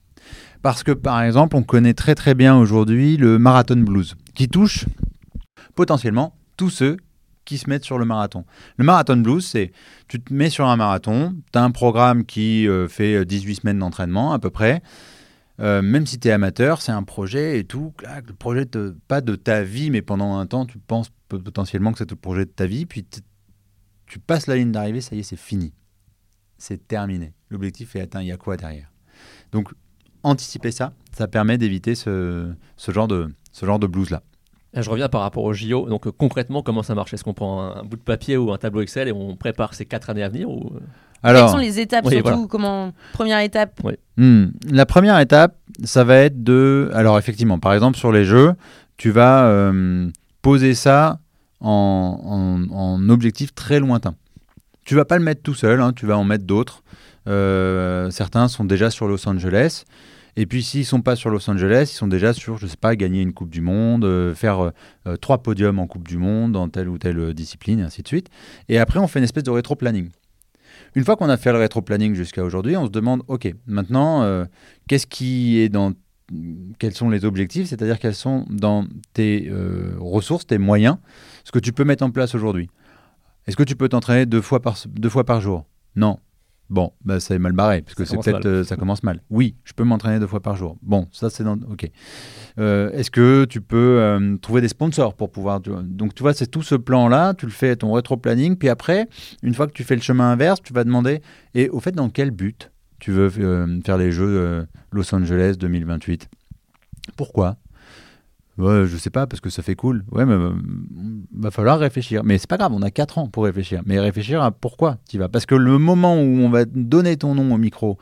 Parce 0.62 0.84
que, 0.84 0.92
par 0.94 1.22
exemple, 1.22 1.58
on 1.58 1.64
connaît 1.64 1.94
très 1.94 2.16
très 2.16 2.36
bien 2.36 2.56
aujourd'hui 2.56 3.18
le 3.18 3.38
marathon 3.38 3.76
blues, 3.78 4.16
qui 4.34 4.48
touche 4.48 4.86
potentiellement 5.76 6.36
tous 6.58 6.70
ceux 6.70 6.98
qui 7.46 7.58
se 7.58 7.70
mettent 7.70 7.84
sur 7.84 7.98
le 7.98 8.06
marathon. 8.06 8.46
Le 8.78 8.86
marathon 8.86 9.18
blues, 9.18 9.46
c'est 9.46 9.74
tu 10.08 10.22
te 10.22 10.34
mets 10.34 10.50
sur 10.50 10.66
un 10.68 10.78
marathon, 10.78 11.36
tu 11.52 11.60
as 11.60 11.64
un 11.64 11.72
programme 11.72 12.24
qui 12.26 12.66
euh, 12.70 12.88
fait 12.88 13.26
18 13.26 13.56
semaines 13.56 13.80
d'entraînement 13.80 14.32
à 14.32 14.40
peu 14.40 14.50
près. 14.50 14.82
Euh, 15.64 15.82
même 15.82 16.06
si 16.06 16.20
tu 16.20 16.28
es 16.28 16.32
amateur, 16.32 16.82
c'est 16.82 16.92
un 16.92 17.04
projet 17.04 17.60
et 17.60 17.64
tout. 17.64 17.94
Le 18.04 18.34
projet, 18.34 18.66
pas 19.08 19.22
de 19.22 19.36
ta 19.36 19.64
vie, 19.64 19.90
mais 19.90 20.02
pendant 20.02 20.38
un 20.38 20.46
temps, 20.46 20.66
tu 20.66 20.78
penses 20.78 21.10
potentiellement 21.30 21.94
que 21.94 22.00
c'est 22.00 22.10
le 22.10 22.18
projet 22.18 22.46
de 22.46 22.52
ta 22.52 22.66
vie. 22.66 22.86
Puis 22.86 23.06
tu 24.06 24.20
passes 24.20 24.48
la 24.48 24.56
ligne 24.56 24.72
d'arrivée, 24.72 25.02
ça 25.02 25.16
y 25.16 25.20
est, 25.20 25.24
c'est 25.24 25.38
fini. 25.38 25.74
C'est 26.58 26.88
terminé. 26.88 27.34
L'objectif 27.50 27.96
est 27.96 28.02
atteint. 28.02 28.22
Il 28.22 28.28
y 28.28 28.32
a 28.32 28.38
quoi 28.38 28.58
derrière? 28.58 28.92
Donc, 29.52 29.74
anticiper 30.24 30.72
ça, 30.72 30.94
ça 31.16 31.28
permet 31.28 31.58
d'éviter 31.58 31.96
ce, 31.96 32.54
genre 32.88 33.08
de, 33.08 33.88
blues-là. 33.88 34.22
Là, 34.74 34.82
Je 34.82 34.90
reviens 34.90 35.08
par 35.08 35.22
rapport 35.22 35.44
au 35.44 35.54
JO. 35.54 35.88
Donc 35.88 36.08
euh, 36.08 36.12
concrètement, 36.12 36.62
comment 36.62 36.84
ça 36.84 36.96
marche? 36.96 37.14
Est-ce 37.14 37.24
qu'on 37.24 37.34
prend 37.34 37.62
un, 37.62 37.84
bout 37.84 37.98
de 37.98 38.02
papier 38.02 38.36
ou 38.36 38.52
un 38.52 38.58
tableau 38.58 38.82
Excel 38.82 39.08
et 39.08 39.12
on 39.12 39.36
prépare 39.38 39.74
ces 39.74 39.86
4 39.86 40.10
années 40.10 40.24
à 40.24 40.30
venir. 40.30 40.50
Quelles 41.24 41.36
Alors, 41.38 41.50
sont 41.52 41.58
les 41.58 41.80
étapes 41.80 42.06
Oui, 42.06 42.14
surtout 42.16 42.30
voilà. 42.30 42.48
Comment 42.50 42.94
première 43.14 43.40
étape 43.40 43.80
Hmm. 44.18 44.48
La 44.70 44.86
première 44.86 45.18
étape, 45.20 45.58
ça 45.84 46.04
va 46.04 46.18
être 46.18 46.44
de... 46.44 46.92
Alors 46.94 47.18
effectivement, 47.18 47.58
par 47.58 47.74
exemple 47.74 47.98
sur 47.98 48.12
les 48.12 48.26
jeux, 48.26 48.54
tu 48.98 49.10
vas 49.10 49.46
euh, 49.46 50.08
poser 50.44 50.76
ça 50.76 51.20
en, 51.62 52.20
en- 52.70 52.76
en 52.76 53.10
objectif 53.10 53.56
très 53.56 53.80
lointain. 53.80 54.14
Tu 54.86 54.94
vas 54.96 55.06
pas 55.06 55.18
le 55.18 55.24
mettre 55.24 55.42
tout 55.42 55.56
seul, 55.56 55.82
hein, 55.82 55.94
tu 55.94 56.06
vas 56.06 56.18
en 56.18 56.24
mettre 56.26 56.44
d'autres. 56.44 56.84
Euh, 57.28 58.12
certains 58.12 58.48
sont 58.48 58.66
déjà 58.66 58.90
sur 58.92 59.08
Los 59.08 59.28
Angeles. 59.28 59.86
Et 60.36 60.46
puis 60.48 60.64
s'ils 60.64 60.86
sont 60.86 61.02
pas 61.02 61.16
sur 61.16 61.30
Los 61.30 61.48
Angeles, 61.50 61.90
ils 61.94 61.96
sont 61.98 62.08
déjà 62.08 62.34
sur, 62.34 62.58
je 62.58 62.68
sais 62.68 62.76
pas, 62.78 62.96
gagner 62.96 63.22
une 63.22 63.34
Coupe 63.34 63.50
du 63.52 63.62
Monde, 63.62 64.04
euh, 64.04 64.34
faire 64.36 64.72
euh, 65.08 65.16
trois 65.18 65.38
podiums 65.44 65.80
en 65.80 65.86
Coupe 65.88 66.08
du 66.08 66.18
Monde 66.18 66.52
dans 66.54 66.68
telle 66.70 66.90
ou 66.90 66.98
telle 66.98 67.34
discipline, 67.36 67.80
et 67.80 67.84
ainsi 67.84 68.02
de 68.02 68.08
suite. 68.08 68.30
Et 68.68 68.80
après, 68.80 69.00
on 69.00 69.08
fait 69.08 69.20
une 69.20 69.26
espèce 69.26 69.44
de 69.44 69.52
rétro-planning. 69.52 70.10
Une 70.96 71.04
fois 71.04 71.16
qu'on 71.16 71.30
a 71.30 71.38
fait 71.38 71.52
le 71.52 71.58
rétro-planning 71.58 72.14
jusqu'à 72.14 72.44
aujourd'hui, 72.44 72.78
on 72.78 72.86
se 72.86 72.92
demande, 72.92 73.24
ok, 73.28 73.54
maintenant, 73.66 74.24
euh, 74.24 74.46
qu'est-ce 74.88 75.08
qui 75.08 75.60
est 75.60 75.70
dans... 75.70 75.94
Quels 76.80 76.94
sont 76.94 77.10
les 77.10 77.26
objectifs, 77.26 77.68
c'est-à-dire 77.68 78.00
quels 78.00 78.16
sont 78.16 78.46
dans 78.50 78.86
tes 79.12 79.50
euh, 79.50 79.96
ressources, 80.00 80.48
tes 80.48 80.58
moyens, 80.58 80.98
ce 81.44 81.52
que 81.52 81.60
tu 81.60 81.74
peux 81.74 81.84
mettre 81.84 82.04
en 82.04 82.12
place 82.12 82.34
aujourd'hui. 82.34 82.70
Est-ce 83.46 83.58
que 83.58 83.64
tu 83.64 83.76
peux 83.76 83.90
t'entraîner 83.90 84.26
deux 84.26 84.42
fois 84.42 84.62
par, 84.62 84.78
deux 84.88 85.10
fois 85.10 85.26
par 85.26 85.42
jour? 85.42 85.66
Non. 85.96 86.20
Bon, 86.74 86.92
bah, 87.06 87.20
c'est 87.20 87.38
mal 87.38 87.52
barré, 87.52 87.84
parce 87.84 87.94
que 87.94 88.04
Ça 88.04 88.10
c'est 88.10 88.14
commence 88.16 88.26
peut-être 88.26 88.44
mal. 88.46 88.54
euh, 88.54 88.64
ça 88.64 88.76
commence 88.78 89.04
mal. 89.04 89.22
Oui, 89.30 89.56
je 89.64 89.74
peux 89.74 89.84
m'entraîner 89.84 90.20
deux 90.20 90.26
fois 90.26 90.40
par 90.42 90.56
jour. 90.56 90.76
Bon, 90.82 91.08
ça 91.12 91.30
c'est 91.30 91.44
dans. 91.44 91.54
Ok. 91.70 91.88
Euh, 92.58 92.90
Est-ce 92.94 93.12
que 93.12 93.46
tu 93.46 93.62
peux 93.62 94.00
euh, 94.00 94.38
trouver 94.38 94.60
des 94.62 94.68
sponsors 94.70 95.14
pour 95.14 95.30
pouvoir. 95.32 95.62
tu 95.62 95.70
Donc 95.84 96.16
tu 96.16 96.24
vois, 96.24 96.34
c'est 96.34 96.48
tout 96.48 96.64
ce 96.64 96.74
plan-là, 96.74 97.36
tu 97.36 97.46
le 97.46 97.52
fais 97.52 97.76
ton 97.76 97.94
rétro-planning, 97.94 98.56
puis 98.58 98.70
après, 98.70 99.08
une 99.44 99.54
fois 99.54 99.68
que 99.68 99.74
tu 99.74 99.84
fais 99.84 99.96
le 99.96 100.02
chemin 100.02 100.32
inverse, 100.32 100.64
tu 100.64 100.74
vas 100.74 100.84
demander. 100.84 101.22
Et 101.54 101.70
au 101.70 101.80
fait, 101.80 101.92
dans 101.92 102.10
quel 102.10 102.32
but 102.32 102.72
tu 103.00 103.12
veux 103.12 103.30
faire 103.30 103.98
les 104.00 104.12
Jeux 104.12 104.66
Los 104.92 105.14
Angeles 105.14 105.58
2028 105.60 106.28
Pourquoi? 107.16 107.58
Ouais, 108.58 108.86
je 108.86 108.98
sais 108.98 109.10
pas, 109.10 109.26
parce 109.26 109.42
que 109.42 109.50
ça 109.50 109.64
fait 109.64 109.76
cool. 109.76 110.04
Ouais, 110.12 110.26
mais 110.26 110.34
euh, 110.34 110.52
va 111.36 111.50
falloir 111.50 111.80
réfléchir. 111.80 112.24
Mais 112.24 112.38
c'est 112.38 112.50
pas 112.50 112.58
grave, 112.58 112.72
on 112.74 112.82
a 112.84 112.92
4 112.92 113.18
ans 113.18 113.28
pour 113.28 113.46
réfléchir. 113.46 113.82
Mais 113.86 114.00
réfléchir 114.00 114.44
à 114.44 114.52
pourquoi 114.52 114.98
tu 115.10 115.18
vas. 115.18 115.28
Parce 115.28 115.46
que 115.48 115.56
le 115.56 115.80
moment 115.80 116.16
où 116.16 116.26
on 116.40 116.50
va 116.50 116.66
donner 116.66 117.18
ton 117.18 117.34
nom 117.34 117.54
au 117.54 117.58
micro, 117.58 117.98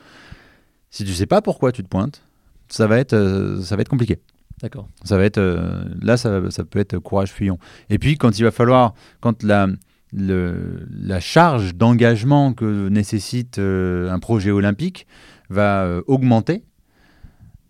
si 0.89 1.05
tu 1.05 1.13
sais 1.13 1.25
pas 1.25 1.41
pourquoi 1.41 1.71
tu 1.71 1.83
te 1.83 1.87
pointes, 1.87 2.21
ça 2.67 2.85
va 2.87 2.97
être, 2.99 3.13
euh, 3.13 3.61
ça 3.61 3.75
va 3.77 3.81
être 3.81 3.89
compliqué. 3.89 4.19
D'accord. 4.61 4.89
Ça 5.05 5.17
va 5.17 5.23
être, 5.23 5.37
euh, 5.37 5.83
là, 6.01 6.17
ça, 6.17 6.41
ça 6.51 6.63
peut 6.65 6.79
être 6.79 6.97
courage 6.99 7.31
fuyant. 7.31 7.57
Et 7.89 7.97
puis, 7.97 8.17
quand 8.17 8.37
il 8.37 8.43
va 8.43 8.51
falloir, 8.51 8.93
quand 9.21 9.43
la, 9.43 9.67
le- 10.13 10.85
la 10.91 11.19
charge 11.21 11.75
d'engagement 11.75 12.51
que 12.53 12.89
nécessite 12.89 13.57
un 13.57 14.19
projet 14.19 14.51
olympique 14.51 15.07
va 15.49 16.01
augmenter, 16.07 16.63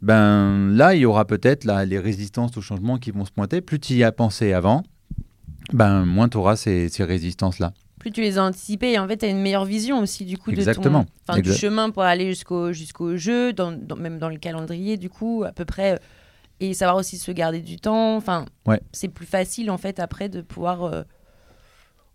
ben 0.01 0.69
là, 0.69 0.95
il 0.95 1.01
y 1.01 1.05
aura 1.05 1.25
peut-être 1.25 1.63
là, 1.63 1.85
les 1.85 1.99
résistances 1.99 2.55
au 2.57 2.61
changement 2.61 2.97
qui 2.97 3.11
vont 3.11 3.25
se 3.25 3.31
pointer. 3.31 3.61
Plus 3.61 3.79
tu 3.79 3.93
y 3.93 4.03
as 4.03 4.11
pensé 4.11 4.53
avant, 4.53 4.83
ben 5.73 6.05
moins 6.05 6.27
tu 6.29 6.37
auras 6.37 6.55
ces, 6.55 6.89
ces 6.89 7.03
résistances-là. 7.03 7.73
Plus 7.99 8.09
tu 8.11 8.21
les 8.21 8.39
as 8.39 8.43
anticipés, 8.43 8.93
et 8.93 8.99
en 8.99 9.07
fait, 9.07 9.17
tu 9.17 9.25
as 9.25 9.29
une 9.29 9.41
meilleure 9.41 9.65
vision 9.65 9.99
aussi 9.99 10.25
du 10.25 10.37
coup 10.37 10.49
Exactement. 10.51 11.01
de 11.01 11.33
ton, 11.35 11.39
du 11.39 11.53
chemin 11.53 11.91
pour 11.91 12.01
aller 12.01 12.25
jusqu'au 12.29 12.73
jusqu'au 12.73 13.15
jeu, 13.15 13.53
dans, 13.53 13.71
dans- 13.71 13.95
même 13.95 14.17
dans 14.17 14.29
le 14.29 14.37
calendrier, 14.37 14.97
du 14.97 15.09
coup, 15.09 15.43
à 15.45 15.51
peu 15.51 15.65
près. 15.65 15.93
euh, 15.93 15.97
Et 16.59 16.73
savoir 16.73 16.95
aussi 16.97 17.17
se 17.19 17.31
garder 17.31 17.59
du 17.61 17.77
temps. 17.77 18.15
Enfin, 18.15 18.45
Ouais. 18.67 18.81
c'est 18.91 19.07
plus 19.07 19.25
facile 19.27 19.69
en 19.71 19.77
fait 19.77 19.99
après 19.99 20.29
de 20.29 20.41
pouvoir 20.41 20.83
euh, 20.83 21.03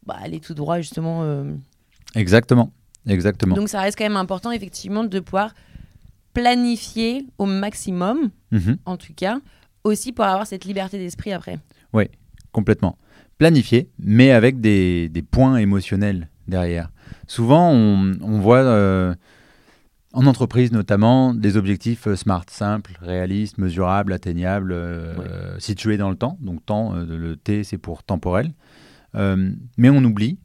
bah, 0.07 0.17
aller 0.21 0.41
tout 0.41 0.55
droit 0.55 0.79
justement. 0.81 1.23
euh. 1.23 1.53
Exactement. 2.17 2.73
Exactement. 3.09 3.55
Donc 3.55 3.69
ça 3.69 3.81
reste 3.81 3.97
quand 3.99 4.05
même 4.05 4.17
important 4.17 4.51
effectivement 4.51 5.05
de 5.05 5.21
pouvoir 5.21 5.55
planifier 6.41 7.27
au 7.39 7.47
maximum, 7.47 8.31
Mhm. 8.53 8.77
en 8.85 8.97
tout 8.97 9.15
cas, 9.15 9.41
aussi 9.85 10.13
pour 10.13 10.25
avoir 10.27 10.47
cette 10.47 10.65
liberté 10.67 10.99
d'esprit 10.99 11.33
après. 11.33 11.59
Complètement. 12.53 12.97
Planifié, 13.39 13.91
mais 13.99 14.31
avec 14.31 14.61
des, 14.63 15.11
des 15.11 15.21
points 15.23 15.57
émotionnels 15.59 16.31
derrière. 16.49 16.91
Souvent, 17.27 17.71
on, 17.71 18.13
on 18.23 18.39
voit 18.41 18.61
euh, 18.65 19.15
en 20.15 20.25
entreprise 20.27 20.73
notamment 20.73 21.35
des 21.35 21.59
objectifs 21.59 22.07
euh, 22.07 22.17
SMART, 22.17 22.47
simples, 22.49 22.97
réalistes, 23.03 23.59
mesurables, 23.59 24.15
atteignables, 24.15 24.73
euh, 24.73 25.17
Ouais. 25.19 25.61
situés 25.61 25.99
dans 25.99 26.09
le 26.09 26.17
temps. 26.17 26.39
Donc 26.41 26.65
temps, 26.65 26.95
le 26.95 27.37
T 27.37 27.63
c'est 27.63 27.77
pour 27.79 28.03
temporel. 28.05 28.53
Mais 29.15 29.91
on 29.91 30.03
oublie 30.05 30.39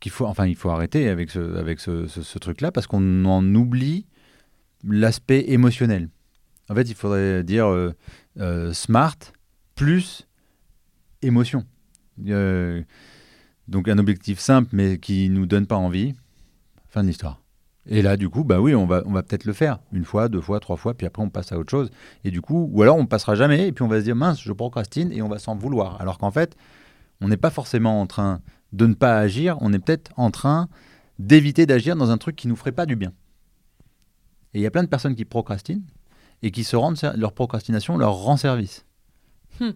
qu'il 0.00 0.12
faut, 0.12 0.26
enfin, 0.26 0.46
il 0.46 0.56
faut 0.56 0.70
arrêter 0.70 1.08
avec 1.10 1.30
ce, 1.30 1.56
avec 1.56 1.80
ce, 1.80 2.06
ce- 2.06 2.22
ce 2.22 2.38
truc-là 2.38 2.72
parce 2.72 2.86
qu'on 2.86 3.24
en 3.26 3.44
oublie 3.54 4.06
l'aspect 4.84 5.44
émotionnel. 5.48 6.08
En 6.68 6.74
fait, 6.74 6.88
il 6.88 6.94
faudrait 6.94 7.42
dire 7.44 7.66
euh, 7.66 7.92
euh, 8.40 8.72
SMART 8.72 9.16
plus 9.74 10.28
émotion. 11.22 11.64
Euh, 12.28 12.82
donc 13.68 13.88
un 13.88 13.98
objectif 13.98 14.38
simple 14.38 14.70
mais 14.72 14.98
qui 14.98 15.28
nous 15.28 15.46
donne 15.46 15.66
pas 15.66 15.76
envie. 15.76 16.14
Fin 16.88 17.02
de 17.02 17.08
l'histoire. 17.08 17.40
Et 17.86 18.00
là, 18.00 18.16
du 18.16 18.28
coup, 18.28 18.44
bah 18.44 18.60
oui, 18.60 18.74
on 18.74 18.86
va, 18.86 19.02
on 19.06 19.12
va 19.12 19.22
peut-être 19.22 19.44
le 19.44 19.52
faire 19.52 19.80
une 19.92 20.04
fois, 20.04 20.28
deux 20.28 20.40
fois, 20.40 20.60
trois 20.60 20.76
fois, 20.76 20.94
puis 20.94 21.06
après 21.06 21.22
on 21.22 21.30
passe 21.30 21.50
à 21.50 21.58
autre 21.58 21.70
chose. 21.70 21.90
Et 22.22 22.30
du 22.30 22.40
coup, 22.40 22.68
ou 22.72 22.82
alors 22.82 22.96
on 22.96 23.06
passera 23.06 23.34
jamais, 23.34 23.68
et 23.68 23.72
puis 23.72 23.82
on 23.82 23.88
va 23.88 23.98
se 23.98 24.04
dire 24.04 24.14
mince, 24.14 24.40
je 24.40 24.52
procrastine, 24.52 25.10
et 25.10 25.20
on 25.20 25.28
va 25.28 25.38
s'en 25.38 25.56
vouloir. 25.56 26.00
Alors 26.00 26.18
qu'en 26.18 26.30
fait, 26.30 26.54
on 27.20 27.28
n'est 27.28 27.36
pas 27.36 27.50
forcément 27.50 28.00
en 28.00 28.06
train 28.06 28.40
de 28.72 28.86
ne 28.86 28.94
pas 28.94 29.18
agir, 29.18 29.56
on 29.60 29.72
est 29.72 29.78
peut-être 29.78 30.12
en 30.16 30.30
train 30.30 30.68
d'éviter 31.18 31.66
d'agir 31.66 31.96
dans 31.96 32.10
un 32.10 32.18
truc 32.18 32.36
qui 32.36 32.46
nous 32.46 32.56
ferait 32.56 32.72
pas 32.72 32.86
du 32.86 32.94
bien. 32.94 33.12
Et 34.54 34.58
il 34.58 34.62
y 34.62 34.66
a 34.66 34.70
plein 34.70 34.82
de 34.82 34.88
personnes 34.88 35.14
qui 35.14 35.24
procrastinent 35.24 35.82
et 36.42 36.50
qui 36.50 36.64
se 36.64 36.76
rendent 36.76 36.98
leur 37.16 37.32
procrastination 37.32 37.96
leur 37.96 38.14
rend 38.14 38.36
service. 38.36 38.84
Hmm. 39.60 39.70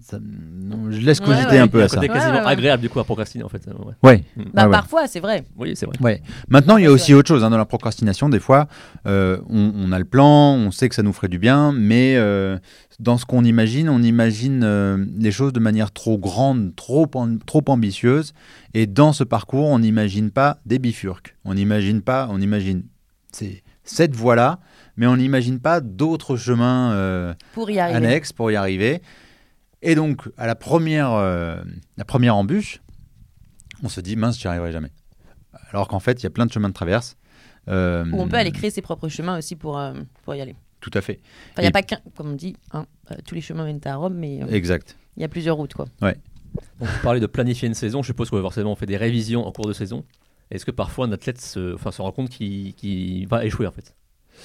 Ça- 0.00 0.18
non, 0.20 0.90
je 0.90 1.00
laisse 1.00 1.20
cogiter 1.20 1.52
ouais. 1.52 1.58
un 1.58 1.68
peu 1.68 1.82
à 1.82 1.88
ça. 1.88 1.98
Ouais, 2.00 2.06
quasiment 2.08 2.34
ouais, 2.34 2.40
ouais. 2.40 2.46
agréable 2.46 2.82
du 2.82 2.88
coup 2.88 3.00
à 3.00 3.04
procrastiner 3.04 3.42
en 3.44 3.48
fait. 3.48 3.66
euh, 3.66 3.72
ouais. 3.72 3.94
Ouais. 4.02 4.24
Bah. 4.52 4.68
Parfois, 4.68 5.06
c'est 5.08 5.20
vrai. 5.20 5.44
Oui, 5.56 5.74
c'est 5.74 5.86
vrai. 5.86 5.96
Ouais. 6.00 6.22
Maintenant, 6.48 6.76
il 6.76 6.84
y 6.84 6.86
a 6.86 6.90
aussi 6.92 7.14
autre 7.14 7.28
chose 7.28 7.42
hein, 7.42 7.50
dans 7.50 7.56
la 7.56 7.64
procrastination. 7.64 8.28
Des 8.28 8.38
fois, 8.38 8.68
euh, 9.06 9.40
on, 9.48 9.72
on 9.74 9.92
a 9.92 9.98
le 9.98 10.04
plan, 10.04 10.54
on 10.54 10.70
sait 10.70 10.88
que 10.88 10.94
ça 10.94 11.02
nous 11.02 11.12
ferait 11.12 11.28
du 11.28 11.38
bien, 11.38 11.72
mais 11.72 12.14
euh, 12.16 12.58
dans 13.00 13.16
ce 13.16 13.24
qu'on 13.24 13.44
imagine, 13.44 13.88
on 13.88 14.02
imagine 14.02 14.62
euh, 14.64 15.04
les 15.18 15.32
choses 15.32 15.52
de 15.52 15.60
manière 15.60 15.90
trop 15.92 16.18
grande, 16.18 16.74
trop, 16.76 17.08
trop 17.46 17.64
ambitieuse. 17.68 18.32
Et 18.74 18.86
dans 18.86 19.12
ce 19.12 19.24
parcours, 19.24 19.66
on 19.66 19.78
n'imagine 19.78 20.30
pas 20.30 20.58
des 20.66 20.78
bifurques. 20.78 21.36
On 21.44 21.54
n'imagine 21.54 22.02
pas, 22.02 22.28
on 22.30 22.40
imagine 22.40 22.82
c'est 23.32 23.62
cette 23.88 24.14
voie-là, 24.14 24.58
mais 24.96 25.06
on 25.06 25.16
n'imagine 25.16 25.60
pas 25.60 25.80
d'autres 25.80 26.36
chemins 26.36 26.92
euh, 26.92 27.34
Pour 27.54 27.70
y 27.70 27.78
arriver. 27.78 27.96
annexes 27.96 28.32
pour 28.32 28.50
y 28.50 28.56
arriver. 28.56 29.00
Et 29.82 29.94
donc, 29.94 30.28
à 30.36 30.46
la 30.46 30.54
première, 30.54 31.12
euh, 31.12 31.56
la 31.96 32.04
première 32.04 32.36
embûche, 32.36 32.80
on 33.82 33.88
se 33.88 34.00
dit 34.00 34.16
mince, 34.16 34.38
j'y 34.38 34.48
arriverai 34.48 34.72
jamais. 34.72 34.90
Alors 35.70 35.88
qu'en 35.88 36.00
fait, 36.00 36.20
il 36.20 36.24
y 36.24 36.26
a 36.26 36.30
plein 36.30 36.46
de 36.46 36.52
chemins 36.52 36.68
de 36.68 36.74
traverse. 36.74 37.16
Euh, 37.68 38.04
Ou 38.12 38.20
on 38.20 38.28
peut 38.28 38.36
aller 38.36 38.52
créer 38.52 38.70
ses 38.70 38.82
propres 38.82 39.08
chemins 39.08 39.38
aussi 39.38 39.56
pour, 39.56 39.78
euh, 39.78 39.92
pour 40.24 40.34
y 40.34 40.40
aller. 40.40 40.56
Tout 40.80 40.90
à 40.94 41.00
fait. 41.00 41.20
Enfin, 41.52 41.62
il 41.62 41.62
n'y 41.62 41.68
a 41.68 41.72
pas 41.72 41.82
qu'un, 41.82 41.98
comme 42.16 42.30
on 42.30 42.34
dit, 42.34 42.56
hein, 42.72 42.86
euh, 43.10 43.16
tous 43.26 43.34
les 43.34 43.40
chemins 43.40 43.64
mènent 43.64 43.80
à 43.84 43.96
Rome, 43.96 44.14
mais 44.14 44.42
euh, 44.42 44.46
Exact. 44.48 44.96
il 45.16 45.22
y 45.22 45.24
a 45.24 45.28
plusieurs 45.28 45.56
routes. 45.56 45.74
Quoi. 45.74 45.86
Donc, 46.00 46.14
vous 46.78 46.86
parlez 47.02 47.20
de 47.20 47.26
planifier 47.26 47.66
une 47.68 47.74
saison. 47.74 48.02
Je 48.02 48.06
suppose 48.08 48.30
que 48.30 48.40
forcément 48.40 48.72
on 48.72 48.76
fait 48.76 48.86
des 48.86 48.96
révisions 48.96 49.46
en 49.46 49.52
cours 49.52 49.66
de 49.66 49.72
saison. 49.72 50.04
Est-ce 50.50 50.64
que 50.64 50.70
parfois 50.70 51.06
un 51.06 51.12
athlète 51.12 51.40
se, 51.40 51.74
enfin, 51.74 51.90
se 51.90 52.00
rend 52.02 52.12
compte 52.12 52.30
qu'il 52.30 53.26
va 53.28 53.44
échouer 53.44 53.66
en 53.66 53.72
fait 53.72 53.94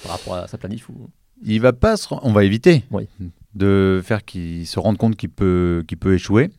par 0.02 0.12
rapport 0.12 0.34
à 0.34 0.48
sa 0.48 0.58
planif 0.58 0.88
ou... 0.88 1.10
Il 1.44 1.60
va 1.60 1.72
pas 1.72 1.96
se... 1.96 2.06
On 2.22 2.32
va 2.32 2.44
éviter 2.44 2.84
Oui. 2.90 3.08
de 3.54 4.00
faire 4.04 4.24
qu'il 4.24 4.66
se 4.66 4.78
rende 4.78 4.96
compte 4.96 5.16
qu'il 5.16 5.28
peut, 5.28 5.84
qu'il 5.86 5.98
peut 5.98 6.14
échouer. 6.14 6.50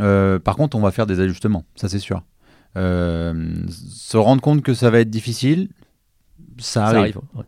Euh, 0.00 0.38
par 0.38 0.56
contre, 0.56 0.76
on 0.76 0.80
va 0.80 0.90
faire 0.90 1.06
des 1.06 1.20
ajustements, 1.20 1.64
ça 1.76 1.88
c'est 1.88 1.98
sûr. 1.98 2.22
Euh, 2.76 3.54
se 3.68 4.16
rendre 4.16 4.40
compte 4.40 4.62
que 4.62 4.72
ça 4.74 4.88
va 4.90 5.00
être 5.00 5.10
difficile, 5.10 5.68
ça 6.58 6.90
Ça 6.90 6.98
arrive. 6.98 7.18
ouais. 7.34 7.44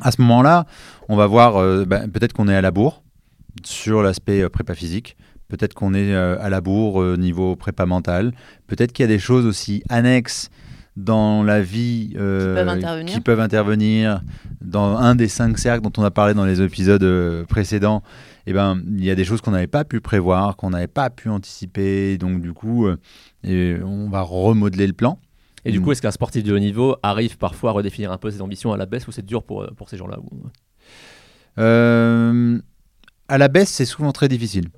À 0.00 0.10
ce 0.12 0.20
moment-là, 0.22 0.66
on 1.08 1.16
va 1.16 1.26
voir, 1.26 1.56
euh, 1.56 1.84
ben, 1.84 2.08
peut-être 2.10 2.32
qu'on 2.32 2.48
est 2.48 2.54
à 2.54 2.60
la 2.62 2.70
bourre 2.70 3.02
sur 3.64 4.02
l'aspect 4.02 4.48
prépa 4.48 4.74
physique, 4.74 5.16
peut-être 5.48 5.74
qu'on 5.74 5.92
est 5.92 6.14
à 6.14 6.48
la 6.48 6.60
bourre 6.60 7.18
niveau 7.18 7.56
prépa 7.56 7.84
mental, 7.84 8.32
peut-être 8.68 8.92
qu'il 8.92 9.02
y 9.02 9.04
a 9.04 9.08
des 9.08 9.18
choses 9.18 9.44
aussi 9.44 9.82
annexes 9.90 10.48
dans 10.96 11.42
la 11.42 11.62
vie 11.62 12.14
euh, 12.16 12.54
peuvent 12.54 13.04
qui 13.06 13.20
peuvent 13.20 13.40
intervenir 13.40 14.22
dans 14.60 14.96
un 14.96 15.14
des 15.14 15.28
cinq 15.28 15.58
cercles 15.58 15.82
dont 15.82 15.92
on 15.96 16.04
a 16.04 16.10
parlé 16.10 16.34
dans 16.34 16.44
les 16.44 16.60
épisodes 16.60 17.02
euh, 17.02 17.44
précédents. 17.44 18.02
Eh 18.46 18.52
ben, 18.52 18.80
il 18.86 19.04
y 19.04 19.10
a 19.10 19.14
des 19.14 19.24
choses 19.24 19.40
qu'on 19.40 19.52
n'avait 19.52 19.66
pas 19.66 19.84
pu 19.84 20.00
prévoir, 20.00 20.56
qu'on 20.56 20.70
n'avait 20.70 20.88
pas 20.88 21.10
pu 21.10 21.28
anticiper, 21.28 22.18
donc 22.18 22.42
du 22.42 22.52
coup, 22.52 22.86
euh, 22.86 22.96
on 23.84 24.08
va 24.08 24.22
remodeler 24.22 24.86
le 24.86 24.92
plan. 24.92 25.18
Et 25.64 25.70
du 25.70 25.80
coup, 25.80 25.92
est-ce 25.92 26.02
qu'un 26.02 26.10
sportif 26.10 26.42
de 26.42 26.52
haut 26.52 26.58
niveau 26.58 26.96
arrive 27.04 27.38
parfois 27.38 27.70
à 27.70 27.72
redéfinir 27.72 28.10
un 28.10 28.18
peu 28.18 28.30
ses 28.32 28.42
ambitions 28.42 28.72
à 28.72 28.76
la 28.76 28.84
baisse 28.84 29.06
ou 29.06 29.12
c'est 29.12 29.24
dur 29.24 29.44
pour, 29.44 29.64
pour 29.76 29.88
ces 29.88 29.96
gens-là 29.96 30.18
Euh, 31.58 32.58
à 33.28 33.38
la 33.38 33.48
baisse, 33.48 33.70
c'est 33.70 33.84
souvent 33.84 34.10
très 34.10 34.26
difficile. 34.26 34.70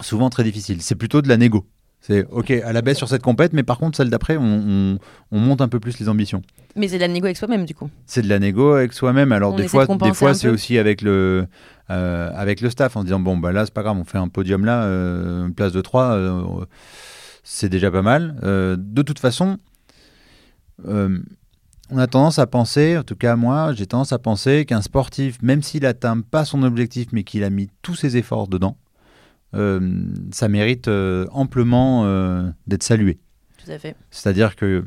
Souvent 0.00 0.30
très 0.30 0.42
difficile. 0.42 0.82
C'est 0.82 0.96
plutôt 0.96 1.22
de 1.22 1.28
la 1.28 1.36
négo. 1.36 1.64
C'est 2.06 2.26
OK, 2.30 2.50
à 2.50 2.74
la 2.74 2.82
baisse 2.82 2.98
sur 2.98 3.08
cette 3.08 3.22
compète, 3.22 3.54
mais 3.54 3.62
par 3.62 3.78
contre, 3.78 3.96
celle 3.96 4.10
d'après, 4.10 4.36
on, 4.36 4.42
on- 4.44 4.98
on 5.32 5.38
monte 5.38 5.62
un 5.62 5.68
peu 5.68 5.80
plus 5.80 5.98
les 5.98 6.10
ambitions. 6.10 6.42
Mais 6.76 6.86
c'est 6.86 6.96
de 6.96 7.00
la 7.00 7.08
négo 7.08 7.24
avec 7.24 7.38
soi-même, 7.38 7.64
du 7.64 7.74
coup. 7.74 7.88
C'est 8.04 8.20
de 8.20 8.28
la 8.28 8.38
négo 8.38 8.72
avec 8.72 8.92
soi-même. 8.92 9.32
Alors, 9.32 9.54
On 9.54 9.56
des 9.56 9.68
fois, 9.68 9.86
de 9.86 9.92
des 10.04 10.12
fois 10.12 10.34
c'est 10.34 10.48
aussi 10.48 10.76
avec 10.76 11.00
le, 11.00 11.46
euh, 11.90 12.30
avec 12.34 12.60
le 12.60 12.68
staff 12.68 12.94
en 12.96 13.00
se 13.00 13.04
disant 13.06 13.20
Bon, 13.20 13.38
bah 13.38 13.52
là, 13.52 13.64
c'est 13.64 13.72
pas 13.72 13.82
grave, 13.82 13.96
on 13.98 14.04
fait 14.04 14.18
un 14.18 14.28
podium 14.28 14.66
là, 14.66 14.82
euh, 14.84 15.46
une 15.46 15.54
place 15.54 15.72
de 15.72 15.80
3, 15.80 16.18
c'est 17.42 17.70
déjà 17.70 17.90
pas 17.90 18.02
mal. 18.02 18.36
Euh, 18.42 18.76
de 18.78 19.00
toute 19.00 19.18
façon, 19.18 19.56
euh, 20.86 21.18
on 21.90 21.98
a 21.98 22.06
tendance 22.06 22.38
à 22.38 22.46
penser, 22.46 22.98
en 22.98 23.02
tout 23.02 23.16
cas 23.16 23.36
moi, 23.36 23.72
j'ai 23.74 23.86
tendance 23.86 24.12
à 24.12 24.18
penser 24.18 24.64
qu'un 24.66 24.82
sportif, 24.82 25.40
même 25.42 25.62
s'il 25.62 25.82
n'atteint 25.82 26.20
pas 26.20 26.44
son 26.44 26.62
objectif, 26.64 27.06
mais 27.12 27.24
qu'il 27.24 27.44
a 27.44 27.50
mis 27.50 27.68
tous 27.82 27.94
ses 27.94 28.16
efforts 28.16 28.48
dedans, 28.48 28.76
euh, 28.76 28.83
ça 30.32 30.48
mérite 30.48 30.88
euh, 30.88 31.26
amplement 31.30 32.04
euh, 32.04 32.50
d'être 32.66 32.82
salué. 32.82 33.18
Tout 33.64 33.70
à 33.70 33.78
fait. 33.78 33.96
C'est-à-dire 34.10 34.56
que 34.56 34.84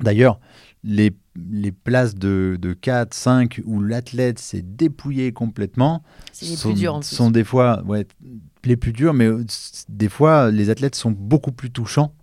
D'ailleurs, 0.00 0.38
les, 0.84 1.10
les 1.34 1.72
places 1.72 2.14
de, 2.14 2.56
de 2.60 2.72
4, 2.72 3.12
5 3.12 3.60
où 3.64 3.82
l'athlète 3.82 4.38
s'est 4.38 4.62
dépouillé 4.62 5.32
complètement 5.32 6.04
les 6.40 6.54
sont, 6.56 6.68
plus 6.68 6.78
durs 6.78 6.94
en 6.94 7.00
plus. 7.00 7.08
sont 7.08 7.30
des 7.30 7.42
fois 7.42 7.82
ouais, 7.84 8.06
les 8.64 8.76
plus 8.76 8.92
durs, 8.92 9.12
mais 9.12 9.26
euh, 9.26 9.44
des 9.88 10.08
fois, 10.08 10.50
les 10.52 10.70
athlètes 10.70 10.94
sont 10.94 11.10
beaucoup 11.10 11.50
plus 11.50 11.70
touchants 11.70 12.14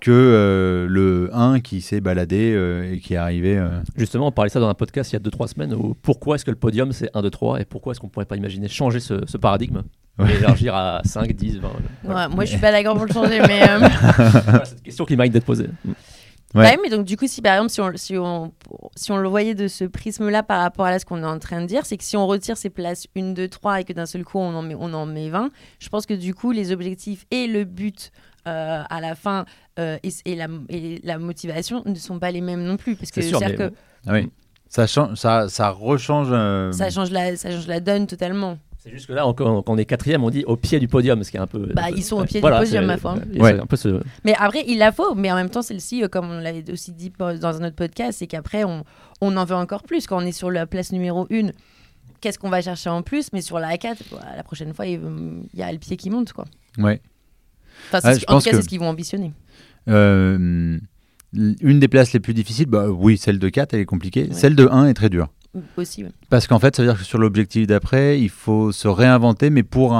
que 0.00 0.10
euh, 0.12 0.86
le 0.86 1.30
1 1.32 1.60
qui 1.60 1.80
s'est 1.80 2.00
baladé 2.00 2.52
euh, 2.54 2.92
et 2.92 3.00
qui 3.00 3.14
est 3.14 3.16
arrivé. 3.16 3.56
euh, 3.56 3.80
Justement, 3.96 4.28
on 4.28 4.32
parlait 4.32 4.50
ça 4.50 4.60
dans 4.60 4.68
un 4.68 4.74
podcast 4.74 5.10
il 5.12 5.14
y 5.14 5.16
a 5.16 5.20
2-3 5.20 5.48
semaines. 5.48 5.74
Où 5.74 5.94
pourquoi 5.94 6.36
est-ce 6.36 6.44
que 6.44 6.50
le 6.50 6.58
podium 6.58 6.92
c'est 6.92 7.08
1, 7.16 7.22
2, 7.22 7.30
3 7.30 7.60
et 7.60 7.64
pourquoi 7.64 7.92
est-ce 7.92 8.00
qu'on 8.00 8.08
pourrait 8.08 8.26
pas 8.26 8.36
imaginer 8.36 8.68
changer 8.68 9.00
ce, 9.00 9.24
ce 9.26 9.38
paradigme? 9.38 9.80
Ouais. 10.18 10.32
et 10.34 10.36
élargir 10.38 10.74
à 10.74 11.00
5, 11.04 11.32
10, 11.32 11.58
20 11.58 11.68
Ouais, 11.68 11.74
voilà. 12.02 12.28
moi, 12.28 12.44
je 12.44 12.50
suis 12.50 12.58
pas 12.60 12.72
d'accord 12.72 12.96
pour 12.96 13.06
le 13.06 13.12
changer, 13.12 13.40
mais. 13.46 13.62
euh, 13.68 13.78
Voilà, 14.44 14.64
c'est 14.64 14.74
une 14.76 14.82
question 14.82 15.04
qui 15.04 15.16
mérite 15.16 15.32
d'être 15.32 15.44
posée. 15.44 15.68
Ouais. 16.54 16.64
Bah 16.64 16.70
oui, 16.72 16.78
mais 16.82 16.88
donc 16.88 17.04
du 17.04 17.16
coup, 17.18 17.26
si 17.28 17.42
par 17.42 17.52
exemple, 17.62 17.70
si 17.70 17.80
on, 17.82 17.92
si 17.94 18.16
on, 18.16 18.52
si 18.96 19.12
on 19.12 19.18
le 19.18 19.28
voyait 19.28 19.54
de 19.54 19.68
ce 19.68 19.84
prisme-là 19.84 20.42
par 20.42 20.62
rapport 20.62 20.86
à 20.86 20.90
là, 20.90 20.98
ce 20.98 21.04
qu'on 21.04 21.22
est 21.22 21.26
en 21.26 21.38
train 21.38 21.60
de 21.60 21.66
dire, 21.66 21.84
c'est 21.84 21.98
que 21.98 22.04
si 22.04 22.16
on 22.16 22.26
retire 22.26 22.56
ces 22.56 22.70
places 22.70 23.06
1, 23.14 23.32
2, 23.34 23.48
3 23.48 23.80
et 23.80 23.84
que 23.84 23.92
d'un 23.92 24.06
seul 24.06 24.24
coup 24.24 24.38
on 24.38 24.54
en, 24.54 24.62
met, 24.62 24.74
on 24.74 24.92
en 24.94 25.04
met 25.04 25.28
20, 25.28 25.50
je 25.78 25.88
pense 25.90 26.06
que 26.06 26.14
du 26.14 26.32
coup, 26.34 26.50
les 26.52 26.72
objectifs 26.72 27.26
et 27.30 27.46
le 27.48 27.64
but 27.64 28.10
euh, 28.46 28.82
à 28.88 29.00
la 29.02 29.14
fin 29.14 29.44
euh, 29.78 29.98
et, 30.02 30.08
et 30.24 30.34
la, 30.36 30.46
et 30.70 31.00
la 31.04 31.18
motivation 31.18 31.82
ne 31.84 31.94
sont 31.96 32.18
pas 32.18 32.30
les 32.30 32.40
mêmes 32.40 32.64
non 32.64 32.78
plus. 32.78 32.96
Parce 32.96 33.10
que 33.10 33.20
C'est 33.20 33.28
sûr, 33.28 33.38
c'est-à-dire 33.40 33.58
mais 33.58 33.68
que 33.68 33.74
ah 34.06 34.12
oui. 34.14 34.30
ça, 34.70 34.86
change, 34.86 35.16
ça, 35.18 35.50
ça 35.50 35.68
rechange. 35.68 36.28
euh, 36.32 36.72
ça, 36.72 36.88
change 36.88 37.10
la, 37.10 37.36
ça 37.36 37.50
change 37.50 37.66
la 37.66 37.80
donne 37.80 38.06
totalement. 38.06 38.56
C'est 38.80 38.90
juste 38.90 39.06
que 39.06 39.12
là, 39.12 39.26
on- 39.26 39.34
quand 39.34 39.64
on 39.66 39.76
est 39.76 39.84
quatrième, 39.84 40.22
on 40.22 40.30
dit 40.30 40.44
au 40.44 40.56
pied 40.56 40.78
du 40.78 40.86
podium, 40.88 41.22
ce 41.24 41.30
qui 41.32 41.36
est 41.36 41.40
un 41.40 41.46
peu. 41.48 41.70
Bah, 41.74 41.82
un 41.86 41.90
peu- 41.90 41.98
ils 41.98 42.02
sont 42.04 42.16
au 42.16 42.20
ouais. 42.20 42.26
pied 42.26 42.36
du 42.38 42.42
Voilà, 42.42 42.60
podium, 42.60 42.84
ma 42.86 42.96
foi. 42.96 43.16
c'est 43.32 43.40
Ouais. 43.40 43.58
un 43.60 43.66
peu 43.66 43.76
ce- 43.76 44.00
Mais 44.24 44.34
après, 44.38 44.64
il 44.68 44.78
la 44.78 44.92
faut, 44.92 45.14
mais 45.16 45.32
en 45.32 45.34
même 45.34 45.50
temps, 45.50 45.62
celle-ci, 45.62 46.04
euh, 46.04 46.08
comme 46.08 46.30
on 46.30 46.38
l'avait 46.40 46.64
aussi 46.70 46.92
dit 46.92 47.12
dans 47.18 47.28
un 47.62 47.66
autre 47.66 47.74
podcast, 47.76 48.18
c'est 48.20 48.28
qu'après, 48.28 48.62
on, 48.64 48.84
on 49.20 49.36
en 49.36 49.44
veut 49.44 49.56
encore 49.56 49.82
plus. 49.82 50.06
Quand 50.06 50.18
on 50.22 50.26
est 50.26 50.32
sur 50.32 50.50
la 50.50 50.66
place 50.66 50.92
numéro 50.92 51.26
1, 51.30 51.50
qu'est-ce 52.20 52.38
qu'on 52.38 52.50
va 52.50 52.62
chercher 52.62 52.88
en 52.90 53.02
plus? 53.02 53.30
Mais 53.32 53.40
sur 53.42 53.58
la 53.58 53.68
A4, 53.74 53.96
bah, 54.12 54.18
la 54.36 54.44
prochaine 54.44 54.72
fois, 54.72 54.86
il, 54.86 55.00
y 55.54 55.62
a 55.62 55.72
le 55.72 55.78
pied 55.78 55.96
qui 55.96 56.08
monte. 56.10 56.32
Quoi. 56.32 56.44
ouais. 56.78 57.00
Enfin, 57.88 58.00
c'est 58.00 58.08
Ouais, 58.08 58.14
ce- 58.14 58.20
je 58.20 58.24
en 58.28 58.38
tout 58.38 58.44
cas, 58.44 58.50
que- 58.52 58.56
c'est 58.58 58.62
ce 58.62 58.68
qu'ils 58.68 58.80
vont 58.80 58.88
ambitionner. 58.88 59.32
Euh, 59.88 60.78
une 61.32 61.78
des 61.80 61.88
places 61.88 62.12
les 62.12 62.20
plus 62.20 62.34
difficiles, 62.34 62.66
bah, 62.66 62.88
oui, 62.88 63.18
celle 63.18 63.38
de 63.38 63.48
4, 63.48 63.74
elle 63.74 63.80
est 63.80 63.84
compliquée. 63.86 64.28
Ouais. 64.28 64.34
Celle 64.34 64.54
de 64.56 64.66
1 64.70 64.86
est 64.86 64.94
très 64.94 65.10
dure. 65.10 65.28
Parce 66.30 66.46
qu'en 66.46 66.58
fait, 66.58 66.76
ça 66.76 66.82
veut 66.82 66.88
dire 66.88 66.98
que 66.98 67.04
sur 67.04 67.18
l'objectif 67.18 67.66
d'après, 67.66 68.20
il 68.20 68.28
faut 68.28 68.72
se 68.72 68.88
réinventer, 68.88 69.50
mais 69.50 69.62
pour 69.62 69.96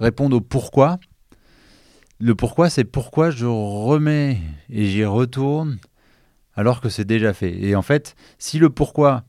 répondre 0.00 0.36
au 0.36 0.40
pourquoi. 0.40 0.98
Le 2.20 2.34
pourquoi, 2.34 2.70
c'est 2.70 2.84
pourquoi 2.84 3.30
je 3.30 3.46
remets 3.46 4.38
et 4.70 4.86
j'y 4.86 5.04
retourne 5.04 5.78
alors 6.54 6.80
que 6.80 6.88
c'est 6.88 7.04
déjà 7.04 7.32
fait. 7.32 7.52
Et 7.62 7.74
en 7.74 7.82
fait, 7.82 8.14
si 8.38 8.58
le 8.58 8.70
pourquoi, 8.70 9.24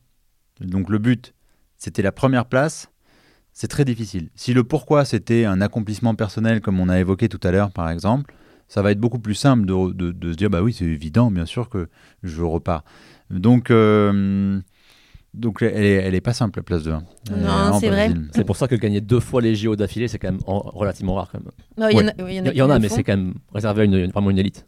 donc 0.62 0.90
le 0.90 1.00
but, 1.00 1.34
c'était 1.78 2.02
la 2.02 2.12
première 2.12 2.46
place, 2.46 2.90
c'est 3.52 3.68
très 3.68 3.86
difficile. 3.86 4.30
Si 4.36 4.54
le 4.54 4.64
pourquoi, 4.64 5.06
c'était 5.06 5.46
un 5.46 5.62
accomplissement 5.62 6.16
personnel, 6.16 6.62
comme 6.62 6.80
on 6.80 6.90
a 6.90 7.00
évoqué 7.00 7.30
tout 7.30 7.40
à 7.44 7.52
l'heure, 7.52 7.72
par 7.72 7.90
exemple, 7.90 8.34
ça 8.68 8.82
va 8.82 8.92
être 8.92 9.00
beaucoup 9.00 9.20
plus 9.20 9.36
simple 9.36 9.66
de 9.66 10.32
se 10.32 10.36
dire, 10.36 10.50
bah 10.50 10.62
oui, 10.62 10.74
c'est 10.74 10.86
évident, 10.86 11.32
bien 11.32 11.46
sûr 11.46 11.70
que 11.70 11.90
je 12.24 12.42
repars. 12.42 12.84
Donc, 13.30 13.72
euh, 13.72 14.60
donc 15.34 15.62
elle, 15.62 15.84
est, 15.84 15.94
elle 15.96 16.16
est 16.16 16.22
pas 16.22 16.34
simple, 16.34 16.60
la 16.60 16.64
place 16.64 16.84
de 16.84 16.92
1. 16.92 17.04
Non, 17.38 17.80
c'est 17.80 17.90
vrai. 17.90 18.12
C'est 18.34 18.44
pour 18.44 18.56
ça 18.56 18.68
que 18.68 18.76
gagner 18.76 19.02
deux 19.02 19.20
fois 19.20 19.42
les 19.42 19.56
JO 19.56 19.76
d'affilée, 19.76 20.08
c'est 20.08 20.20
quand 20.20 20.32
même 20.32 20.42
en- 20.48 20.60
relativement 20.60 21.16
rare. 21.16 21.30
Quand 21.32 21.40
même. 21.40 21.52
Non, 21.78 21.88
il 21.90 21.98
y, 21.98 22.02
en 22.02 22.06
Ouais. 22.26 22.40
a- 22.48 22.52
Il 22.52 22.58
y, 22.58 22.62
en 22.62 22.70
a, 22.70 22.80
mais 22.80 22.90
c'est 22.90 23.04
quand 23.04 23.18
même 23.18 23.34
réservé 23.54 23.82
à 23.82 23.86
une, 23.86 24.12
vraiment 24.12 24.30
une 24.30 24.40
élite. 24.40 24.66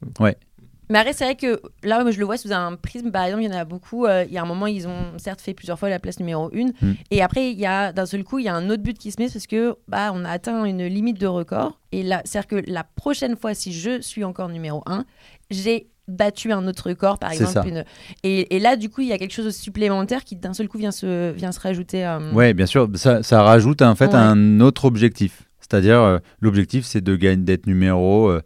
Mais 0.88 1.00
après, 1.00 1.14
c'est 1.14 1.24
vrai 1.24 1.36
que 1.36 1.60
là, 1.84 2.04
moi, 2.04 2.12
je 2.12 2.20
le 2.20 2.26
vois 2.26 2.38
sous 2.38 2.52
un 2.54 2.76
prisme. 2.76 3.10
Par 3.10 3.24
exemple, 3.24 3.42
il 3.42 3.48
y 3.52 3.54
en 3.54 3.58
a 3.58 3.66
beaucoup. 3.66 4.06
euh, 4.06 4.24
il 4.28 4.32
y 4.32 4.38
a 4.38 4.44
un 4.44 4.46
moment, 4.46 4.68
ils 4.68 4.88
ont 4.88 5.18
certes 5.18 5.42
fait 5.42 5.56
plusieurs 5.56 5.80
fois 5.80 5.90
la 5.90 5.98
place 6.00 6.20
numéro 6.20 6.52
1. 6.54 6.68
Mm. 6.80 6.94
Et 7.10 7.24
après, 7.24 7.50
il 7.52 7.58
y 7.60 7.66
a 7.66 7.92
d'un 7.92 8.06
seul 8.06 8.24
coup, 8.24 8.38
il 8.38 8.46
y 8.46 8.50
a 8.50 8.54
un 8.56 8.70
autre 8.70 8.84
but 8.84 8.96
qui 8.96 9.12
se 9.12 9.20
met 9.20 9.28
parce 9.28 9.48
que 9.48 9.76
bah, 9.88 10.12
on 10.14 10.24
a 10.26 10.30
atteint 10.30 10.64
une 10.66 10.86
limite 10.86 11.20
de 11.20 11.26
record. 11.26 11.80
Et 11.92 12.04
là, 12.04 12.22
c'est-à-dire 12.24 12.48
que 12.66 12.72
la 12.72 12.84
prochaine 12.84 13.36
fois, 13.36 13.56
si 13.56 13.74
je 13.74 14.00
suis 14.02 14.24
encore 14.24 14.50
numéro 14.50 14.84
1, 14.86 15.06
j'ai 15.50 15.88
battu 16.08 16.52
un 16.52 16.68
autre 16.68 16.90
record, 16.90 17.18
par 17.20 17.32
exemple. 17.32 17.68
Une... 17.68 17.84
Et, 18.24 18.56
et 18.56 18.60
là, 18.60 18.76
du 18.76 18.90
coup, 18.90 19.02
il 19.02 19.08
y 19.08 19.14
a 19.14 19.18
quelque 19.18 19.34
chose 19.34 19.46
de 19.46 19.50
supplémentaire 19.52 20.24
qui 20.24 20.36
d'un 20.36 20.54
seul 20.54 20.68
coup 20.68 20.78
vient 20.78 20.92
se, 20.92 21.32
vient 21.32 21.52
se 21.52 21.60
rajouter. 21.60 22.06
euh, 22.06 22.32
Ouais, 22.32 22.54
bien 22.54 22.66
sûr, 22.68 22.90
ça, 22.96 23.24
ça 23.24 23.42
rajoute 23.42 23.82
en 23.82 23.96
fait 23.96 24.08
Ouais. 24.08 24.16
un 24.16 24.60
autre 24.60 24.86
objectif. 24.86 25.44
C'est-à-dire, 25.60 26.00
euh, 26.00 26.20
l'objectif, 26.42 26.86
c'est 26.86 27.02
de 27.02 27.16
gagner, 27.16 27.44
d'être 27.44 27.66
numéro, 27.66 28.30
euh, 28.30 28.42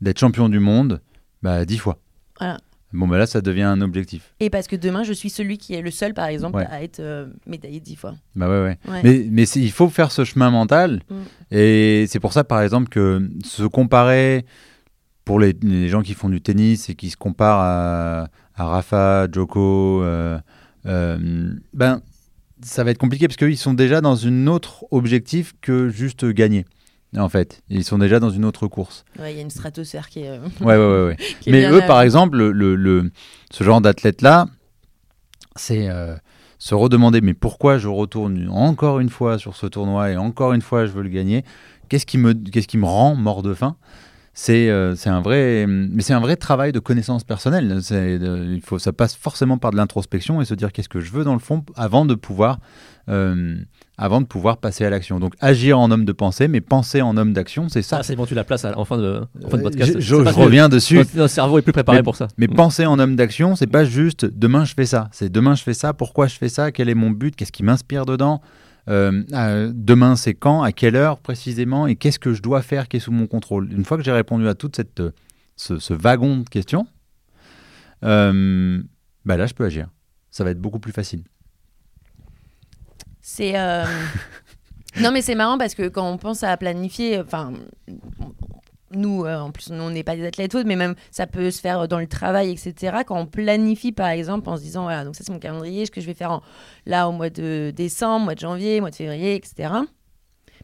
d'être 0.00 0.18
champion 0.18 0.48
du 0.48 0.58
monde, 0.58 1.00
bah, 1.42 1.64
dix 1.66 1.76
fois. 1.78 1.98
Voilà. 2.38 2.58
Bon, 2.94 3.08
bah 3.08 3.16
là, 3.16 3.26
ça 3.26 3.40
devient 3.40 3.62
un 3.62 3.80
objectif. 3.80 4.34
Et 4.40 4.50
parce 4.50 4.66
que 4.66 4.76
demain, 4.76 5.02
je 5.02 5.14
suis 5.14 5.30
celui 5.30 5.56
qui 5.56 5.72
est 5.74 5.80
le 5.80 5.90
seul, 5.90 6.12
par 6.12 6.26
exemple, 6.26 6.56
Ouais. 6.58 6.66
à 6.70 6.82
être 6.82 7.00
euh, 7.00 7.26
médaillé 7.46 7.80
dix 7.80 7.96
fois. 7.96 8.14
Bah 8.36 8.48
ouais, 8.50 8.62
ouais. 8.62 8.78
Ouais. 8.90 9.00
Mais, 9.02 9.26
mais 9.30 9.48
il 9.48 9.70
faut 9.70 9.88
faire 9.88 10.12
ce 10.12 10.24
chemin 10.24 10.50
mental. 10.50 11.00
Mm. 11.08 11.14
Et 11.52 12.04
c'est 12.08 12.20
pour 12.20 12.32
ça, 12.34 12.44
par 12.44 12.60
exemple, 12.60 12.88
que 12.90 13.30
se 13.44 13.62
comparer 13.64 14.44
pour 15.24 15.38
les, 15.40 15.54
les 15.62 15.88
gens 15.88 16.02
qui 16.02 16.14
font 16.14 16.28
du 16.28 16.40
tennis 16.40 16.88
et 16.88 16.94
qui 16.94 17.10
se 17.10 17.16
comparent 17.16 17.60
à, 17.60 18.28
à 18.56 18.64
Rafa, 18.66 19.28
Djoko, 19.30 20.02
euh, 20.02 20.38
euh, 20.86 21.54
ben, 21.74 22.00
ça 22.62 22.84
va 22.84 22.90
être 22.90 22.98
compliqué 22.98 23.28
parce 23.28 23.36
qu'ils 23.36 23.56
sont 23.56 23.74
déjà 23.74 24.00
dans 24.00 24.26
un 24.26 24.46
autre 24.46 24.84
objectif 24.90 25.54
que 25.60 25.88
juste 25.88 26.24
gagner. 26.26 26.64
En 27.16 27.28
fait, 27.28 27.62
ils 27.68 27.84
sont 27.84 27.98
déjà 27.98 28.20
dans 28.20 28.30
une 28.30 28.44
autre 28.44 28.66
course. 28.68 29.04
Ouais, 29.18 29.32
il 29.32 29.36
y 29.36 29.38
a 29.38 29.42
une 29.42 29.50
stratosphère 29.50 30.08
qui 30.08 30.20
est. 30.20 30.28
euh, 30.30 30.38
Ouais, 30.62 30.76
ouais, 30.76 31.16
Mais 31.46 31.64
eux, 31.70 31.82
à- 31.82 31.86
par 31.86 32.00
exemple, 32.00 32.38
le, 32.38 32.52
le- 32.52 32.74
le- 32.74 33.10
ce 33.50 33.64
genre 33.64 33.80
d'athlète-là, 33.82 34.46
c'est 35.56 35.88
euh, 35.88 36.16
se 36.58 36.74
redemander 36.74 37.20
mais 37.20 37.34
pourquoi 37.34 37.78
je 37.78 37.88
retourne 37.88 38.48
encore 38.48 39.00
une 39.00 39.10
fois 39.10 39.38
sur 39.38 39.56
ce 39.56 39.66
tournoi 39.66 40.10
et 40.10 40.16
encore 40.16 40.52
une 40.54 40.62
fois 40.62 40.86
je 40.86 40.92
veux 40.92 41.02
le 41.02 41.08
gagner? 41.10 41.44
Qu'est-ce 41.88 42.06
qui 42.06 42.16
me, 42.18 42.32
qu'est-ce 42.32 42.68
qui 42.68 42.78
me 42.78 42.86
rend 42.86 43.14
mort 43.14 43.42
de 43.42 43.52
faim? 43.52 43.76
C'est 44.34 44.70
euh, 44.70 44.94
c'est 44.96 45.10
un 45.10 45.20
vrai 45.20 45.66
mais 45.68 46.02
c'est 46.02 46.14
un 46.14 46.20
vrai 46.20 46.36
travail 46.36 46.72
de 46.72 46.78
connaissance 46.78 47.22
personnelle 47.22 47.80
euh, 47.92 48.52
il 48.54 48.62
faut 48.62 48.78
ça 48.78 48.92
passe 48.92 49.14
forcément 49.14 49.58
par 49.58 49.72
de 49.72 49.76
l'introspection 49.76 50.40
et 50.40 50.46
se 50.46 50.54
dire 50.54 50.72
qu'est-ce 50.72 50.88
que 50.88 51.00
je 51.00 51.12
veux 51.12 51.22
dans 51.24 51.34
le 51.34 51.38
fond 51.38 51.62
avant 51.76 52.06
de 52.06 52.14
pouvoir 52.14 52.58
euh, 53.10 53.56
avant 53.98 54.20
de 54.22 54.26
pouvoir 54.26 54.56
passer 54.56 54.86
à 54.86 54.90
l'action 54.90 55.20
donc 55.20 55.34
agir 55.40 55.78
en 55.78 55.90
homme 55.90 56.06
de 56.06 56.12
pensée 56.12 56.48
mais 56.48 56.62
penser 56.62 57.02
en 57.02 57.16
homme 57.18 57.34
d'action 57.34 57.68
c'est 57.68 57.82
ça 57.82 57.98
Ça, 57.98 58.02
c'est 58.04 58.16
bon, 58.16 58.24
tu 58.24 58.34
la 58.34 58.44
places 58.44 58.64
à- 58.64 58.78
en 58.78 58.84
fin 58.86 58.96
de, 58.96 59.20
en 59.44 59.48
fin 59.50 59.58
de 59.58 59.62
podcast. 59.64 59.96
je, 59.98 60.16
que 60.16 60.28
reviens 60.30 60.68
dessus 60.70 60.96
Notre, 61.14 61.26
cerveau 61.28 61.58
est 61.58 61.62
plus 61.62 61.72
préparé 61.72 61.98
Mais- 61.98 62.02
pour 62.02 62.16
ça. 62.16 62.28
mais 62.38 62.46
Mm. 62.46 62.54
penser 62.54 62.86
en 62.86 62.98
homme 62.98 63.16
d'action, 63.16 63.54
c'est 63.54 63.66
pas 63.66 63.84
juste 63.84 64.24
demain 64.24 64.64
je 64.64 64.72
fais 64.74 64.86
ça. 64.86 65.08
C'est 65.12 65.30
demain 65.30 65.54
je 65.56 65.62
fais 65.62 65.74
ça, 65.74 65.92
pourquoi 65.92 66.26
je 66.26 66.36
fais 66.36 66.48
ça, 66.48 66.72
quel 66.72 66.88
est 66.88 66.94
mon 66.94 67.10
but, 67.10 67.36
qu'est-ce 67.36 67.52
qui 67.52 67.62
m'inspire 67.64 68.06
dedans. 68.06 68.40
Euh, 68.88 69.22
euh, 69.32 69.70
demain 69.74 70.16
c'est 70.16 70.34
quand, 70.34 70.62
à 70.62 70.72
quelle 70.72 70.96
heure 70.96 71.18
précisément, 71.18 71.86
et 71.86 71.96
qu'est-ce 71.96 72.18
que 72.18 72.34
je 72.34 72.42
dois 72.42 72.62
faire 72.62 72.88
qui 72.88 72.96
est 72.96 73.00
sous 73.00 73.12
mon 73.12 73.26
contrôle? 73.26 73.72
Une 73.72 73.84
fois 73.84 73.96
que 73.96 74.02
j'ai 74.02 74.12
répondu 74.12 74.48
à 74.48 74.54
toute 74.54 74.76
cette 74.76 75.00
euh, 75.00 75.12
ce, 75.56 75.78
ce 75.78 75.94
wagon 75.94 76.38
de 76.38 76.48
questions, 76.48 76.86
euh, 78.04 78.82
bah 79.24 79.36
là 79.36 79.46
je 79.46 79.54
peux 79.54 79.64
agir. 79.64 79.88
Ça 80.30 80.44
va 80.44 80.50
être 80.50 80.60
beaucoup 80.60 80.80
plus 80.80 80.92
facile. 80.92 81.22
C'est. 83.20 83.56
euh, 83.56 83.84
non, 85.00 85.12
mais 85.12 85.22
c'est 85.22 85.36
marrant 85.36 85.58
parce 85.58 85.74
que 85.74 85.88
quand 85.88 86.10
on 86.10 86.18
pense 86.18 86.42
à 86.42 86.56
planifier, 86.56 87.20
enfin. 87.20 87.52
Nous, 88.94 89.24
euh, 89.24 89.38
en 89.38 89.50
plus, 89.50 89.70
on 89.70 89.90
n'est 89.90 90.02
pas 90.02 90.16
des 90.16 90.26
athlètes 90.26 90.54
mais 90.66 90.76
même 90.76 90.94
ça 91.10 91.26
peut 91.26 91.50
se 91.50 91.60
faire 91.60 91.88
dans 91.88 91.98
le 91.98 92.06
travail, 92.06 92.50
etc. 92.50 92.98
Quand 93.06 93.18
on 93.18 93.26
planifie, 93.26 93.92
par 93.92 94.08
exemple, 94.08 94.48
en 94.48 94.56
se 94.56 94.62
disant, 94.62 94.82
voilà, 94.84 95.04
donc 95.04 95.16
ça, 95.16 95.24
c'est 95.24 95.32
mon 95.32 95.38
calendrier, 95.38 95.86
ce 95.86 95.90
que 95.90 96.00
je 96.00 96.06
vais 96.06 96.14
faire 96.14 96.30
en- 96.32 96.42
là 96.86 97.08
au 97.08 97.12
mois 97.12 97.30
de 97.30 97.72
décembre, 97.74 98.24
mois 98.26 98.34
de 98.34 98.40
janvier, 98.40 98.80
mois 98.80 98.90
de 98.90 98.96
février, 98.96 99.34
etc. 99.34 99.72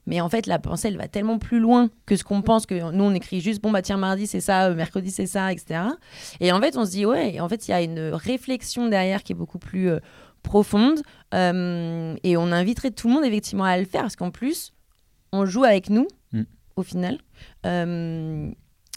Mais 0.06 0.20
en 0.22 0.28
fait, 0.30 0.46
la 0.46 0.58
pensée, 0.58 0.88
elle 0.88 0.96
va 0.96 1.08
tellement 1.08 1.38
plus 1.38 1.58
loin 1.58 1.90
que 2.06 2.16
ce 2.16 2.24
qu'on 2.24 2.40
pense 2.40 2.64
que 2.64 2.90
nous, 2.92 3.04
on 3.04 3.12
écrit 3.14 3.40
juste, 3.40 3.60
bon, 3.62 3.70
bah 3.70 3.82
tiens, 3.82 3.98
mardi, 3.98 4.26
c'est 4.26 4.40
ça, 4.40 4.66
euh, 4.68 4.74
mercredi, 4.74 5.10
c'est 5.10 5.26
ça, 5.26 5.52
etc. 5.52 5.80
Et 6.40 6.50
en 6.50 6.60
fait, 6.60 6.76
on 6.78 6.86
se 6.86 6.90
dit, 6.92 7.04
ouais, 7.04 7.40
en 7.40 7.48
fait, 7.48 7.68
il 7.68 7.72
y 7.72 7.74
a 7.74 7.82
une 7.82 8.10
réflexion 8.14 8.88
derrière 8.88 9.22
qui 9.22 9.32
est 9.32 9.36
beaucoup 9.36 9.58
plus 9.58 9.90
euh, 9.90 9.98
profonde. 10.42 11.00
Euh, 11.34 12.14
et 12.22 12.36
on 12.38 12.52
inviterait 12.52 12.90
tout 12.90 13.08
le 13.08 13.14
monde, 13.14 13.24
effectivement, 13.24 13.64
à 13.64 13.76
le 13.76 13.84
faire, 13.84 14.02
parce 14.02 14.16
qu'en 14.16 14.30
plus, 14.30 14.72
on 15.32 15.44
joue 15.44 15.64
avec 15.64 15.90
nous. 15.90 16.08
Au 16.78 16.82
final. 16.82 17.18
Euh, 17.66 18.50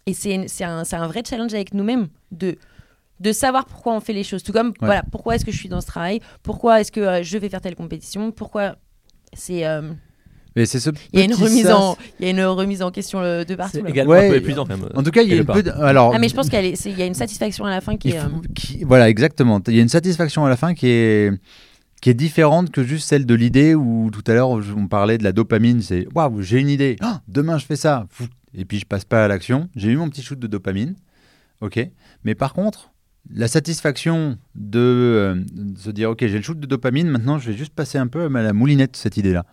et 0.05 0.13
c'est 0.13 0.45
c'est 0.47 0.63
un, 0.63 0.84
c'est 0.84 0.95
un 0.95 1.07
vrai 1.07 1.21
challenge 1.27 1.53
avec 1.53 1.73
nous-mêmes 1.73 2.07
de 2.32 2.55
de 3.19 3.32
savoir 3.32 3.65
pourquoi 3.65 3.93
on 3.95 3.99
fait 3.99 4.13
les 4.13 4.23
choses. 4.23 4.41
Tout 4.41 4.51
comme, 4.51 4.73
voilà, 4.79 5.03
pourquoi 5.11 5.36
est-ce 5.36 5.45
que 5.45 5.51
je 5.51 5.57
suis 5.57 5.69
dans 5.69 5.79
ce 5.82 5.86
travail? 5.86 6.21
Pourquoi 6.41 6.82
est-ce 6.82 6.91
que 6.91 6.99
euh, 7.01 7.21
je 7.23 7.38
vais 7.38 7.49
faire 7.49 7.61
telle 7.61 7.75
compétition? 7.75 8.32
Pourquoi 8.32 8.77
c'est... 9.34 9.63
euh, 9.67 9.91
Mais 10.55 10.65
c'est 10.65 10.79
ce 10.79 10.89
il 11.13 11.19
y 11.19 11.21
a 11.21 11.25
une 11.25 11.36
remise 11.36 11.69
en 11.69 11.95
il 12.19 12.25
y 12.25 12.27
a 12.29 12.32
une 12.32 12.41
remise 12.43 12.82
en 12.82 12.89
question 12.89 13.21
de 13.21 13.55
partout. 13.55 13.86
Également 13.86 14.13
Ouais, 14.13 14.25
un 14.25 14.29
peu 14.32 14.36
épuisant 14.38 14.65
quand 14.65 14.75
même. 14.75 14.89
En 14.95 15.03
tout 15.03 15.11
cas, 15.11 15.21
il 15.21 15.29
y 15.29 15.34
a 15.34 15.36
une 15.38 15.45
peu. 15.45 15.61
de- 15.61 15.69
Alors, 15.69 16.13
Ah 16.15 16.17
mais 16.19 16.29
je 16.29 16.34
pense 16.36 16.49
qu'il 16.49 16.97
y 16.97 17.01
a 17.01 17.05
une 17.05 17.13
satisfaction 17.13 17.63
à 17.65 17.69
la 17.69 17.79
fin 17.79 17.95
qui 17.95 18.09
est... 18.09 18.19
faut- 18.19 18.41
qui- 18.55 18.84
voilà, 18.86 19.07
exactement. 19.07 19.61
Il 19.67 19.75
y 19.75 19.79
a 19.79 19.84
une 19.84 19.88
satisfaction 19.89 20.43
à 20.43 20.49
la 20.49 20.57
fin 20.57 20.73
qui 20.73 20.88
est, 20.88 21.32
qui 22.01 22.09
est 22.09 22.15
différente 22.15 22.71
que 22.71 22.83
juste 22.83 23.07
celle 23.07 23.25
de 23.25 23.35
l'idée 23.35 23.75
où 23.75 24.09
tout 24.11 24.23
à 24.29 24.33
l'heure 24.33 24.49
on 24.49 24.87
parlait 24.87 25.17
de 25.17 25.23
la 25.23 25.31
dopamine. 25.31 25.81
C'est 25.81 26.07
waouh, 26.13 26.41
j'ai 26.41 26.59
une 26.59 26.69
idée. 26.69 26.97
Ah, 26.99 27.21
demain 27.27 27.57
je 27.57 27.65
fais 27.65 27.75
ça. 27.75 28.07
Et 28.53 28.65
puis 28.65 28.79
je 28.79 28.85
passe 28.85 29.05
pas 29.05 29.23
à 29.23 29.27
l'action. 29.27 29.69
J'ai 29.75 29.91
eu 29.91 29.95
mon 29.95 30.09
petit 30.09 30.21
shoot 30.21 30.37
de 30.39 30.47
dopamine. 30.47 30.95
Ok. 31.61 31.79
Mais 32.23 32.35
par 32.35 32.53
contre, 32.53 32.91
la 33.29 33.47
satisfaction 33.47 34.37
de, 34.55 34.79
euh, 34.79 35.75
se 35.77 35.91
dire, 35.91 36.09
ok, 36.09 36.19
j'ai 36.21 36.37
le 36.37 36.41
shoot 36.41 36.59
de 36.59 36.65
dopamine, 36.65 37.07
maintenant 37.07 37.37
je 37.37 37.51
vais 37.51 37.57
juste 37.57 37.73
passer 37.73 37.97
un 37.97 38.07
peu 38.07 38.25
à 38.25 38.41
la 38.41 38.51
moulinette, 38.53 38.95
cette 38.95 39.17
idée-là. 39.17 39.45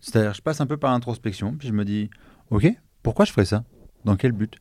C'est-à-dire, 0.00 0.34
je 0.34 0.42
passe 0.42 0.60
un 0.60 0.66
peu 0.66 0.76
par 0.76 0.90
l'introspection, 0.92 1.54
puis 1.54 1.68
je 1.68 1.72
me 1.72 1.84
dis, 1.84 2.10
ok, 2.50 2.66
pourquoi 3.04 3.24
je 3.24 3.30
ferais 3.30 3.44
ça? 3.46 3.62
Dans 4.04 4.16
quel 4.16 4.32
but? 4.32 4.56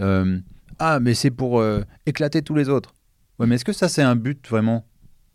Euh, 0.00 0.38
Ah, 0.78 1.00
mais 1.00 1.14
c'est 1.14 1.30
pour 1.30 1.60
euh, 1.60 1.82
éclater 2.04 2.42
tous 2.42 2.54
les 2.54 2.68
autres. 2.68 2.94
Ouais, 3.38 3.46
mais 3.46 3.54
est-ce 3.54 3.64
que 3.64 3.72
ça, 3.72 3.88
c'est 3.88 4.02
un 4.02 4.16
but 4.16 4.46
vraiment? 4.48 4.86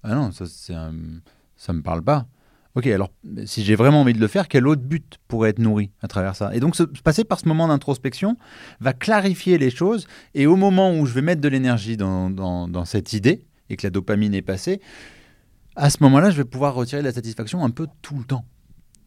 Ah 0.03 0.13
non, 0.13 0.31
ça, 0.31 0.45
c'est 0.45 0.75
un... 0.75 0.93
ça 1.59 1.73
me 1.73 1.81
parle 1.81 2.01
pas. 2.01 2.25
Ok, 2.75 2.87
alors 2.87 3.11
si 3.45 3.63
j'ai 3.63 3.75
vraiment 3.75 4.01
envie 4.01 4.13
de 4.13 4.19
le 4.19 4.27
faire, 4.27 4.47
quel 4.47 4.65
autre 4.65 4.81
but 4.81 5.17
pourrait 5.27 5.49
être 5.49 5.59
nourri 5.59 5.91
à 6.01 6.07
travers 6.07 6.35
ça? 6.35 6.55
Et 6.55 6.59
donc, 6.59 6.75
se, 6.75 6.83
passer 6.83 7.25
par 7.25 7.39
ce 7.39 7.47
moment 7.47 7.67
d'introspection 7.67 8.37
va 8.79 8.93
clarifier 8.93 9.57
les 9.57 9.69
choses. 9.69 10.07
Et 10.35 10.47
au 10.47 10.55
moment 10.55 10.97
où 10.97 11.05
je 11.05 11.13
vais 11.13 11.21
mettre 11.21 11.41
de 11.41 11.49
l'énergie 11.49 11.97
dans, 11.97 12.29
dans, 12.29 12.67
dans 12.67 12.85
cette 12.85 13.11
idée 13.11 13.45
et 13.69 13.75
que 13.75 13.85
la 13.85 13.89
dopamine 13.89 14.33
est 14.33 14.41
passée, 14.41 14.79
à 15.75 15.89
ce 15.89 15.97
moment-là, 16.01 16.31
je 16.31 16.37
vais 16.37 16.45
pouvoir 16.45 16.73
retirer 16.75 17.01
de 17.01 17.07
la 17.07 17.13
satisfaction 17.13 17.65
un 17.65 17.69
peu 17.71 17.87
tout 18.01 18.17
le 18.17 18.23
temps. 18.23 18.45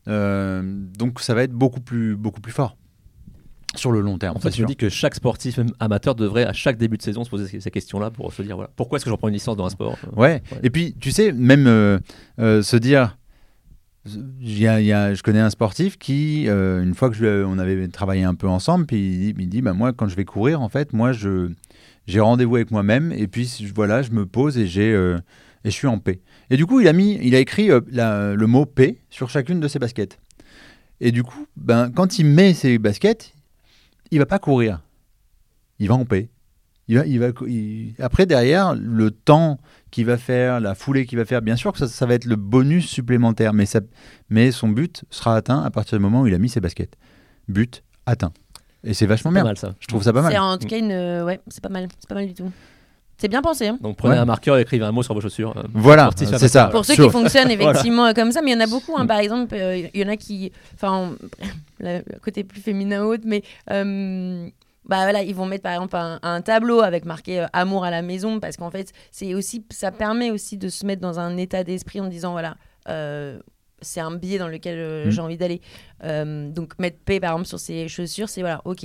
Euh, 0.08 0.62
donc, 0.98 1.20
ça 1.20 1.32
va 1.32 1.44
être 1.44 1.52
beaucoup 1.52 1.80
plus, 1.80 2.16
beaucoup 2.16 2.40
plus 2.40 2.52
fort 2.52 2.76
sur 3.74 3.90
le 3.92 4.00
long 4.00 4.18
terme. 4.18 4.36
En 4.36 4.40
fait, 4.40 4.54
je 4.54 4.62
me 4.62 4.66
dis 4.66 4.76
que 4.76 4.88
chaque 4.88 5.14
sportif, 5.14 5.58
amateur, 5.80 6.14
devrait 6.14 6.44
à 6.44 6.52
chaque 6.52 6.76
début 6.76 6.96
de 6.98 7.02
saison 7.02 7.24
se 7.24 7.30
poser 7.30 7.60
ces- 7.60 7.70
questions-là 7.70 8.10
pour 8.10 8.32
se 8.32 8.42
dire 8.42 8.56
voilà, 8.56 8.70
pourquoi 8.76 8.96
est-ce 8.96 9.04
que 9.04 9.10
je 9.10 9.12
reprends 9.12 9.28
une 9.28 9.34
licence 9.34 9.56
dans 9.56 9.64
un 9.66 9.70
sport 9.70 9.96
Ouais. 10.16 10.42
Ouais. 10.52 10.58
Et 10.62 10.70
puis, 10.70 10.94
tu 11.00 11.10
sais, 11.10 11.32
même 11.32 11.66
euh, 11.66 11.98
euh, 12.38 12.62
se 12.62 12.76
dire. 12.76 13.16
y 14.40 14.66
a- 14.66 14.80
y 14.80 14.92
a- 14.92 15.14
je 15.14 15.22
connais 15.22 15.38
un 15.40 15.50
sportif 15.50 15.96
qui, 15.96 16.48
euh, 16.48 16.82
une 16.82 16.94
fois 16.94 17.08
que 17.08 17.14
je- 17.16 17.44
on 17.44 17.56
avait 17.58 17.86
travaillé 17.88 18.24
un 18.24 18.34
peu 18.34 18.48
ensemble, 18.48 18.84
puis 18.86 18.96
il 18.98 19.18
dit, 19.32 19.34
il 19.42 19.48
dit 19.48 19.62
bah, 19.62 19.72
Moi, 19.74 19.92
quand 19.92 20.08
je 20.08 20.16
vais 20.16 20.24
courir, 20.24 20.60
en 20.60 20.68
fait, 20.68 20.92
moi, 20.92 21.12
je, 21.12 21.50
j'ai 22.08 22.18
rendez-vous 22.20 22.56
avec 22.56 22.70
moi-même, 22.72 23.12
et 23.12 23.28
puis 23.28 23.48
voilà, 23.74 24.02
je 24.02 24.10
me 24.10 24.26
pose 24.26 24.58
et, 24.58 24.66
j'ai, 24.66 24.92
euh, 24.92 25.18
et 25.64 25.70
je 25.70 25.74
suis 25.76 25.86
en 25.86 25.98
paix. 25.98 26.20
Et 26.50 26.56
du 26.56 26.66
coup, 26.66 26.80
il 26.80 26.88
a, 26.88 26.92
mis, 26.92 27.16
il 27.22 27.34
a 27.36 27.38
écrit 27.38 27.70
euh, 27.70 27.80
la- 27.92 28.34
le 28.34 28.46
mot 28.48 28.66
paix 28.66 28.98
sur 29.08 29.30
chacune 29.30 29.60
de 29.60 29.68
ses 29.68 29.78
baskets. 29.78 30.18
Et 31.00 31.12
du 31.12 31.22
coup, 31.22 31.46
ben, 31.56 31.90
quand 31.94 32.18
il 32.18 32.26
met 32.26 32.54
ses 32.54 32.78
baskets, 32.78 33.32
il 34.12 34.18
va 34.20 34.26
pas 34.26 34.38
courir. 34.38 34.80
Il 35.80 35.88
va 35.88 35.94
en 35.94 36.04
paix. 36.04 36.28
Il 36.88 36.98
va, 36.98 37.06
il 37.06 37.18
va, 37.18 37.28
il- 37.46 37.94
Après, 38.00 38.26
derrière, 38.26 38.74
le 38.74 39.10
temps 39.10 39.58
qu'il 39.90 40.04
va 40.06 40.16
faire, 40.18 40.60
la 40.60 40.74
foulée 40.74 41.06
qu'il 41.06 41.18
va 41.18 41.24
faire, 41.24 41.40
bien 41.42 41.56
sûr 41.56 41.72
que 41.72 41.78
ça, 41.78 41.88
ça 41.88 42.06
va 42.06 42.14
être 42.14 42.24
le 42.24 42.36
bonus 42.36 42.86
supplémentaire, 42.88 43.52
mais, 43.52 43.66
ça, 43.66 43.80
mais 44.30 44.50
son 44.52 44.68
but 44.68 45.04
sera 45.10 45.36
atteint 45.36 45.62
à 45.62 45.70
partir 45.70 45.98
du 45.98 46.02
moment 46.02 46.22
où 46.22 46.26
il 46.26 46.34
a 46.34 46.38
mis 46.38 46.48
ses 46.48 46.60
baskets. 46.60 46.96
But 47.48 47.82
atteint. 48.06 48.32
Et 48.84 48.94
c'est 48.94 49.06
vachement 49.06 49.30
Pas 49.30 49.36
bien. 49.36 49.44
mal 49.44 49.56
ça. 49.56 49.74
Je 49.80 49.86
trouve 49.86 50.02
ça 50.02 50.12
pas 50.12 50.22
C'est 50.28 50.34
mal. 50.34 50.42
en 50.42 50.58
tout 50.58 50.66
cas 50.66 50.78
une. 50.78 50.90
euh, 50.90 51.24
Ouais, 51.24 51.40
c'est 51.48 51.62
pas 51.62 51.68
mal. 51.68 51.86
C'est 51.98 52.08
pas 52.08 52.16
mal 52.16 52.26
du 52.26 52.34
tout. 52.34 52.50
C'est 53.22 53.28
bien 53.28 53.40
pensé. 53.40 53.68
hein. 53.68 53.78
Donc 53.80 53.96
prenez 53.96 54.14
Ouais. 54.14 54.20
un 54.20 54.24
marqueur 54.24 54.56
et 54.58 54.62
écrivez 54.62 54.84
un 54.84 54.90
mot 54.90 55.04
sur 55.04 55.14
vos 55.14 55.20
chaussures. 55.20 55.56
euh, 55.56 55.62
Voilà, 55.74 56.10
c'est 56.16 56.48
ça. 56.48 56.66
Pour 56.66 56.84
ceux 56.84 56.94
qui 56.96 57.08
fonctionnent 57.08 57.50
effectivement 57.56 58.12
comme 58.14 58.32
ça, 58.32 58.42
mais 58.42 58.50
il 58.50 58.54
y 58.54 58.56
en 58.56 58.60
a 58.60 58.66
beaucoup. 58.66 58.96
hein. 58.98 59.06
Par 59.06 59.18
exemple, 59.20 59.54
euh, 59.54 59.76
il 59.94 60.00
y 60.00 60.04
en 60.04 60.08
a 60.08 60.16
qui. 60.16 60.50
Enfin, 60.74 61.12
côté 62.22 62.42
plus 62.44 62.60
féminin 62.60 63.04
ou 63.04 63.12
autre, 63.14 63.24
mais. 63.26 63.42
euh, 63.70 64.48
bah 64.84 65.02
voilà, 65.02 65.22
ils 65.22 65.34
vont 65.36 65.46
mettre 65.46 65.62
par 65.62 65.74
exemple 65.74 65.94
un, 65.94 66.18
un 66.24 66.40
tableau 66.40 66.80
avec 66.80 67.04
marqué 67.04 67.42
euh, 67.42 67.46
amour 67.52 67.84
à 67.84 67.90
la 67.92 68.02
maison 68.02 68.40
parce 68.40 68.56
qu'en 68.56 68.72
fait, 68.72 68.92
c'est 69.12 69.32
aussi, 69.34 69.64
ça 69.70 69.92
permet 69.92 70.32
aussi 70.32 70.56
de 70.58 70.68
se 70.68 70.84
mettre 70.84 71.00
dans 71.00 71.20
un 71.20 71.36
état 71.36 71.62
d'esprit 71.62 72.00
en 72.00 72.08
disant 72.08 72.32
voilà, 72.32 72.56
euh, 72.88 73.38
c'est 73.80 74.00
un 74.00 74.10
biais 74.10 74.38
dans 74.38 74.48
lequel 74.48 74.78
euh, 74.78 75.06
Mm. 75.06 75.10
j'ai 75.12 75.20
envie 75.20 75.36
d'aller. 75.36 75.60
Euh, 76.02 76.50
donc 76.50 76.76
mettre 76.80 76.98
paix 77.04 77.20
par 77.20 77.30
exemple 77.30 77.46
sur 77.46 77.60
ses 77.60 77.86
chaussures, 77.86 78.28
c'est 78.28 78.40
voilà, 78.40 78.60
ok, 78.64 78.84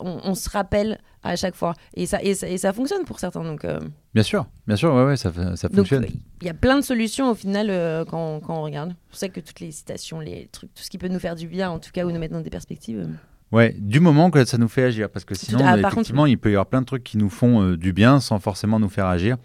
on, 0.00 0.20
on 0.24 0.34
se 0.34 0.48
rappelle 0.50 0.98
à 1.22 1.36
chaque 1.36 1.54
fois 1.54 1.74
et 1.94 2.06
ça, 2.06 2.22
et 2.22 2.34
ça, 2.34 2.48
et 2.48 2.58
ça 2.58 2.72
fonctionne 2.72 3.04
pour 3.04 3.18
certains. 3.18 3.42
Donc, 3.42 3.64
euh, 3.64 3.78
Bien 4.14 4.22
sûr, 4.22 4.46
bien 4.66 4.76
sûr, 4.76 4.94
ouais, 4.94 5.04
ouais, 5.04 5.16
ça, 5.16 5.32
ça 5.56 5.68
fonctionne. 5.68 6.06
il 6.40 6.46
y 6.46 6.50
a 6.50 6.54
plein 6.54 6.76
de 6.76 6.84
solutions 6.84 7.30
au 7.30 7.34
final 7.34 7.68
euh, 7.70 8.04
quand, 8.04 8.40
quand 8.40 8.58
on 8.58 8.62
regarde. 8.62 8.90
C'est 8.90 9.08
pour 9.10 9.18
ça 9.18 9.28
que 9.28 9.40
toutes 9.40 9.60
les 9.60 9.70
citations, 9.72 10.20
les 10.20 10.48
trucs, 10.52 10.72
tout 10.74 10.82
ce 10.82 10.90
qui 10.90 10.98
peut 10.98 11.08
nous 11.08 11.18
faire 11.18 11.34
du 11.36 11.46
bien, 11.48 11.70
en 11.70 11.78
tout 11.78 11.90
cas, 11.92 12.04
ou 12.04 12.10
nous 12.10 12.18
mettre 12.18 12.34
dans 12.34 12.40
des 12.40 12.50
perspectives. 12.50 12.98
euh, 13.00 13.06
Ouais, 13.52 13.76
du 13.78 14.00
moment 14.00 14.32
que 14.32 14.44
ça 14.44 14.58
nous 14.58 14.66
fait 14.66 14.82
agir, 14.82 15.08
parce 15.08 15.24
que 15.24 15.36
sinon, 15.36 15.60
Ah, 15.62 15.74
euh, 15.76 15.80
par 15.80 15.90
contre, 15.92 15.98
effectivement, 16.00 16.26
il 16.26 16.36
peut 16.36 16.50
y 16.50 16.54
avoir 16.54 16.66
plein 16.66 16.80
de 16.80 16.86
trucs 16.86 17.04
qui 17.04 17.16
nous 17.16 17.30
font 17.30 17.62
euh, 17.62 17.76
du 17.76 17.92
bien 17.92 18.18
sans 18.18 18.40
forcément 18.40 18.80
nous 18.80 18.88
faire 18.88 19.06
agir. 19.06 19.36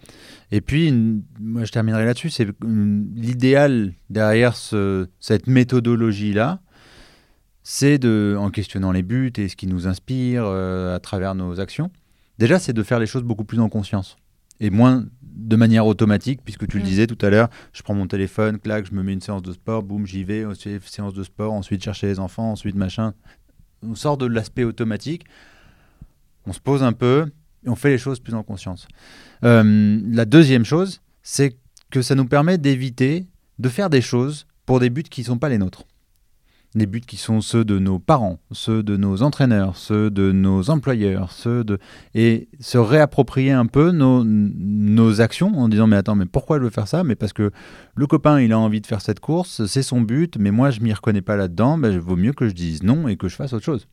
Et 0.50 0.60
puis, 0.60 0.88
une- 0.88 1.22
moi, 1.38 1.62
je 1.64 1.70
terminerai 1.70 2.04
là-dessus, 2.04 2.28
c'est 2.30 2.48
l'idéal 3.14 3.92
derrière 4.10 4.56
ce- 4.56 5.06
cette 5.20 5.46
méthodologie-là, 5.46 6.60
c'est 7.62 7.98
de, 7.98 8.36
en 8.38 8.50
questionnant 8.50 8.92
les 8.92 9.02
buts 9.02 9.32
et 9.36 9.48
ce 9.48 9.56
qui 9.56 9.66
nous 9.66 9.86
inspire 9.86 10.44
euh, 10.44 10.96
à 10.96 10.98
travers 11.00 11.34
nos 11.34 11.60
actions, 11.60 11.90
déjà, 12.38 12.58
c'est 12.58 12.72
de 12.72 12.82
faire 12.82 12.98
les 12.98 13.06
choses 13.06 13.22
beaucoup 13.22 13.44
plus 13.44 13.60
en 13.60 13.68
conscience 13.68 14.16
et 14.60 14.70
moins 14.70 15.04
de 15.22 15.56
manière 15.56 15.86
automatique, 15.86 16.40
puisque 16.44 16.68
tu 16.68 16.78
le 16.78 16.84
Mm. 16.84 16.86
disais 16.86 17.06
tout 17.06 17.18
à 17.24 17.30
l'heure, 17.30 17.48
je 17.72 17.82
prends 17.82 17.94
mon 17.94 18.06
téléphone, 18.06 18.58
clac, 18.58 18.86
je 18.86 18.94
me 18.94 19.02
mets 19.02 19.12
une 19.12 19.20
séance 19.20 19.42
de 19.42 19.52
sport, 19.52 19.82
boum, 19.82 20.06
j'y 20.06 20.24
vais, 20.24 20.44
séance 20.84 21.14
de 21.14 21.22
sport, 21.22 21.52
ensuite 21.52 21.82
chercher 21.82 22.06
les 22.06 22.18
enfants, 22.20 22.52
ensuite 22.52 22.76
machin 22.76 23.14
on 23.82 23.94
sort 23.94 24.16
de 24.16 24.26
l'aspect 24.26 24.64
automatique, 24.64 25.24
on 26.46 26.52
se 26.52 26.60
pose 26.60 26.82
un 26.82 26.92
peu 26.92 27.26
et 27.64 27.68
on 27.68 27.74
fait 27.74 27.90
les 27.90 27.98
choses 27.98 28.20
plus 28.20 28.34
en 28.34 28.42
conscience. 28.42 28.88
Euh, 29.44 30.00
la 30.08 30.24
deuxième 30.24 30.64
chose, 30.64 31.00
c'est 31.22 31.56
que 31.90 32.02
ça 32.02 32.14
nous 32.14 32.26
permet 32.26 32.58
d'éviter 32.58 33.26
de 33.58 33.68
faire 33.68 33.90
des 33.90 34.00
choses 34.00 34.46
pour 34.66 34.80
des 34.80 34.90
buts 34.90 35.02
qui 35.02 35.22
ne 35.22 35.26
sont 35.26 35.38
pas 35.38 35.48
les 35.48 35.58
nôtres. 35.58 35.84
Des 36.74 36.86
buts 36.86 37.02
qui 37.02 37.18
sont 37.18 37.42
ceux 37.42 37.66
de 37.66 37.78
nos 37.78 37.98
parents, 37.98 38.38
ceux 38.50 38.82
de 38.82 38.96
nos 38.96 39.22
entraîneurs, 39.22 39.76
ceux 39.76 40.10
de 40.10 40.32
nos 40.32 40.70
employeurs, 40.70 41.30
ceux 41.30 41.64
de... 41.64 41.78
Et 42.14 42.48
se 42.60 42.78
réapproprier 42.78 43.52
un 43.52 43.66
peu 43.66 43.90
nos, 43.90 44.24
nos 44.24 45.20
actions 45.20 45.58
en 45.58 45.68
disant 45.68 45.86
mais 45.86 45.96
attends, 45.96 46.14
mais 46.14 46.24
pourquoi 46.24 46.58
je 46.58 46.64
veux 46.64 46.70
faire 46.70 46.88
ça? 46.88 47.04
Mais 47.04 47.14
parce 47.14 47.34
que 47.34 47.50
le 47.94 48.06
copain, 48.06 48.40
il 48.40 48.52
a 48.52 48.58
envie 48.58 48.80
de 48.80 48.86
faire 48.86 49.02
cette 49.02 49.20
course, 49.20 49.66
c'est 49.66 49.82
son 49.82 50.00
but, 50.00 50.38
mais 50.38 50.50
moi, 50.50 50.70
je 50.70 50.80
m'y 50.80 50.94
reconnais 50.94 51.20
pas 51.20 51.36
là-dedans, 51.36 51.76
ben, 51.76 51.98
vaut 51.98 52.16
mieux 52.16 52.32
que 52.32 52.48
je 52.48 52.54
dise 52.54 52.82
non 52.82 53.06
et 53.06 53.16
que 53.16 53.28
je 53.28 53.36
fasse 53.36 53.52
autre 53.52 53.64
chose, 53.64 53.86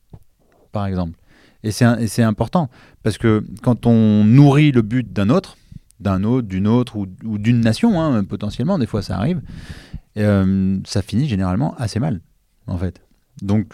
par 0.72 0.86
exemple. 0.86 1.18
Et 1.62 1.72
c'est 1.72 2.22
important, 2.22 2.70
parce 3.02 3.18
que 3.18 3.44
quand 3.62 3.84
on 3.84 4.24
nourrit 4.24 4.72
le 4.72 4.80
but 4.80 5.12
d'un 5.12 5.28
autre, 5.28 5.58
d'un 6.00 6.24
autre, 6.24 6.48
d'une 6.48 6.66
autre, 6.66 6.96
ou, 6.96 7.06
ou 7.24 7.36
d'une 7.36 7.60
nation, 7.60 8.00
hein, 8.00 8.24
potentiellement, 8.24 8.78
des 8.78 8.86
fois 8.86 9.02
ça 9.02 9.18
arrive, 9.18 9.42
euh, 10.16 10.78
ça 10.86 11.02
finit 11.02 11.28
généralement 11.28 11.74
assez 11.76 12.00
mal, 12.00 12.22
en 12.66 12.78
fait. 12.78 13.00
Donc, 13.42 13.72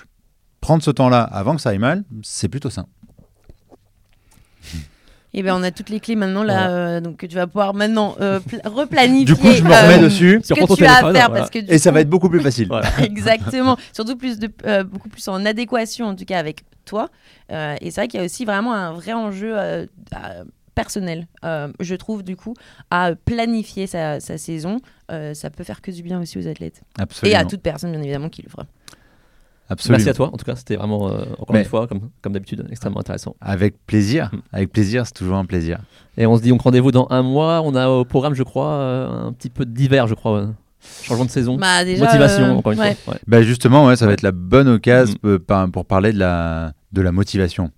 prendre 0.60 0.82
ce 0.82 0.90
temps-là 0.90 1.22
avant 1.22 1.54
que 1.56 1.60
ça 1.62 1.70
aille 1.70 1.78
mal, 1.78 2.04
c'est 2.22 2.48
plutôt 2.48 2.70
sain. 2.70 2.86
Et 5.34 5.42
ben 5.42 5.54
on 5.54 5.62
a 5.62 5.70
toutes 5.70 5.90
les 5.90 6.00
clés 6.00 6.16
maintenant 6.16 6.42
là, 6.42 6.70
euh, 6.70 7.00
donc 7.02 7.18
que 7.18 7.26
tu 7.26 7.34
vas 7.34 7.46
pouvoir 7.46 7.74
maintenant 7.74 8.16
euh, 8.22 8.40
pla- 8.40 8.60
replanifier. 8.70 9.26
Du 9.26 9.36
coup, 9.36 9.52
je 9.52 9.62
me 9.62 9.68
remets 9.68 9.98
euh, 9.98 10.04
dessus, 10.04 10.40
Ce 10.42 10.54
que 10.54 10.74
tu 10.74 10.84
as 10.86 10.92
à 10.94 11.12
faire 11.12 11.28
voilà. 11.28 11.28
parce 11.28 11.50
que 11.50 11.58
et 11.58 11.76
ça 11.78 11.90
va 11.90 12.00
être 12.00 12.08
beaucoup 12.08 12.30
plus 12.30 12.40
facile. 12.40 12.68
Voilà. 12.68 12.88
Exactement. 13.04 13.76
Surtout 13.92 14.16
plus 14.16 14.38
de, 14.38 14.48
euh, 14.64 14.82
beaucoup 14.82 15.10
plus 15.10 15.26
en 15.28 15.44
adéquation, 15.44 16.06
en 16.06 16.14
tout 16.16 16.24
cas 16.24 16.38
avec 16.38 16.64
toi. 16.86 17.10
Euh, 17.52 17.76
et 17.82 17.90
c'est 17.90 18.00
vrai 18.00 18.08
qu'il 18.08 18.18
y 18.18 18.22
a 18.22 18.24
aussi 18.24 18.46
vraiment 18.46 18.72
un 18.72 18.92
vrai 18.94 19.12
enjeu 19.12 19.52
euh, 19.58 19.84
à- 20.12 20.44
personnel, 20.74 21.26
euh, 21.44 21.70
je 21.80 21.94
trouve, 21.96 22.22
du 22.22 22.36
coup, 22.36 22.54
à 22.90 23.12
planifier 23.14 23.86
sa, 23.86 24.20
sa 24.20 24.38
saison. 24.38 24.80
Euh, 25.10 25.34
ça 25.34 25.50
peut 25.50 25.64
faire 25.64 25.82
que 25.82 25.90
du 25.90 26.02
bien 26.02 26.18
aussi 26.20 26.38
aux 26.38 26.46
athlètes. 26.48 26.80
Absolument. 26.98 27.34
Et 27.38 27.38
à 27.38 27.44
toute 27.44 27.60
personne, 27.62 27.92
bien 27.92 28.00
évidemment, 28.02 28.28
qui 28.30 28.40
le 28.42 28.48
fera. 28.48 28.64
Absolument. 29.68 29.96
Merci 29.98 30.08
à 30.10 30.14
toi, 30.14 30.28
en 30.32 30.36
tout 30.36 30.44
cas, 30.44 30.54
c'était 30.56 30.76
vraiment, 30.76 31.08
euh, 31.08 31.22
encore 31.38 31.52
Mais- 31.54 31.60
une 31.62 31.68
fois, 31.68 31.86
comme, 31.86 32.10
comme 32.22 32.32
d'habitude, 32.32 32.64
extrêmement 32.70 33.00
intéressant. 33.00 33.34
Avec 33.40 33.74
plaisir. 33.86 34.30
Mm. 34.32 34.38
Avec 34.52 34.72
plaisir, 34.72 35.06
c'est 35.06 35.12
toujours 35.14 35.36
un 35.36 35.44
plaisir. 35.44 35.78
Et 36.16 36.26
on 36.26 36.36
se 36.36 36.42
dit 36.42 36.50
donc 36.50 36.62
rendez-vous 36.62 36.92
dans 36.92 37.06
un 37.10 37.22
mois. 37.22 37.62
On 37.64 37.74
a 37.74 37.88
au 37.88 38.04
programme, 38.04 38.34
je 38.34 38.42
crois, 38.44 38.70
euh, 38.70 39.26
un 39.28 39.32
petit 39.32 39.50
peu 39.50 39.64
d'hiver, 39.66 40.06
je 40.06 40.14
crois. 40.14 40.38
euh, 40.38 40.46
Changement 41.02 41.24
de 41.24 41.30
saison. 41.30 41.56
Bah, 41.56 41.84
déjà, 41.84 42.04
Motivation, 42.04 42.44
euh, 42.44 42.50
encore 42.52 42.72
une 42.72 42.78
ouais. 42.78 42.94
fois. 42.94 43.14
ouais. 43.14 43.20
Bah 43.26 43.42
justement, 43.42 43.86
ouais, 43.86 43.96
ça 43.96 44.06
va 44.06 44.12
être 44.12 44.22
la 44.22 44.30
bonne 44.30 44.68
occasion 44.68 45.16
par- 45.44 45.68
pour 45.70 45.84
parler 45.84 46.12
de 46.12 46.18
la, 46.20 46.74
de 46.92 47.02
la 47.02 47.12
motivation. 47.12 47.70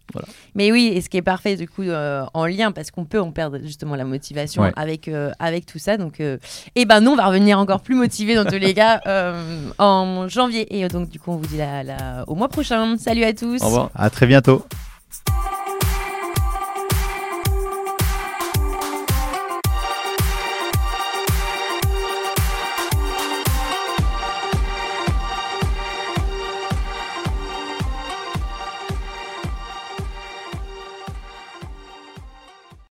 Mais 0.54 0.70
oui, 0.70 0.92
et 0.94 1.00
ce 1.00 1.08
qui 1.08 1.16
est 1.16 1.22
parfait 1.22 1.56
du 1.56 1.66
coup 1.68 1.82
euh, 1.82 2.24
en 2.34 2.46
lien 2.46 2.72
parce 2.72 2.90
qu'on 2.90 3.04
peut 3.04 3.20
en 3.20 3.30
perdre 3.32 3.58
justement 3.62 3.96
la 3.96 4.04
motivation 4.04 4.62
Ouais. 4.62 4.72
avec 4.76 5.08
euh, 5.08 5.30
avec 5.38 5.66
tout 5.66 5.78
ça. 5.78 5.96
Donc, 5.96 6.20
euh, 6.20 6.36
et 6.76 6.84
ben 6.84 7.00
nous 7.00 7.12
on 7.12 7.16
va 7.16 7.26
revenir 7.26 7.58
encore 7.58 7.80
plus 7.80 7.94
motivés 7.94 8.34
dans 8.34 8.44
tous 8.44 8.58
les 8.58 8.74
cas 8.74 9.00
euh, 9.06 9.70
en 9.78 10.28
janvier. 10.28 10.78
Et 10.78 10.86
donc 10.88 11.08
du 11.08 11.18
coup 11.18 11.32
on 11.32 11.36
vous 11.36 11.46
dit 11.46 11.56
la- 11.58 11.82
la- 11.82 12.24
au 12.28 12.34
mois 12.34 12.48
prochain. 12.48 12.96
Salut 12.98 13.24
à 13.24 13.32
tous. 13.32 13.60
Au 13.62 13.66
revoir. 13.66 13.90
À 13.94 14.10
très 14.10 14.26
bientôt. 14.26 14.64